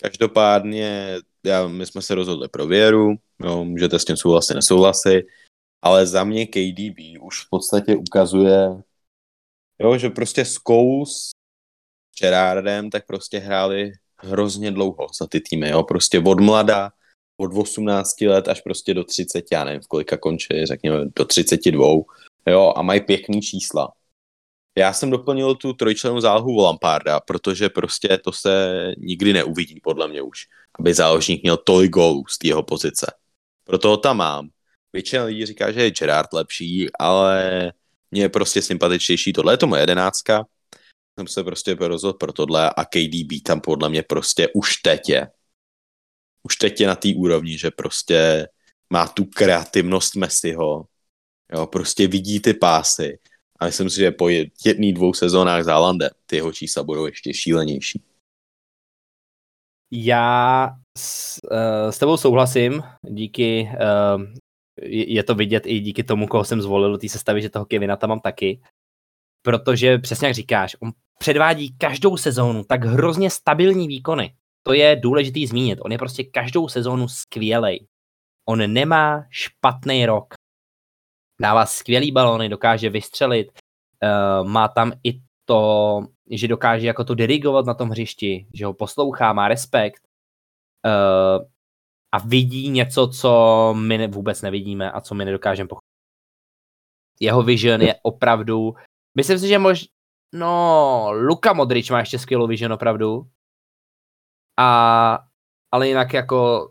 Každopádně 0.00 1.16
já, 1.44 1.68
my 1.68 1.86
jsme 1.86 2.02
se 2.02 2.14
rozhodli 2.14 2.48
pro 2.48 2.66
věru, 2.66 3.14
jo, 3.44 3.64
můžete 3.64 3.98
s 3.98 4.04
tím 4.04 4.16
souhlasit, 4.16 4.54
nesouhlasit, 4.54 5.26
ale 5.82 6.06
za 6.06 6.24
mě 6.24 6.46
KDB 6.46 6.98
už 7.20 7.44
v 7.44 7.46
podstatě 7.50 7.96
ukazuje, 7.96 8.82
jo, 9.78 9.98
že 9.98 10.10
prostě 10.10 10.44
s 10.44 10.58
Kous, 10.58 11.30
s 11.30 11.35
Gerardem, 12.20 12.90
tak 12.90 13.06
prostě 13.06 13.38
hráli 13.38 13.92
hrozně 14.18 14.70
dlouho 14.70 15.06
za 15.18 15.26
ty 15.26 15.40
týmy, 15.40 15.68
jo, 15.68 15.82
prostě 15.82 16.18
od 16.26 16.40
mlada, 16.40 16.90
od 17.36 17.50
18 17.54 18.20
let 18.20 18.48
až 18.48 18.60
prostě 18.60 18.94
do 18.94 19.04
30, 19.04 19.44
já 19.52 19.64
nevím, 19.64 19.80
v 19.80 19.86
kolika 19.86 20.16
končí, 20.16 20.66
řekněme 20.66 21.04
do 21.16 21.24
32, 21.24 21.86
jo, 22.46 22.72
a 22.76 22.82
mají 22.82 23.00
pěkný 23.00 23.42
čísla. 23.42 23.92
Já 24.78 24.92
jsem 24.92 25.10
doplnil 25.10 25.54
tu 25.54 25.72
trojčlenou 25.72 26.20
zálohu 26.20 26.56
Lamparda, 26.56 27.20
protože 27.20 27.68
prostě 27.68 28.18
to 28.24 28.32
se 28.32 28.94
nikdy 28.98 29.32
neuvidí, 29.32 29.80
podle 29.82 30.08
mě 30.08 30.22
už, 30.22 30.38
aby 30.78 30.94
záložník 30.94 31.42
měl 31.42 31.56
tolik 31.56 31.90
gólů 31.90 32.24
z 32.28 32.44
jeho 32.44 32.62
pozice. 32.62 33.12
Proto 33.64 33.88
ho 33.88 33.96
tam 33.96 34.16
mám. 34.16 34.48
Většina 34.92 35.24
lidí 35.24 35.46
říká, 35.46 35.72
že 35.72 35.82
je 35.82 35.90
Gerard 35.90 36.32
lepší, 36.32 36.88
ale 36.98 37.72
mně 38.10 38.22
je 38.22 38.28
prostě 38.28 38.62
sympatičtější 38.62 39.32
tohle. 39.32 39.52
Je 39.52 39.56
to 39.56 39.66
moje 39.66 39.82
jedenáctka. 39.82 40.46
Jsem 41.18 41.26
se 41.26 41.44
prostě 41.44 41.74
rozhodl 41.74 42.18
pro 42.18 42.32
tohle 42.32 42.70
a 42.70 42.84
KDB 42.84 43.42
tam 43.44 43.60
podle 43.60 43.88
mě 43.88 44.02
prostě 44.02 44.48
už 44.54 44.76
teď 44.76 45.08
je. 45.08 45.30
Už 46.42 46.56
teď 46.56 46.80
je 46.80 46.86
na 46.86 46.94
té 46.94 47.08
úrovni, 47.16 47.58
že 47.58 47.70
prostě 47.70 48.48
má 48.90 49.08
tu 49.08 49.24
kreativnost 49.24 50.16
Messiho. 50.16 50.86
Jo, 51.52 51.66
prostě 51.66 52.08
vidí 52.08 52.40
ty 52.40 52.54
pásy 52.54 53.18
a 53.60 53.66
myslím 53.66 53.90
si, 53.90 53.96
že 53.96 54.10
po 54.10 54.28
jedných 54.64 54.94
dvou 54.94 55.14
sezónách 55.14 55.64
za 55.64 55.78
Landem 55.78 56.10
ty 56.26 56.36
jeho 56.36 56.52
čísla 56.52 56.82
budou 56.82 57.06
ještě 57.06 57.34
šílenější. 57.34 58.02
Já 59.90 60.70
s, 60.98 61.40
uh, 61.44 61.90
s 61.90 61.98
tebou 61.98 62.16
souhlasím, 62.16 62.82
díky, 63.02 63.70
uh, 63.72 64.22
je 64.82 65.22
to 65.22 65.34
vidět 65.34 65.66
i 65.66 65.80
díky 65.80 66.04
tomu, 66.04 66.26
koho 66.26 66.44
jsem 66.44 66.62
zvolil 66.62 66.92
do 66.92 66.98
té 66.98 67.08
sestavy, 67.08 67.42
že 67.42 67.50
toho 67.50 67.64
Kevina 67.64 67.96
tam 67.96 68.10
mám 68.10 68.20
taky, 68.20 68.60
protože 69.42 69.98
přesně 69.98 70.26
jak 70.26 70.34
říkáš, 70.34 70.76
on 70.80 70.92
předvádí 71.18 71.76
každou 71.78 72.16
sezónu 72.16 72.64
tak 72.64 72.84
hrozně 72.84 73.30
stabilní 73.30 73.88
výkony. 73.88 74.34
To 74.62 74.72
je 74.72 74.96
důležitý 74.96 75.46
zmínit. 75.46 75.78
On 75.82 75.92
je 75.92 75.98
prostě 75.98 76.24
každou 76.24 76.68
sezónu 76.68 77.08
skvělej. 77.08 77.86
On 78.48 78.72
nemá 78.72 79.24
špatný 79.30 80.06
rok 80.06 80.34
dává 81.40 81.66
skvělý 81.66 82.12
balony, 82.12 82.48
dokáže 82.48 82.90
vystřelit, 82.90 83.52
uh, 83.52 84.48
má 84.48 84.68
tam 84.68 84.92
i 85.04 85.20
to, 85.44 86.00
že 86.30 86.48
dokáže 86.48 86.86
jako 86.86 87.04
to 87.04 87.14
dirigovat 87.14 87.66
na 87.66 87.74
tom 87.74 87.88
hřišti, 87.88 88.46
že 88.54 88.66
ho 88.66 88.74
poslouchá, 88.74 89.32
má 89.32 89.48
respekt 89.48 90.02
uh, 90.86 91.46
a 92.12 92.18
vidí 92.18 92.68
něco, 92.68 93.08
co 93.08 93.74
my 93.78 93.98
ne, 93.98 94.08
vůbec 94.08 94.42
nevidíme 94.42 94.92
a 94.92 95.00
co 95.00 95.14
my 95.14 95.24
nedokážeme 95.24 95.68
pochopit. 95.68 95.86
Jeho 97.20 97.42
vision 97.42 97.82
je 97.82 97.94
opravdu, 98.02 98.74
myslím 99.14 99.38
si, 99.38 99.48
že 99.48 99.58
mož, 99.58 99.84
no, 100.34 101.08
Luka 101.12 101.52
Modrič 101.52 101.90
má 101.90 101.98
ještě 101.98 102.18
skvělou 102.18 102.46
vision 102.46 102.72
opravdu, 102.72 103.30
a, 104.58 105.18
ale 105.72 105.88
jinak 105.88 106.12
jako 106.12 106.68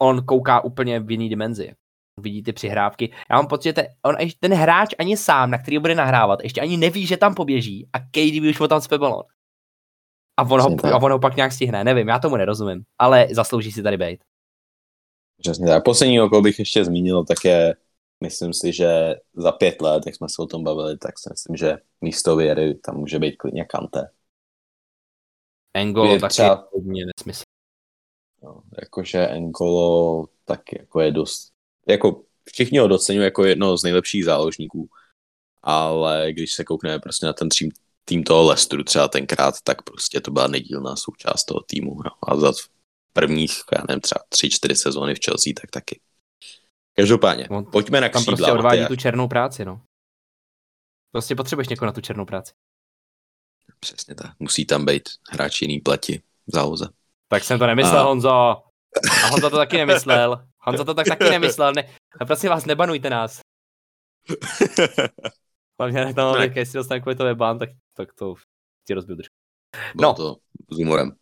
on 0.00 0.24
kouká 0.24 0.64
úplně 0.64 1.00
v 1.00 1.10
jiný 1.10 1.28
dimenzi 1.28 1.74
vidí 2.20 2.42
ty 2.42 2.52
přihrávky. 2.52 3.12
Já 3.30 3.36
mám 3.36 3.46
pocit, 3.46 3.68
že 3.68 3.72
ten, 3.72 3.86
on, 4.02 4.16
ten 4.40 4.54
hráč 4.54 4.94
ani 4.98 5.16
sám, 5.16 5.50
na 5.50 5.58
který 5.58 5.78
bude 5.78 5.94
nahrávat, 5.94 6.40
ještě 6.42 6.60
ani 6.60 6.76
neví, 6.76 7.06
že 7.06 7.16
tam 7.16 7.34
poběží 7.34 7.88
a 7.92 7.98
KDB 7.98 8.50
už 8.50 8.60
mu 8.60 8.68
tam 8.68 8.80
spe 8.80 8.98
balon. 8.98 9.22
A 10.36 10.42
on, 10.42 10.60
ho, 10.60 10.94
a 10.94 11.02
on 11.02 11.12
ho 11.12 11.18
pak 11.18 11.36
nějak 11.36 11.52
stihne, 11.52 11.84
nevím, 11.84 12.08
já 12.08 12.18
tomu 12.18 12.36
nerozumím, 12.36 12.82
ale 12.98 13.28
zaslouží 13.30 13.72
si 13.72 13.82
tady 13.82 13.96
být. 13.96 14.24
Přesně 15.40 15.66
tak. 15.66 15.84
Poslední, 15.84 16.18
koho 16.18 16.42
bych 16.42 16.58
ještě 16.58 16.84
zmínil, 16.84 17.24
tak 17.24 17.44
je, 17.44 17.74
myslím 18.20 18.54
si, 18.54 18.72
že 18.72 19.14
za 19.34 19.52
pět 19.52 19.80
let, 19.80 20.02
jak 20.06 20.14
jsme 20.14 20.28
se 20.28 20.42
o 20.42 20.46
tom 20.46 20.64
bavili, 20.64 20.98
tak 20.98 21.18
si 21.18 21.30
myslím, 21.30 21.56
že 21.56 21.78
místo 22.00 22.36
věry 22.36 22.74
tam 22.74 22.96
může 22.96 23.18
být 23.18 23.36
klidně 23.36 23.64
Kante. 23.64 24.10
Engolo 25.74 26.18
taky 26.18 26.30
třeba, 26.30 26.68
hodně 26.72 27.04
nesmysl. 27.06 27.42
No, 28.42 28.62
jakože 28.80 29.26
Engolo 29.26 30.26
tak 30.44 30.72
jako 30.72 31.00
je 31.00 31.12
dost 31.12 31.54
jako 31.88 32.22
všichni 32.44 32.78
ho 32.78 32.88
docenují 32.88 33.24
jako 33.24 33.44
jedno 33.44 33.78
z 33.78 33.82
nejlepších 33.82 34.24
záložníků, 34.24 34.88
ale 35.62 36.32
když 36.32 36.52
se 36.52 36.64
koukneme 36.64 36.98
prostě 36.98 37.26
na 37.26 37.32
ten 37.32 37.48
tým, 37.48 37.70
tým 38.04 38.24
toho 38.24 38.44
Lestru 38.44 38.84
třeba 38.84 39.08
tenkrát, 39.08 39.54
tak 39.64 39.82
prostě 39.82 40.20
to 40.20 40.30
byla 40.30 40.46
nedílná 40.46 40.96
součást 40.96 41.44
toho 41.44 41.60
týmu. 41.60 42.02
No. 42.04 42.10
A 42.28 42.36
za 42.36 42.52
prvních, 43.12 43.52
já 43.72 43.84
nevím, 43.88 44.00
třeba 44.00 44.24
tři, 44.28 44.50
čtyři 44.50 44.76
sezóny 44.76 45.14
v 45.14 45.24
Chelsea, 45.24 45.52
tak 45.60 45.70
taky. 45.70 46.00
Každopádně, 46.96 47.48
On, 47.48 47.64
pojďme 47.72 48.00
na 48.00 48.08
křídla. 48.08 48.24
Tam 48.24 48.36
prostě 48.36 48.52
odvádí 48.52 48.80
Matyáš. 48.80 48.88
tu 48.88 48.96
černou 48.96 49.28
práci, 49.28 49.64
no. 49.64 49.80
Prostě 51.12 51.34
potřebuješ 51.34 51.68
někoho 51.68 51.86
na 51.86 51.92
tu 51.92 52.00
černou 52.00 52.24
práci. 52.24 52.52
Přesně 53.80 54.14
tak. 54.14 54.30
Musí 54.38 54.66
tam 54.66 54.84
být 54.84 55.08
hráč 55.30 55.62
jiný 55.62 55.80
pleti 55.80 56.22
v 56.46 56.54
záloze. 56.54 56.88
Tak 57.28 57.44
jsem 57.44 57.58
to 57.58 57.66
nemyslel, 57.66 58.00
a... 58.00 58.02
Honzo. 58.02 58.30
A 58.30 59.26
Honza 59.30 59.50
to 59.50 59.56
taky 59.56 59.76
nemyslel. 59.76 60.48
Honza 60.58 60.84
to 60.84 60.94
tak 60.94 61.06
taky 61.06 61.24
nemyslel. 61.24 61.72
Ne, 61.72 61.94
a 62.20 62.24
prosím 62.24 62.50
vás, 62.50 62.64
nebanujte 62.64 63.10
nás. 63.10 63.40
Hlavně 65.80 66.04
ne 66.04 66.14
tam, 66.14 66.42
jak 66.42 66.56
jestli 66.56 66.76
dostane 66.76 67.00
kvůli 67.00 67.16
to 67.16 67.34
ban, 67.34 67.58
tak, 67.58 67.70
tak 67.96 68.14
to 68.14 68.34
ti 68.86 68.94
rozbil 68.94 69.16
trošku. 69.16 69.34
No. 70.00 70.14
to 70.14 70.36
s 70.70 70.76
humorem. 70.76 71.16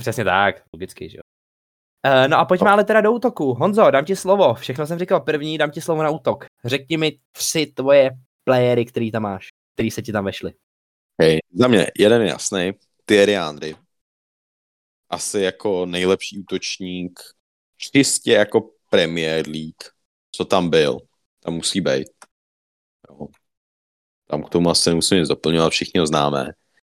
Přesně 0.00 0.24
tak, 0.24 0.62
logicky, 0.72 1.08
že 1.08 1.16
jo. 1.16 1.31
Uh, 2.06 2.28
no 2.28 2.38
a 2.38 2.44
pojďme 2.44 2.70
ale 2.70 2.84
teda 2.84 3.00
do 3.00 3.12
útoku. 3.12 3.54
Honzo, 3.54 3.90
dám 3.90 4.04
ti 4.04 4.16
slovo. 4.16 4.54
Všechno 4.54 4.86
jsem 4.86 4.98
říkal 4.98 5.20
první, 5.20 5.58
dám 5.58 5.70
ti 5.70 5.80
slovo 5.80 6.02
na 6.02 6.10
útok. 6.10 6.44
Řekni 6.64 6.96
mi 6.96 7.18
tři 7.32 7.66
tvoje 7.66 8.10
playery, 8.44 8.84
který 8.84 9.10
tam 9.10 9.22
máš, 9.22 9.48
který 9.74 9.90
se 9.90 10.02
ti 10.02 10.12
tam 10.12 10.24
vešli. 10.24 10.52
Hej, 11.20 11.38
za 11.54 11.68
mě 11.68 11.86
jeden 11.98 12.22
je 12.22 12.28
jasný, 12.28 12.72
Thierry 13.04 13.34
Henry. 13.34 13.76
Asi 15.10 15.40
jako 15.40 15.86
nejlepší 15.86 16.38
útočník 16.38 17.20
čistě 17.76 18.32
jako 18.32 18.70
Premier 18.90 19.48
League, 19.48 19.82
co 20.32 20.44
tam 20.44 20.70
byl, 20.70 20.98
tam 21.40 21.54
musí 21.54 21.80
být. 21.80 22.08
Jo. 23.10 23.26
Tam 24.28 24.42
k 24.42 24.48
tomu 24.50 24.70
asi 24.70 24.90
nemusím 24.90 25.18
nic 25.18 25.28
doplňovat, 25.28 25.72
všichni 25.72 26.00
ho 26.00 26.06
známe. 26.06 26.48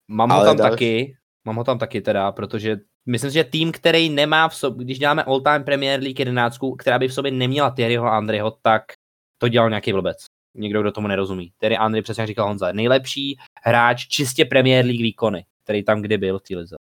Mám 0.08 0.32
ho 0.32 0.44
tam 0.44 0.58
další... 0.58 0.72
taky, 0.72 1.18
mám 1.46 1.56
ho 1.56 1.64
tam 1.64 1.80
taky 1.80 2.02
teda, 2.02 2.32
protože 2.32 2.78
myslím 3.06 3.32
že 3.32 3.44
tým, 3.44 3.72
který 3.72 4.10
nemá 4.10 4.50
v 4.50 4.56
sobě, 4.56 4.86
když 4.86 5.00
děláme 5.00 5.24
all-time 5.24 5.64
Premier 5.64 6.00
League 6.00 6.20
11, 6.20 6.58
která 6.78 7.00
by 7.00 7.08
v 7.08 7.14
sobě 7.14 7.32
neměla 7.32 7.72
Thierryho 7.72 8.06
Andryho, 8.06 8.52
tak 8.52 8.84
to 9.38 9.48
dělal 9.48 9.70
nějaký 9.70 9.92
blbec. 9.92 10.26
Někdo, 10.56 10.82
kdo 10.82 10.92
tomu 10.92 11.08
nerozumí. 11.08 11.54
Terry 11.58 11.78
Andry, 11.78 12.02
přesně 12.02 12.22
jak 12.22 12.28
říkal 12.28 12.48
Honza, 12.48 12.72
nejlepší 12.72 13.38
hráč 13.64 14.08
čistě 14.08 14.46
Premier 14.46 14.86
League 14.86 15.02
výkony, 15.02 15.46
který 15.64 15.84
tam 15.84 16.02
kdy 16.02 16.18
byl 16.18 16.40
v 16.40 16.56
lize. 16.56 16.76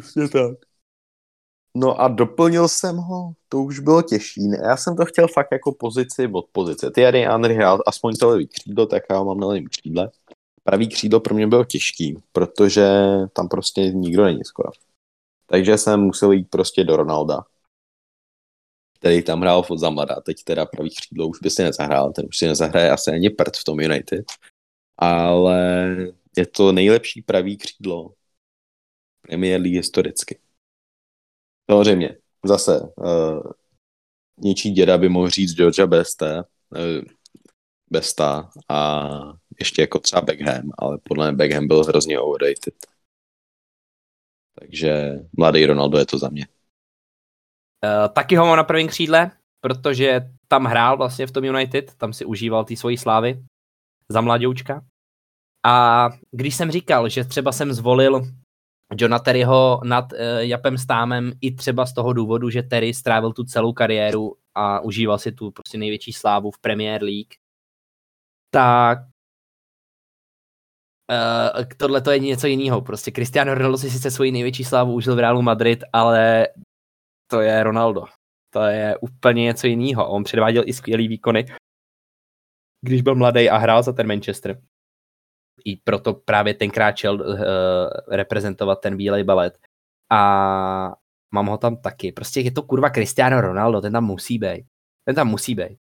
Přesně 0.00 0.28
tak. 0.28 0.58
No 1.76 2.00
a 2.00 2.08
doplnil 2.08 2.68
jsem 2.68 2.96
ho, 2.96 3.32
to 3.48 3.62
už 3.62 3.78
bylo 3.78 4.02
těžší. 4.02 4.50
Já 4.50 4.76
jsem 4.76 4.96
to 4.96 5.04
chtěl 5.04 5.28
fakt 5.28 5.48
jako 5.52 5.72
pozici 5.72 6.28
od 6.32 6.46
pozice. 6.52 6.90
Ty 6.90 7.00
Henry 7.02 7.54
hrál 7.54 7.82
aspoň 7.86 8.14
to 8.16 8.28
levý 8.28 8.46
křídlo, 8.46 8.86
tak 8.86 9.02
já 9.10 9.22
mám 9.22 9.40
na 9.40 9.46
levém 9.46 9.64
křídle. 9.66 10.10
Pravý 10.64 10.88
křídlo 10.88 11.20
pro 11.20 11.34
mě 11.34 11.46
bylo 11.46 11.64
těžký, 11.64 12.22
protože 12.32 12.88
tam 13.32 13.48
prostě 13.48 13.80
nikdo 13.80 14.24
není 14.24 14.44
skoro. 14.44 14.70
Takže 15.46 15.78
jsem 15.78 16.00
musel 16.00 16.32
jít 16.32 16.50
prostě 16.50 16.84
do 16.84 16.96
Ronalda, 16.96 17.44
který 18.98 19.22
tam 19.22 19.40
hrál 19.40 19.64
od 19.68 19.78
zamladá. 19.78 20.20
Teď 20.20 20.44
teda 20.44 20.66
pravý 20.66 20.90
křídlo 20.90 21.28
už 21.28 21.38
by 21.40 21.50
si 21.50 21.62
nezahrál, 21.62 22.12
ten 22.12 22.26
už 22.28 22.38
si 22.38 22.46
nezahraje 22.46 22.90
asi 22.90 23.10
ani 23.10 23.30
prd 23.30 23.56
v 23.56 23.64
tom 23.64 23.80
United. 23.80 24.24
Ale 24.98 25.96
je 26.36 26.46
to 26.46 26.72
nejlepší 26.72 27.22
pravý 27.22 27.56
křídlo 27.56 28.14
Premier 29.22 29.60
League 29.60 29.76
historicky. 29.76 30.38
Samozřejmě, 31.70 32.16
zase, 32.44 32.80
uh, 32.80 33.42
něčí 34.38 34.70
děda 34.70 34.98
by 34.98 35.08
mohl 35.08 35.30
říct 35.30 35.54
Georgia 35.54 35.86
Besta, 35.86 36.44
uh, 36.70 37.04
Besta 37.90 38.50
a 38.68 39.08
ještě 39.58 39.82
jako 39.82 39.98
třeba 39.98 40.22
Beckham, 40.22 40.70
ale 40.78 40.98
podle 41.02 41.30
mě 41.30 41.36
Beckham 41.36 41.68
byl 41.68 41.84
hrozně 41.84 42.18
overrated. 42.18 42.74
Takže 44.60 45.18
mladý 45.38 45.66
Ronaldo 45.66 45.98
je 45.98 46.06
to 46.06 46.18
za 46.18 46.28
mě. 46.28 46.46
Uh, 47.84 48.12
taky 48.14 48.36
ho 48.36 48.46
mám 48.46 48.56
na 48.56 48.64
prvním 48.64 48.88
křídle, 48.88 49.30
protože 49.60 50.20
tam 50.48 50.64
hrál 50.64 50.96
vlastně 50.96 51.26
v 51.26 51.32
tom 51.32 51.44
United, 51.44 51.94
tam 51.94 52.12
si 52.12 52.24
užíval 52.24 52.64
ty 52.64 52.76
svojí 52.76 52.96
slávy 52.96 53.44
za 54.08 54.20
mladoučka. 54.20 54.84
A 55.66 56.08
když 56.30 56.54
jsem 56.54 56.70
říkal, 56.70 57.08
že 57.08 57.24
třeba 57.24 57.52
jsem 57.52 57.72
zvolil 57.72 58.22
Johna 58.96 59.18
Terryho 59.18 59.80
nad 59.84 60.12
uh, 60.12 60.18
Japem 60.38 60.78
Stámem 60.78 61.32
i 61.40 61.54
třeba 61.54 61.86
z 61.86 61.94
toho 61.94 62.12
důvodu, 62.12 62.50
že 62.50 62.62
Terry 62.62 62.94
strávil 62.94 63.32
tu 63.32 63.44
celou 63.44 63.72
kariéru 63.72 64.36
a 64.54 64.80
užíval 64.80 65.18
si 65.18 65.32
tu 65.32 65.50
prostě 65.50 65.78
největší 65.78 66.12
slávu 66.12 66.50
v 66.50 66.58
Premier 66.58 67.02
League, 67.02 67.34
tak 68.50 68.98
uh, 71.12 71.64
tohle 71.76 72.00
to 72.00 72.10
je 72.10 72.18
něco 72.18 72.46
jiného. 72.46 72.80
Prostě 72.80 73.10
Cristiano 73.10 73.54
Ronaldo 73.54 73.78
si 73.78 73.90
sice 73.90 74.10
svoji 74.10 74.32
největší 74.32 74.64
slávu 74.64 74.92
užil 74.92 75.16
v 75.16 75.18
Realu 75.18 75.42
Madrid, 75.42 75.84
ale 75.92 76.48
to 77.30 77.40
je 77.40 77.62
Ronaldo. 77.62 78.04
To 78.50 78.62
je 78.62 78.96
úplně 78.96 79.42
něco 79.42 79.66
jiného. 79.66 80.08
On 80.08 80.24
předváděl 80.24 80.62
i 80.66 80.72
skvělý 80.72 81.08
výkony, 81.08 81.46
když 82.84 83.02
byl 83.02 83.14
mladý 83.14 83.50
a 83.50 83.56
hrál 83.56 83.82
za 83.82 83.92
ten 83.92 84.06
Manchester 84.06 84.62
i 85.64 85.76
proto 85.76 86.14
právě 86.14 86.54
tenkrát 86.54 86.96
šel 86.96 87.14
uh, 87.14 87.36
reprezentovat 88.10 88.80
ten 88.80 88.96
bílej 88.96 89.24
balet. 89.24 89.58
A 90.10 90.96
mám 91.34 91.46
ho 91.46 91.58
tam 91.58 91.76
taky. 91.76 92.12
Prostě 92.12 92.40
je 92.40 92.52
to 92.52 92.62
kurva 92.62 92.90
Cristiano 92.90 93.40
Ronaldo, 93.40 93.80
ten 93.80 93.92
tam 93.92 94.04
musí 94.04 94.38
být. 94.38 94.66
Ten 95.04 95.14
tam 95.14 95.28
musí 95.28 95.54
být. 95.54 95.78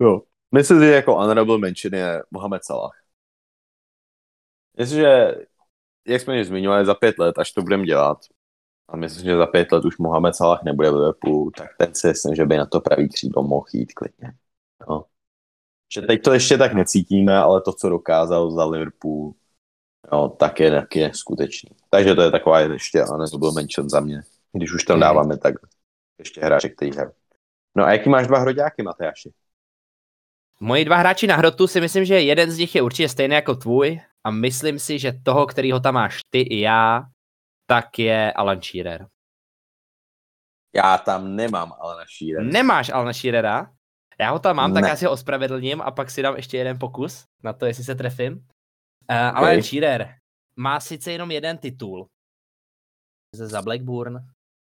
Jo. 0.00 0.22
Myslím, 0.54 0.80
že 0.80 0.86
jako 0.86 1.14
honorable 1.14 1.58
mention 1.58 1.94
je 1.94 2.22
Mohamed 2.30 2.64
Salah. 2.64 3.05
Myslím, 4.78 4.98
že 4.98 5.34
jak 6.06 6.20
jsme 6.20 6.36
již 6.36 6.46
zmiňovali, 6.46 6.86
za 6.86 6.94
pět 6.94 7.18
let, 7.18 7.38
až 7.38 7.52
to 7.52 7.62
budeme 7.62 7.84
dělat, 7.84 8.18
a 8.88 8.96
myslím, 8.96 9.24
že 9.24 9.36
za 9.36 9.46
pět 9.46 9.72
let 9.72 9.84
už 9.84 9.98
Mohamed 9.98 10.36
Salah 10.36 10.62
nebude 10.62 10.90
v 10.90 10.94
Liverpoolu, 10.94 11.50
tak 11.50 11.70
ten 11.78 11.94
si 11.94 12.08
myslím, 12.08 12.34
že 12.34 12.44
by 12.44 12.56
na 12.56 12.66
to 12.66 12.80
pravý 12.80 13.08
křídlo 13.08 13.42
mohl 13.42 13.66
jít 13.72 13.92
klidně. 13.92 14.32
No. 14.88 15.04
Že 15.94 16.02
teď 16.02 16.22
to 16.22 16.32
ještě 16.32 16.58
tak 16.58 16.72
necítíme, 16.72 17.38
ale 17.38 17.60
to, 17.60 17.72
co 17.72 17.88
dokázal 17.88 18.50
za 18.50 18.64
Liverpool, 18.64 19.32
no, 20.12 20.28
tak 20.28 20.60
je 20.60 20.70
taky 20.70 21.10
skutečný. 21.14 21.70
Takže 21.90 22.14
to 22.14 22.22
je 22.22 22.30
taková 22.30 22.60
ještě, 22.60 23.02
ale 23.02 23.30
to 23.30 23.38
byl 23.38 23.52
menšen 23.52 23.88
za 23.88 24.00
mě. 24.00 24.22
Když 24.52 24.72
už 24.72 24.84
tam 24.84 25.00
dáváme, 25.00 25.38
tak 25.38 25.54
ještě 26.18 26.40
hráči, 26.40 26.70
který 26.70 26.90
hrají. 26.90 27.10
No 27.76 27.84
a 27.84 27.92
jaký 27.92 28.08
máš 28.08 28.26
dva 28.26 28.38
hroďáky, 28.38 28.82
Mateáši? 28.82 29.32
Moji 30.60 30.84
dva 30.84 30.96
hráči 30.96 31.26
na 31.26 31.36
hrotu 31.36 31.66
si 31.66 31.80
myslím, 31.80 32.04
že 32.04 32.20
jeden 32.20 32.50
z 32.50 32.58
nich 32.58 32.74
je 32.74 32.82
určitě 32.82 33.08
stejný 33.08 33.34
jako 33.34 33.54
tvůj 33.54 34.00
a 34.24 34.30
myslím 34.30 34.78
si, 34.78 34.98
že 34.98 35.12
toho, 35.12 35.46
kterýho 35.46 35.80
tam 35.80 35.94
máš 35.94 36.20
ty 36.30 36.40
i 36.40 36.60
já, 36.60 37.04
tak 37.66 37.98
je 37.98 38.32
Alan 38.32 38.62
Shearer. 38.62 39.06
Já 40.76 40.98
tam 40.98 41.36
nemám 41.36 41.72
Alana 41.72 42.04
Shearera. 42.18 42.52
Nemáš 42.52 42.88
Alana 42.88 43.12
Shearera? 43.12 43.72
Já 44.20 44.30
ho 44.30 44.38
tam 44.38 44.56
mám, 44.56 44.72
ne. 44.72 44.80
tak 44.80 44.90
já 44.90 44.96
si 44.96 45.04
ho 45.04 45.12
ospravedlním 45.12 45.80
a 45.80 45.90
pak 45.90 46.10
si 46.10 46.22
dám 46.22 46.36
ještě 46.36 46.56
jeden 46.56 46.78
pokus 46.78 47.24
na 47.42 47.52
to, 47.52 47.66
jestli 47.66 47.84
se 47.84 47.94
trefím. 47.94 48.32
Uh, 48.32 48.38
okay. 49.08 49.32
Ale 49.34 49.62
Shearer 49.62 50.14
má 50.56 50.80
sice 50.80 51.12
jenom 51.12 51.30
jeden 51.30 51.58
titul. 51.58 52.06
Za 53.34 53.62
Blackburn, 53.62 54.14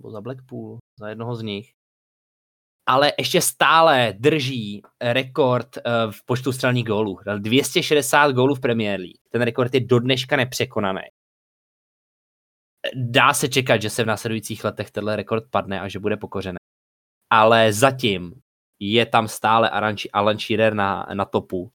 nebo 0.01 0.11
za 0.11 0.20
Blackpool, 0.20 0.78
za 1.01 1.09
jednoho 1.09 1.37
z 1.37 1.43
nich. 1.43 1.72
Ale 2.87 3.12
ještě 3.18 3.41
stále 3.41 4.14
drží 4.18 4.82
rekord 5.01 5.76
uh, 5.76 5.82
v 6.12 6.24
počtu 6.24 6.53
střelných 6.53 6.85
gólů. 6.85 7.18
Dal 7.26 7.39
260 7.39 8.32
gólů 8.32 8.55
v 8.55 8.61
Premier 8.61 9.01
League. 9.01 9.18
Ten 9.32 9.43
rekord 9.43 9.74
je 9.74 9.80
do 9.80 9.99
dneška 9.99 10.37
nepřekonaný. 10.37 11.01
Dá 12.95 13.35
se 13.35 13.49
čekat, 13.49 13.82
že 13.82 13.91
se 13.91 14.05
v 14.05 14.07
následujících 14.07 14.64
letech 14.64 14.91
tenhle 14.91 15.16
rekord 15.16 15.45
padne 15.51 15.80
a 15.80 15.89
že 15.89 15.99
bude 15.99 16.16
pokořený. 16.16 16.57
Ale 17.30 17.72
zatím 17.72 18.32
je 18.80 19.07
tam 19.07 19.28
stále 19.28 19.70
Alan 20.12 20.39
Shearer 20.39 20.74
na, 20.74 21.07
na 21.14 21.24
topu. 21.24 21.70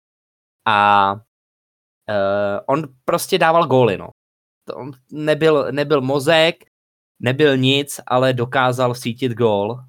A 0.67 1.13
uh, 1.13 1.21
on 2.67 2.83
prostě 3.05 3.39
dával 3.39 3.67
góly, 3.67 3.99
no. 3.99 4.09
To 4.65 4.91
nebyl, 5.13 5.73
nebyl 5.73 6.01
mozek, 6.01 6.55
nebyl 7.21 7.57
nic, 7.57 8.01
ale 8.07 8.33
dokázal 8.33 8.95
sítit 8.95 9.33
gól. 9.33 9.85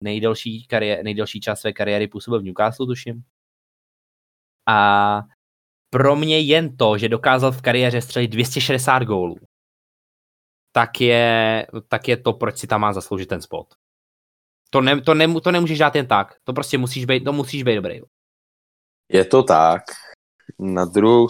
Nejdelší, 0.00 0.66
kariér, 0.66 1.04
nejdelší 1.04 1.40
část 1.40 1.60
své 1.60 1.72
kariéry 1.72 2.08
působil 2.08 2.40
v 2.40 2.44
Newcastle, 2.44 2.86
tuším. 2.86 3.22
A 4.68 5.20
pro 5.90 6.16
mě 6.16 6.40
jen 6.40 6.76
to, 6.76 6.98
že 6.98 7.08
dokázal 7.08 7.52
v 7.52 7.62
kariéře 7.62 8.02
střelit 8.02 8.30
260 8.30 9.02
gólů, 9.02 9.36
tak 10.72 11.00
je, 11.00 11.66
tak 11.88 12.08
je 12.08 12.16
to, 12.16 12.32
proč 12.32 12.58
si 12.58 12.66
tam 12.66 12.80
má 12.80 12.92
zasloužit 12.92 13.28
ten 13.28 13.42
spot. 13.42 13.74
To, 14.70 14.80
ne, 14.80 15.00
to, 15.00 15.14
ne, 15.14 15.40
to 15.40 15.50
nemůžeš 15.50 15.78
dát 15.78 15.94
jen 15.94 16.06
tak. 16.06 16.36
To 16.44 16.52
prostě 16.52 16.78
musíš 16.78 17.04
být, 17.04 17.24
to 17.24 17.32
musíš 17.32 17.62
být 17.62 17.76
dobrý. 17.76 18.00
Je 19.08 19.24
to 19.24 19.42
tak. 19.42 19.82
Na 20.58 20.84
druhou 20.84 21.28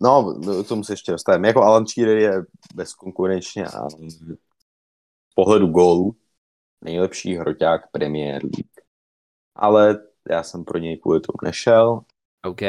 No, 0.00 0.34
k 0.64 0.68
tomu 0.68 0.84
se 0.84 0.92
ještě 0.92 1.12
dostaneme. 1.12 1.48
Jako 1.48 1.62
Alan 1.62 1.86
Shearer 1.86 2.18
je 2.18 2.32
bezkonkurenčně 2.74 3.66
a 3.66 3.88
z 3.90 4.36
pohledu 5.34 5.66
gólu 5.66 6.16
nejlepší 6.84 7.36
hroťák 7.36 7.90
Premier 7.90 8.42
League. 8.42 8.88
Ale 9.56 10.06
já 10.30 10.42
jsem 10.42 10.64
pro 10.64 10.78
něj 10.78 10.98
kvůli 10.98 11.20
tomu 11.20 11.36
nešel. 11.44 12.00
OK. 12.44 12.60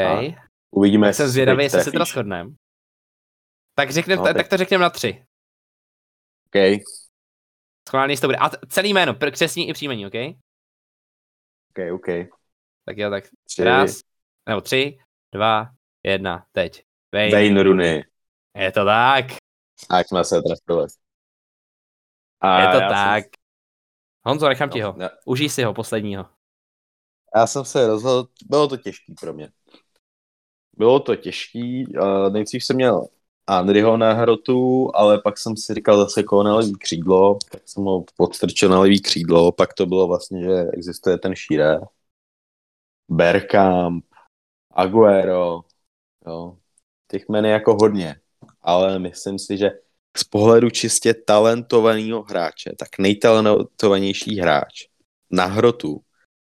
Uvidíme, 0.72 1.14
jsem 1.14 1.28
zvědavý, 1.28 1.64
jestli 1.64 1.84
se 1.84 1.92
teda 1.92 2.06
shodneme. 2.06 2.52
Tak, 3.76 3.92
řekne, 3.92 4.16
no, 4.16 4.24
tak, 4.24 4.38
tak 4.38 4.48
to 4.48 4.58
řekneme 4.58 4.82
na 4.82 4.90
tři. 4.90 5.26
OK. 6.48 6.82
Schválně 7.90 8.18
to 8.18 8.28
bude. 8.28 8.38
A 8.38 8.50
celý 8.50 8.94
jméno, 8.94 9.16
křesní 9.32 9.70
i 9.70 9.74
příjmení, 9.74 10.06
OK? 10.06 10.14
OK, 11.70 11.94
OK. 11.94 12.08
Tak 12.86 12.98
jo, 12.98 13.10
tak 13.10 13.24
tři. 13.44 13.64
raz, 13.64 14.00
nebo 14.50 14.62
tři, 14.62 14.98
dva, 15.34 15.70
jedna, 16.04 16.46
teď. 16.52 16.86
Wayne, 17.14 17.32
Wayne 17.32 17.64
Rooney. 17.64 18.04
Je 18.56 18.72
to 18.72 18.86
tak. 18.86 19.26
A 19.90 19.98
jak 19.98 20.08
jsme 20.08 20.24
se 20.24 20.42
trefili. 20.42 20.88
A 22.42 22.62
je 22.62 22.68
to 22.68 22.80
tak. 22.80 23.24
Jsem... 23.24 23.45
Honzo, 24.26 24.50
nechám 24.50 24.70
no, 24.70 24.74
ti 24.74 24.82
ho. 24.82 24.94
Ne. 24.98 25.10
Užij 25.26 25.50
si 25.50 25.64
ho, 25.64 25.74
posledního. 25.74 26.26
Já 27.36 27.48
jsem 27.48 27.66
se 27.66 27.88
rozhodl, 27.88 28.30
bylo 28.46 28.68
to 28.68 28.78
těžký 28.78 29.14
pro 29.22 29.34
mě. 29.34 29.50
Bylo 30.78 31.00
to 31.00 31.16
těžký, 31.16 31.94
nejdřív 32.30 32.64
jsem 32.64 32.76
měl 32.76 33.08
Andryho 33.48 33.98
na 33.98 34.14
hrotu, 34.14 34.92
ale 34.96 35.22
pak 35.22 35.38
jsem 35.38 35.58
si 35.58 35.74
říkal 35.74 35.98
zase 35.98 36.24
koho 36.24 36.44
na 36.44 36.56
levý 36.56 36.74
křídlo, 36.74 37.38
tak 37.52 37.62
jsem 37.66 37.84
ho 37.84 38.06
podstrčil 38.18 38.70
na 38.70 38.80
levý 38.80 39.02
křídlo, 39.02 39.52
pak 39.52 39.74
to 39.74 39.86
bylo 39.86 40.08
vlastně, 40.08 40.44
že 40.44 40.66
existuje 40.74 41.18
ten 41.18 41.36
šíre. 41.36 41.80
Bergkamp, 43.10 44.06
Aguero, 44.72 45.62
jo, 46.28 46.58
těch 47.12 47.30
men 47.30 47.46
je 47.46 47.52
jako 47.52 47.76
hodně, 47.76 48.16
ale 48.62 49.00
myslím 49.00 49.40
si, 49.40 49.58
že 49.58 49.72
z 50.18 50.24
pohledu 50.24 50.70
čistě 50.70 51.14
talentovaného 51.14 52.24
hráče, 52.24 52.72
tak 52.80 53.00
nejtalentovanější 53.00 54.40
hráč 54.40 54.88
na 55.32 55.46
hrotu 55.46 56.02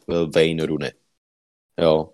byl 0.06 0.30
Wayne 0.30 0.66
Rooney. 0.66 0.92
Jo. 1.80 2.12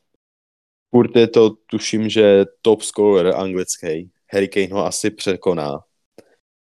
Furt 0.90 1.16
je 1.16 1.28
to, 1.28 1.50
tuším, 1.50 2.08
že 2.08 2.44
top 2.62 2.82
scorer 2.82 3.34
anglický. 3.34 4.10
Harry 4.32 4.48
Kane 4.48 4.68
ho 4.72 4.86
asi 4.86 5.10
překoná. 5.10 5.80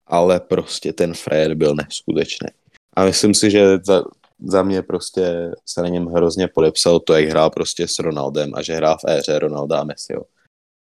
Ale 0.05 0.39
prostě 0.39 0.93
ten 0.93 1.13
Fred 1.13 1.53
byl 1.53 1.75
neskutečný. 1.75 2.47
A 2.95 3.05
myslím 3.05 3.33
si, 3.33 3.51
že 3.51 3.77
za, 3.77 4.03
za 4.39 4.63
mě 4.63 4.81
prostě 4.81 5.51
se 5.65 5.81
na 5.81 5.87
něm 5.87 6.05
hrozně 6.05 6.47
podepsal 6.47 6.99
to, 6.99 7.13
jak 7.13 7.29
hrál 7.29 7.49
prostě 7.49 7.87
s 7.87 7.99
Ronaldem 7.99 8.51
a 8.55 8.61
že 8.61 8.73
hrál 8.73 8.97
v 8.97 9.09
éře 9.09 9.39
Ronalda 9.39 9.79
a 9.79 9.83
Messiho. 9.83 10.25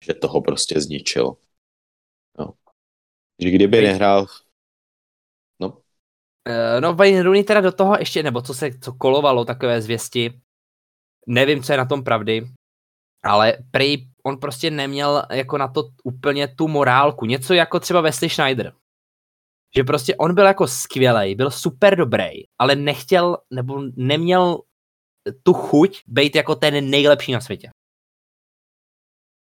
Že 0.04 0.14
toho 0.14 0.40
prostě 0.40 0.80
zničil. 0.80 1.36
Že 3.42 3.50
kdyby 3.50 3.82
nehrál 3.82 4.26
No. 5.60 5.68
Uh, 5.68 6.80
no 6.80 6.94
Wayne 6.94 7.22
Rooney 7.22 7.44
teda 7.44 7.60
do 7.60 7.72
toho 7.72 7.96
ještě, 7.98 8.22
nebo 8.22 8.42
co 8.42 8.54
se 8.54 8.70
co 8.80 8.92
kolovalo, 8.92 9.44
takové 9.44 9.82
zvěsti, 9.82 10.40
nevím, 11.26 11.62
co 11.62 11.72
je 11.72 11.78
na 11.78 11.84
tom 11.84 12.04
pravdy, 12.04 12.48
ale 13.24 13.58
prej 13.70 14.08
on 14.24 14.38
prostě 14.38 14.70
neměl 14.70 15.22
jako 15.30 15.58
na 15.58 15.68
to 15.68 15.88
úplně 16.04 16.48
tu 16.48 16.68
morálku. 16.68 17.26
Něco 17.26 17.54
jako 17.54 17.80
třeba 17.80 18.00
Wesley 18.00 18.30
Schneider. 18.30 18.72
Že 19.76 19.84
prostě 19.84 20.16
on 20.16 20.34
byl 20.34 20.46
jako 20.46 20.66
skvělej, 20.66 21.34
byl 21.34 21.50
super 21.50 21.96
dobrý, 21.96 22.30
ale 22.58 22.76
nechtěl 22.76 23.38
nebo 23.50 23.82
neměl 23.96 24.62
tu 25.42 25.52
chuť 25.52 26.02
být 26.06 26.36
jako 26.36 26.54
ten 26.54 26.90
nejlepší 26.90 27.32
na 27.32 27.40
světě. 27.40 27.70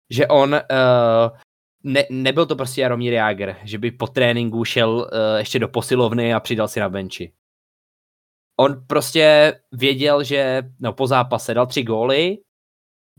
Že 0.10 0.28
on 0.28 0.54
uh, 0.54 1.38
ne, 1.84 2.04
nebyl 2.10 2.46
to 2.46 2.56
prostě 2.56 2.82
Jaromír 2.82 3.14
Jágr, 3.14 3.56
že 3.64 3.78
by 3.78 3.92
po 3.92 4.08
tréninku 4.08 4.66
šel 4.66 4.90
uh, 4.90 5.08
ještě 5.38 5.60
do 5.60 5.68
posilovny 5.68 6.34
a 6.34 6.40
přidal 6.40 6.68
si 6.68 6.80
na 6.80 6.90
benči. 6.90 7.34
On 8.60 8.86
prostě 8.88 9.54
věděl, 9.72 10.24
že 10.24 10.64
no, 10.80 10.94
po 10.94 11.08
zápase 11.08 11.54
dal 11.54 11.68
tři 11.68 11.84
góly, 11.84 12.38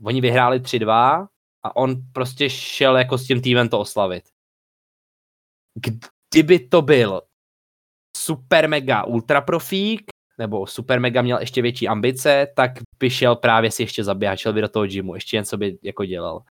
oni 0.03 0.21
vyhráli 0.21 0.59
3-2 0.59 1.27
a 1.63 1.75
on 1.75 1.95
prostě 2.13 2.49
šel 2.49 2.97
jako 2.97 3.17
s 3.17 3.27
tím 3.27 3.41
týmem 3.41 3.69
to 3.69 3.79
oslavit. 3.79 4.23
Kdyby 6.33 6.59
to 6.59 6.81
byl 6.81 7.21
super 8.17 8.69
mega 8.69 9.03
ultra 9.03 9.41
profík, 9.41 10.01
nebo 10.37 10.67
super 10.67 10.99
mega 10.99 11.21
měl 11.21 11.39
ještě 11.39 11.61
větší 11.61 11.87
ambice, 11.87 12.47
tak 12.55 12.71
by 12.99 13.09
šel 13.09 13.35
právě 13.35 13.71
si 13.71 13.83
ještě 13.83 14.03
zaběhat, 14.03 14.39
šel 14.39 14.53
by 14.53 14.61
do 14.61 14.67
toho 14.67 14.85
gymu, 14.87 15.15
ještě 15.15 15.37
něco 15.37 15.57
by 15.57 15.77
jako 15.83 16.05
dělal 16.05 16.43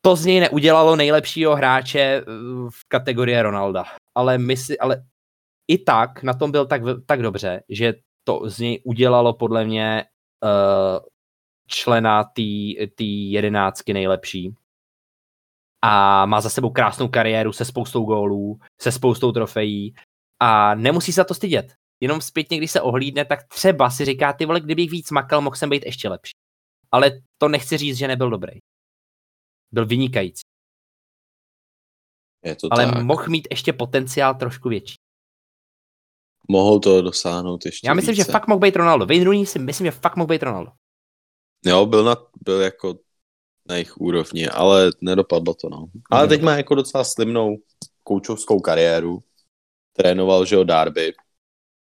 to 0.00 0.16
z 0.16 0.26
něj 0.26 0.40
neudělalo 0.40 0.96
nejlepšího 0.96 1.56
hráče 1.56 2.00
eh, 2.00 2.24
v 2.70 2.88
kategorii 2.88 3.42
Ronalda. 3.42 3.84
Ale, 4.14 4.38
my 4.38 4.56
si, 4.56 4.78
ale 4.78 5.04
i 5.68 5.78
tak 5.78 6.22
na 6.22 6.34
tom 6.34 6.50
byl 6.50 6.66
tak, 6.66 6.82
tak 7.06 7.22
dobře, 7.22 7.62
že 7.68 7.94
to 8.24 8.40
z 8.44 8.58
něj 8.58 8.82
udělalo 8.84 9.32
podle 9.32 9.64
mě 9.64 10.04
uh, 10.44 11.06
člena 11.66 12.24
té 12.24 13.04
jedenáctky 13.04 13.92
nejlepší. 13.92 14.54
A 15.82 16.26
má 16.26 16.40
za 16.40 16.50
sebou 16.50 16.70
krásnou 16.70 17.08
kariéru 17.08 17.52
se 17.52 17.64
spoustou 17.64 18.04
gólů, 18.04 18.58
se 18.80 18.92
spoustou 18.92 19.32
trofejí 19.32 19.94
a 20.40 20.74
nemusí 20.74 21.12
se 21.12 21.24
to 21.24 21.34
stydět. 21.34 21.74
Jenom 22.00 22.20
zpětně, 22.20 22.58
když 22.58 22.70
se 22.70 22.80
ohlídne, 22.80 23.24
tak 23.24 23.48
třeba 23.48 23.90
si 23.90 24.04
říká, 24.04 24.32
ty 24.32 24.46
vole, 24.46 24.60
kdybych 24.60 24.90
víc 24.90 25.10
makal, 25.10 25.40
mohl 25.40 25.56
jsem 25.56 25.70
být 25.70 25.86
ještě 25.86 26.08
lepší. 26.08 26.32
Ale 26.92 27.10
to 27.38 27.48
nechci 27.48 27.76
říct, 27.76 27.96
že 27.96 28.08
nebyl 28.08 28.30
dobrý 28.30 28.58
byl 29.72 29.86
vynikající. 29.86 30.42
Je 32.44 32.56
to 32.56 32.68
Ale 32.70 32.86
tak. 32.86 33.02
mohl 33.02 33.24
mít 33.28 33.48
ještě 33.50 33.72
potenciál 33.72 34.34
trošku 34.34 34.68
větší. 34.68 34.94
Mohl 36.48 36.80
to 36.80 37.02
dosáhnout 37.02 37.66
ještě 37.66 37.86
Já 37.88 37.94
myslím, 37.94 38.12
více. 38.14 38.24
že 38.24 38.32
fakt 38.32 38.46
mohl 38.46 38.60
být 38.60 38.76
Ronaldo. 38.76 39.06
Wayne 39.06 39.24
Rooney 39.24 39.46
si 39.46 39.58
myslím, 39.58 39.86
že 39.86 39.90
fakt 39.90 40.16
mohl 40.16 40.28
být 40.28 40.42
Ronaldo. 40.42 40.70
Jo, 41.64 41.86
byl, 41.86 42.04
na, 42.04 42.16
byl 42.44 42.60
jako 42.60 42.98
na 43.68 43.74
jejich 43.74 44.00
úrovni, 44.00 44.48
ale 44.48 44.90
nedopadlo 45.00 45.54
to, 45.54 45.68
no. 45.68 45.86
Ale 46.10 46.28
teď 46.28 46.42
má 46.42 46.56
jako 46.56 46.74
docela 46.74 47.04
slimnou 47.04 47.56
koučovskou 48.02 48.60
kariéru. 48.60 49.22
Trénoval, 49.92 50.44
že 50.44 50.58
o 50.58 50.64
Darby, 50.64 51.12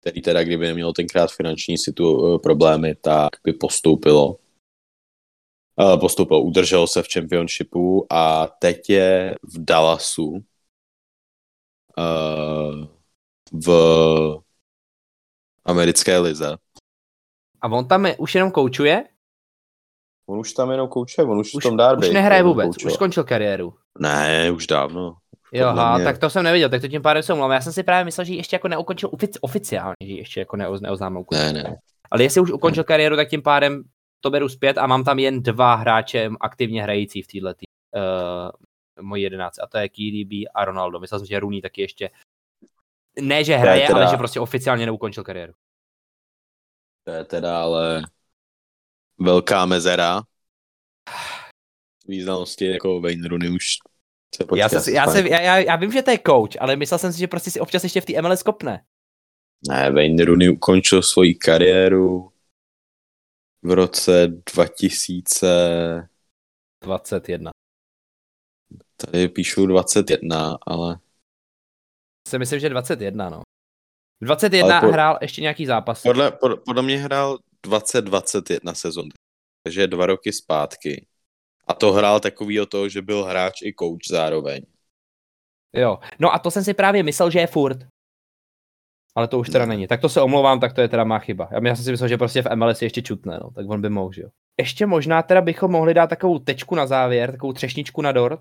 který 0.01 0.21
teda, 0.21 0.43
kdyby 0.43 0.67
neměl 0.67 0.93
tenkrát 0.93 1.31
finanční 1.31 1.77
situ, 1.77 2.35
eh, 2.35 2.39
problémy, 2.39 2.95
tak 2.95 3.29
by 3.43 3.53
postoupilo 3.53 4.37
postoupil, 5.99 6.37
udržel 6.37 6.87
se 6.87 7.03
v 7.03 7.07
championshipu 7.13 8.07
a 8.09 8.47
teď 8.47 8.89
je 8.89 9.35
v 9.43 9.65
Dallasu 9.65 10.25
uh, 11.97 12.87
v 13.65 13.69
americké 15.65 16.19
lize. 16.19 16.57
A 17.61 17.67
on 17.67 17.87
tam 17.87 18.05
je, 18.05 18.17
už 18.17 18.35
jenom 18.35 18.51
koučuje? 18.51 19.03
On 20.29 20.39
už 20.39 20.53
tam 20.53 20.71
jenom 20.71 20.87
koučuje, 20.87 21.27
on 21.27 21.39
už, 21.39 21.53
už 21.53 21.63
v 21.63 21.67
tom 21.67 21.77
Darby. 21.77 22.07
Už 22.07 22.13
nehraje 22.13 22.43
vůbec, 22.43 22.65
koučuje. 22.65 22.91
už 22.91 22.93
skončil 22.93 23.23
kariéru. 23.23 23.73
Ne, 23.99 24.51
už 24.51 24.67
dávno. 24.67 25.15
Jo, 25.53 25.67
ha, 25.67 25.95
mě... 25.95 26.05
tak 26.05 26.17
to 26.17 26.29
jsem 26.29 26.43
neviděl, 26.43 26.69
tak 26.69 26.81
to 26.81 26.87
tím 26.87 27.01
pádem 27.01 27.23
se 27.23 27.33
omlouvám. 27.33 27.51
Já 27.51 27.61
jsem 27.61 27.73
si 27.73 27.83
právě 27.83 28.05
myslel, 28.05 28.25
že 28.25 28.33
ještě 28.33 28.55
jako 28.55 28.67
neukončil 28.67 29.09
ofici- 29.09 29.39
oficiálně, 29.41 29.95
že 30.05 30.13
ještě 30.13 30.39
jako 30.39 30.57
neoz, 30.57 30.81
neoznámil. 30.81 31.23
Ne, 31.31 31.53
ne. 31.53 31.77
Ale 32.11 32.23
jestli 32.23 32.41
už 32.41 32.51
ukončil 32.51 32.83
kariéru, 32.83 33.15
tak 33.15 33.29
tím 33.29 33.41
pádem 33.41 33.83
to 34.19 34.29
beru 34.29 34.49
zpět 34.49 34.77
a 34.77 34.87
mám 34.87 35.03
tam 35.03 35.19
jen 35.19 35.43
dva 35.43 35.75
hráče 35.75 36.29
aktivně 36.39 36.83
hrající 36.83 37.21
v 37.21 37.27
této 37.27 37.53
tý, 37.53 37.65
uh, 37.95 38.51
mojí 39.05 39.23
jedenáct 39.23 39.59
a 39.59 39.67
to 39.67 39.77
je 39.77 39.89
KDB 39.89 40.31
a 40.53 40.65
Ronaldo. 40.65 40.99
Myslel 40.99 41.19
jsem, 41.19 41.25
že 41.25 41.39
Rooney 41.39 41.61
taky 41.61 41.81
ještě 41.81 42.09
ne, 43.21 43.43
že 43.43 43.55
hraje, 43.55 43.87
teda... 43.87 43.99
ale 43.99 44.11
že 44.11 44.17
prostě 44.17 44.39
oficiálně 44.39 44.85
neukončil 44.85 45.23
kariéru. 45.23 45.53
To 47.03 47.11
je 47.11 47.25
teda 47.25 47.61
ale 47.61 48.03
velká 49.19 49.65
mezera. 49.65 50.21
Významnosti 52.07 52.65
jako 52.65 53.01
Wayne 53.01 53.27
Rooney 53.27 53.49
už 53.49 53.65
se 54.35 54.45
Já, 54.55 54.69
se, 54.69 54.91
já, 54.91 55.07
se, 55.07 55.29
já, 55.29 55.41
já, 55.41 55.57
já, 55.57 55.75
vím, 55.75 55.91
že 55.91 56.01
to 56.01 56.11
je 56.11 56.19
coach, 56.27 56.51
ale 56.59 56.75
myslel 56.75 56.97
jsem 56.97 57.13
si, 57.13 57.19
že 57.19 57.27
prostě 57.27 57.51
si 57.51 57.59
občas 57.59 57.83
ještě 57.83 58.01
v 58.01 58.05
té 58.05 58.21
MLS 58.21 58.43
kopne. 58.43 58.83
Ne, 59.69 59.91
Wayne 59.91 60.25
Rooney 60.25 60.49
ukončil 60.49 61.01
svoji 61.01 61.35
kariéru 61.35 62.31
v 63.61 63.71
roce 63.71 64.27
2000... 64.53 66.09
21. 66.83 67.51
Tady 68.95 69.27
píšu 69.27 69.65
21, 69.65 70.57
ale... 70.67 70.99
Si 72.27 72.39
myslím, 72.39 72.59
že 72.59 72.69
21, 72.69 73.29
no. 73.29 73.41
21 74.21 74.81
po, 74.81 74.87
hrál 74.87 75.17
ještě 75.21 75.41
nějaký 75.41 75.65
zápas. 75.65 76.01
Podle, 76.01 76.31
pod, 76.31 76.59
podle 76.65 76.81
mě 76.81 76.97
hrál 76.97 77.37
2021 77.63 78.73
sezon, 78.73 79.05
takže 79.63 79.87
dva 79.87 80.05
roky 80.05 80.33
zpátky. 80.33 81.07
A 81.67 81.73
to 81.73 81.91
hrál 81.91 82.19
takový 82.19 82.61
o 82.61 82.65
to, 82.65 82.89
že 82.89 83.01
byl 83.01 83.23
hráč 83.23 83.61
i 83.61 83.73
coach 83.79 84.07
zároveň. 84.09 84.61
Jo, 85.73 85.99
no 86.19 86.33
a 86.33 86.39
to 86.39 86.51
jsem 86.51 86.63
si 86.63 86.73
právě 86.73 87.03
myslel, 87.03 87.31
že 87.31 87.39
je 87.39 87.47
furt. 87.47 87.77
Ale 89.19 89.27
to 89.27 89.39
už 89.39 89.49
teda 89.49 89.65
ne. 89.65 89.69
není. 89.69 89.87
Tak 89.87 90.01
to 90.01 90.09
se 90.09 90.21
omlouvám, 90.21 90.59
tak 90.59 90.73
to 90.73 90.81
je 90.81 90.87
teda 90.87 91.03
má 91.03 91.19
chyba. 91.19 91.49
Já 91.51 91.75
jsem 91.75 91.85
si 91.85 91.91
myslel, 91.91 92.09
že 92.09 92.17
prostě 92.17 92.41
v 92.41 92.55
MLS 92.55 92.81
je 92.81 92.85
ještě 92.85 93.01
čutné, 93.01 93.39
no, 93.43 93.51
tak 93.51 93.69
on 93.69 93.81
by 93.81 93.89
mohl, 93.89 94.13
že 94.13 94.21
jo. 94.21 94.29
Ještě 94.57 94.85
možná 94.85 95.23
teda 95.23 95.41
bychom 95.41 95.71
mohli 95.71 95.93
dát 95.93 96.07
takovou 96.07 96.39
tečku 96.39 96.75
na 96.75 96.87
závěr, 96.87 97.31
takovou 97.31 97.53
třešničku 97.53 98.01
na 98.01 98.11
dort. 98.11 98.39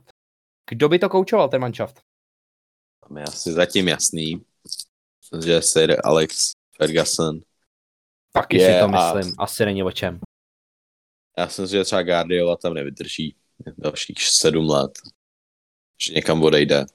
Kdo 0.70 0.88
by 0.88 0.98
to 0.98 1.08
koučoval, 1.08 1.48
ten 1.48 1.60
manšaft? 1.60 2.00
Tam 3.08 3.16
je 3.16 3.22
asi 3.22 3.52
zatím 3.52 3.88
jasný, 3.88 4.42
že 5.44 5.62
Sir 5.62 5.96
Alex 6.04 6.52
Ferguson. 6.76 7.40
Taky 8.32 8.58
je 8.58 8.74
si 8.74 8.80
to 8.80 8.88
myslím, 8.88 9.34
a... 9.38 9.42
asi 9.42 9.64
není 9.64 9.82
o 9.82 9.92
čem. 9.92 10.20
Já 11.38 11.48
jsem 11.48 11.66
si, 11.66 11.72
že 11.72 11.84
třeba 11.84 12.02
Guardiola 12.02 12.56
tam 12.56 12.74
nevydrží 12.74 13.36
dalších 13.78 14.22
sedm 14.22 14.68
let, 14.68 14.98
že 16.06 16.14
někam 16.14 16.42
odejde. 16.42 16.86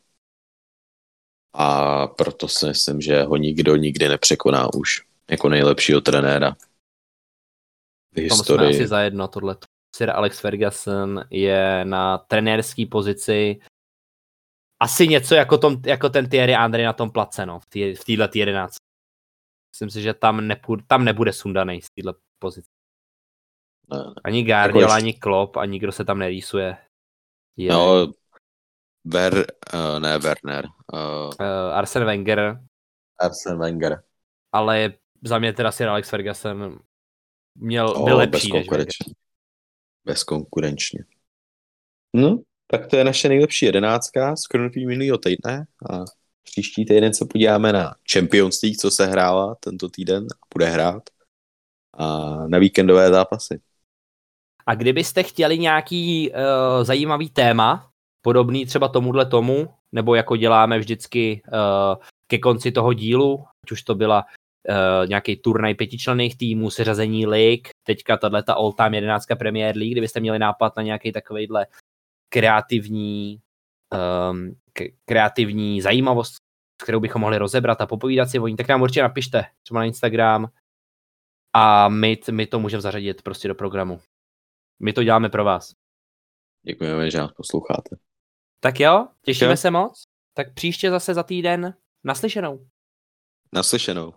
A 1.54 2.08
proto 2.08 2.48
si 2.48 2.66
myslím, 2.66 3.02
že 3.02 3.24
ho 3.24 3.38
nikdo 3.38 3.76
nikdy 3.76 4.10
nepřekoná 4.10 4.74
už 4.74 5.02
jako 5.30 5.50
nejlepšího 5.50 6.02
trenéra 6.02 6.56
v 8.12 8.22
historii. 8.22 8.58
Tom 8.60 8.74
jsme 8.74 8.76
asi 8.76 8.88
zajedno 8.88 9.28
tohle. 9.28 9.58
Sir 9.96 10.10
Alex 10.10 10.40
Ferguson 10.40 11.24
je 11.30 11.86
na 11.86 12.18
trenérské 12.18 12.86
pozici 12.86 13.60
asi 14.84 15.08
něco 15.08 15.36
jako, 15.36 15.58
tom, 15.58 15.78
jako 15.86 16.10
ten 16.10 16.30
Thierry 16.30 16.56
André 16.56 16.86
na 16.86 16.94
tom 16.94 17.12
place, 17.12 17.46
no, 17.46 17.60
v 17.60 17.66
této 18.06 18.38
11. 18.38 18.76
Myslím 19.74 19.90
si, 19.90 20.02
že 20.02 20.14
tam, 20.14 20.48
nepůjde, 20.48 20.84
tam 20.88 21.06
nebude 21.06 21.34
sundaný 21.34 21.82
z 21.82 21.88
této 21.96 22.20
pozice. 22.40 22.70
Ani 24.24 24.44
Guardiola, 24.44 24.82
jako 24.82 24.94
ani 24.94 25.14
Klopp, 25.14 25.58
ani 25.58 25.80
kdo 25.80 25.92
se 25.92 26.06
tam 26.06 26.20
nerýsuje. 26.20 26.78
Je... 27.58 27.72
No, 27.72 28.14
Ver, 29.06 29.34
uh, 29.74 30.00
ne 30.00 30.20
Werner. 30.20 30.66
Uh, 30.94 31.00
uh, 31.40 31.74
Arsene 31.74 32.06
Wenger. 32.06 32.60
Arsene 33.20 33.58
Wenger. 33.58 34.04
Ale 34.52 34.94
za 35.24 35.40
mě 35.40 35.54
teda 35.54 35.72
si 35.72 35.86
Alex 35.86 36.10
Ferguson 36.10 36.80
měl, 37.56 37.90
oh, 37.90 38.06
byl 38.06 38.18
lepší 38.18 38.54
než 38.54 38.70
Wenger. 38.70 38.88
Bezkonkurenčně. 40.06 41.04
No, 42.16 42.40
tak 42.68 42.88
to 42.88 42.96
je 42.96 43.04
naše 43.04 43.30
nejlepší 43.30 43.66
jedenáctka 43.66 44.36
z 44.36 44.48
kronutí 44.48 44.86
minulého 44.86 45.18
týdne 45.18 45.66
a 45.92 46.00
příští 46.44 46.86
týden 46.86 47.14
se 47.14 47.26
podíváme 47.26 47.74
na 47.74 47.96
Champions 48.14 48.62
League, 48.62 48.78
co 48.78 48.92
se 48.92 49.06
hrála 49.06 49.56
tento 49.60 49.90
týden 49.90 50.24
a 50.24 50.46
bude 50.54 50.66
hrát 50.66 51.04
a 51.94 52.08
na 52.48 52.60
víkendové 52.60 53.10
zápasy. 53.10 53.62
A 54.66 54.76
kdybyste 54.76 55.24
chtěli 55.24 55.60
nějaký 55.60 56.32
uh, 56.32 56.84
zajímavý 56.84 57.30
téma, 57.30 57.93
podobný 58.24 58.66
třeba 58.66 58.88
tomuhle 58.88 59.26
tomu, 59.26 59.74
nebo 59.92 60.16
jako 60.16 60.38
děláme 60.38 60.80
vždycky 60.80 61.42
uh, 61.48 62.04
ke 62.28 62.38
konci 62.38 62.72
toho 62.72 62.94
dílu, 62.94 63.46
ať 63.66 63.72
už 63.72 63.84
to 63.84 63.96
byla 63.96 64.26
uh, 64.70 65.08
nějaký 65.08 65.36
turnaj 65.36 65.76
pětičlenných 65.76 66.38
týmů, 66.38 66.70
seřazení 66.70 67.26
lig, 67.26 67.70
teďka 67.88 68.18
tato 68.18 68.56
all-time 68.56 68.94
jedenáctka 68.94 69.36
Premier 69.36 69.78
League, 69.78 69.92
kdybyste 69.92 70.20
měli 70.20 70.40
nápad 70.40 70.78
na 70.78 70.84
nějaký 70.84 71.12
takovýhle 71.12 71.68
kreativní, 72.30 73.40
um, 74.32 74.56
kreativní 75.06 75.82
zajímavost, 75.82 76.36
kterou 76.84 77.00
bychom 77.00 77.22
mohli 77.22 77.38
rozebrat 77.38 77.82
a 77.82 77.86
popovídat 77.86 78.30
si 78.30 78.40
o 78.40 78.48
ní, 78.48 78.56
tak 78.56 78.68
nám 78.68 78.82
určitě 78.82 79.02
napište, 79.02 79.46
třeba 79.64 79.80
na 79.80 79.86
Instagram 79.86 80.48
a 81.56 81.90
my, 81.90 82.20
my 82.32 82.48
to 82.48 82.60
můžeme 82.60 82.82
zařadit 82.82 83.22
prostě 83.22 83.48
do 83.48 83.56
programu. 83.56 84.00
My 84.80 84.94
to 84.94 85.04
děláme 85.04 85.30
pro 85.30 85.44
vás. 85.44 85.74
Děkujeme, 86.66 87.12
že 87.12 87.18
nás 87.18 87.32
posloucháte. 87.32 87.96
Tak 88.64 88.80
jo, 88.80 89.08
těšíme 89.22 89.52
jo. 89.52 89.58
se 89.58 89.72
moc. 89.72 90.04
Tak 90.34 90.54
příště 90.54 90.90
zase 90.92 91.14
za 91.14 91.24
týden 91.24 91.74
naslyšenou. 92.04 92.68
Naslyšenou. 93.54 94.14